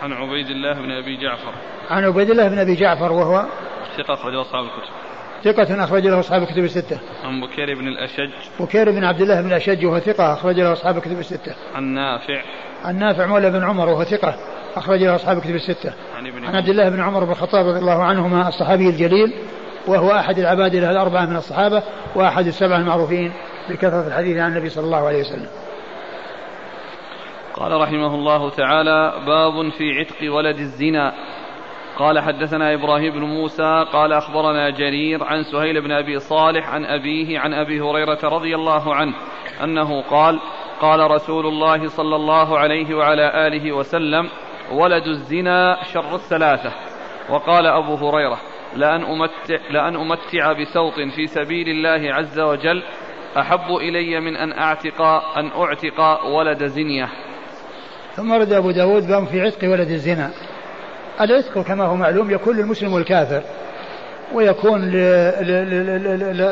[0.01, 1.53] عن عبيد الله بن أبي جعفر.
[1.89, 3.45] عن عبيد الله بن أبي جعفر وهو
[3.97, 4.93] ثقة أخرج له أصحاب الكتب.
[5.43, 6.99] ثقة أخرج له أصحاب الكتب الستة.
[7.23, 8.29] عن بكير بن الأشج.
[8.59, 11.55] بكير بن عبد الله بن الأشج وهو ثقة أخرج له أصحاب الكتب الستة.
[11.75, 12.41] عن نافع.
[12.83, 14.35] عن نافع مولى بن عمر وهو ثقة
[14.75, 15.93] أخرج له أصحاب الكتب الستة.
[16.17, 19.33] عن, ابن عن عبد الله بن عمر بن الخطاب رضي الله عنهما الصحابي الجليل
[19.87, 21.83] وهو أحد العباد الأربعة من الصحابة
[22.15, 23.31] وأحد السبعة المعروفين
[23.69, 25.47] بكثرة الحديث عن النبي صلى الله عليه وسلم.
[27.59, 31.13] قال رحمه الله تعالى باب في عتق ولد الزنا.
[31.97, 37.39] قال حدثنا إبراهيم بن موسى قال أخبرنا جرير عن سهيل بن أبي صالح عن أبيه
[37.39, 39.13] عن أبي هريرة رضي الله عنه
[39.63, 40.39] أنه قال
[40.81, 44.29] قال رسول الله صلى الله عليه وعلى آله وسلم
[44.71, 46.71] ولد الزنا شر الثلاثة.
[47.29, 48.37] وقال أبو هريرة
[48.75, 52.83] لأن أمتع, لأن أمتع بسوط في سبيل الله عز وجل
[53.39, 55.01] أحب إلي من أن أعتق
[55.37, 57.09] أن أعتق ولد زنية.
[58.17, 60.29] ثم رد أبو داود باب في عتق ولد الزنا.
[61.21, 63.41] العتق كما هو معلوم يكون للمسلم والكافر
[64.33, 64.81] ويكون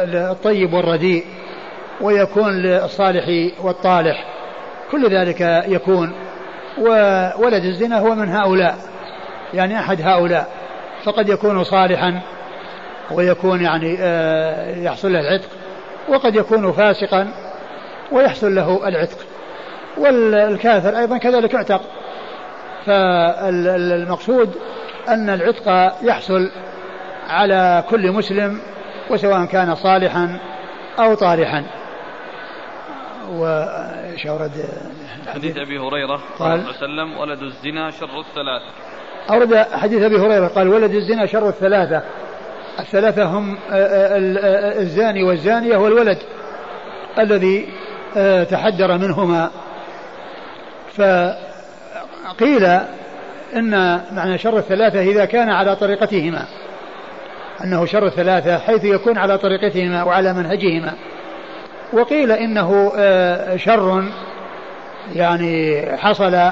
[0.09, 1.25] للطيب والرديء
[2.01, 4.25] ويكون للصالح والطالح.
[4.91, 6.13] كل ذلك يكون.
[6.77, 8.75] وولد الزنا هو من هؤلاء
[9.53, 10.47] يعني أحد هؤلاء.
[11.03, 12.21] فقد يكون صالحا
[13.11, 15.49] ويكون يعني آه، يحصل له العتق
[16.09, 17.27] وقد يكون فاسقا
[18.11, 19.17] ويحصل له العتق.
[19.97, 21.81] والكافر أيضا كذلك يعتق.
[22.85, 24.55] فالمقصود
[25.09, 26.51] أن العتق يحصل
[27.29, 28.59] على كل مسلم
[29.09, 30.39] وسواء كان صالحا
[30.99, 31.63] أو طالحا
[33.31, 34.51] وش أورد
[35.33, 38.65] حديث أبي هريرة قال صلى الله عليه وسلم ولد الزنا شر الثلاثة.
[39.29, 42.01] أورد حديث أبي هريرة قال ولد الزنا شر الثلاثة.
[42.79, 43.57] الثلاثة هم
[44.81, 46.17] الزاني والزانية والولد
[47.19, 47.67] الذي
[48.49, 49.51] تحدر منهما.
[50.97, 52.65] فقيل
[53.55, 56.45] إن معنى شر الثلاثة إذا كان على طريقتهما.
[57.63, 60.93] أنه شر الثلاثة حيث يكون على طريقتهما وعلى منهجهما.
[61.93, 64.03] وقيل إنه آه، شر
[65.15, 66.51] يعني حصل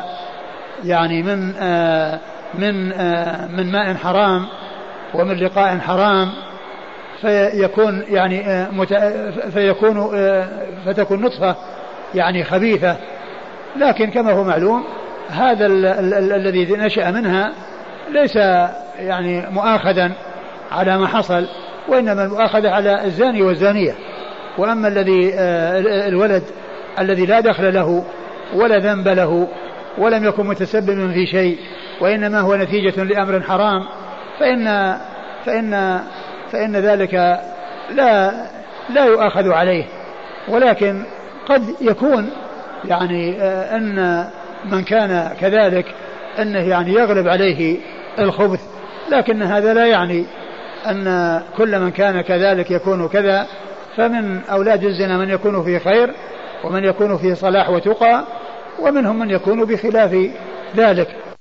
[0.86, 2.20] يعني من آه،
[2.54, 4.46] من آه، من ماء حرام
[5.14, 6.30] ومن لقاء حرام
[7.22, 8.68] فيكون يعني
[9.52, 10.12] فيكون
[10.86, 11.56] فتكون نطفة
[12.16, 12.98] يعني خبيثة.
[13.76, 14.84] لكن كما هو معلوم
[15.30, 15.66] هذا
[16.36, 17.52] الذي نشأ منها
[18.12, 18.36] ليس
[19.00, 20.12] يعني مؤاخذا
[20.72, 21.48] على ما حصل
[21.88, 23.96] وإنما المؤاخذة على الزاني والزانية.
[24.58, 26.44] وأما الذي آه، الولد
[27.00, 28.04] الذي لا دخل له
[28.56, 29.48] ولا ذنب له
[29.98, 31.58] ولم يكن متسببا في شيء
[32.02, 33.84] وإنما هو نتيجة لأمر حرام
[34.40, 34.98] فإن
[35.46, 36.00] فإن
[36.52, 37.14] فإن ذلك
[37.94, 38.32] لا
[38.90, 39.86] لا يؤاخذ عليه.
[40.48, 41.04] ولكن
[41.50, 42.30] قد يكون
[42.86, 44.26] يعني آه، أن
[44.72, 45.86] من كان كذلك
[46.40, 47.78] أنه يعني يغلب عليه
[48.20, 48.62] الخبث.
[49.12, 50.26] لكن هذا لا يعني
[50.90, 53.48] أن كل من كان كذلك يكون كذا.
[53.96, 56.14] فمن أولاد الزنا من يكون في خير
[56.64, 58.24] ومن يكون في صلاح وتقى
[58.80, 60.30] ومنهم من يكون بخلاف
[60.78, 61.33] ذلك.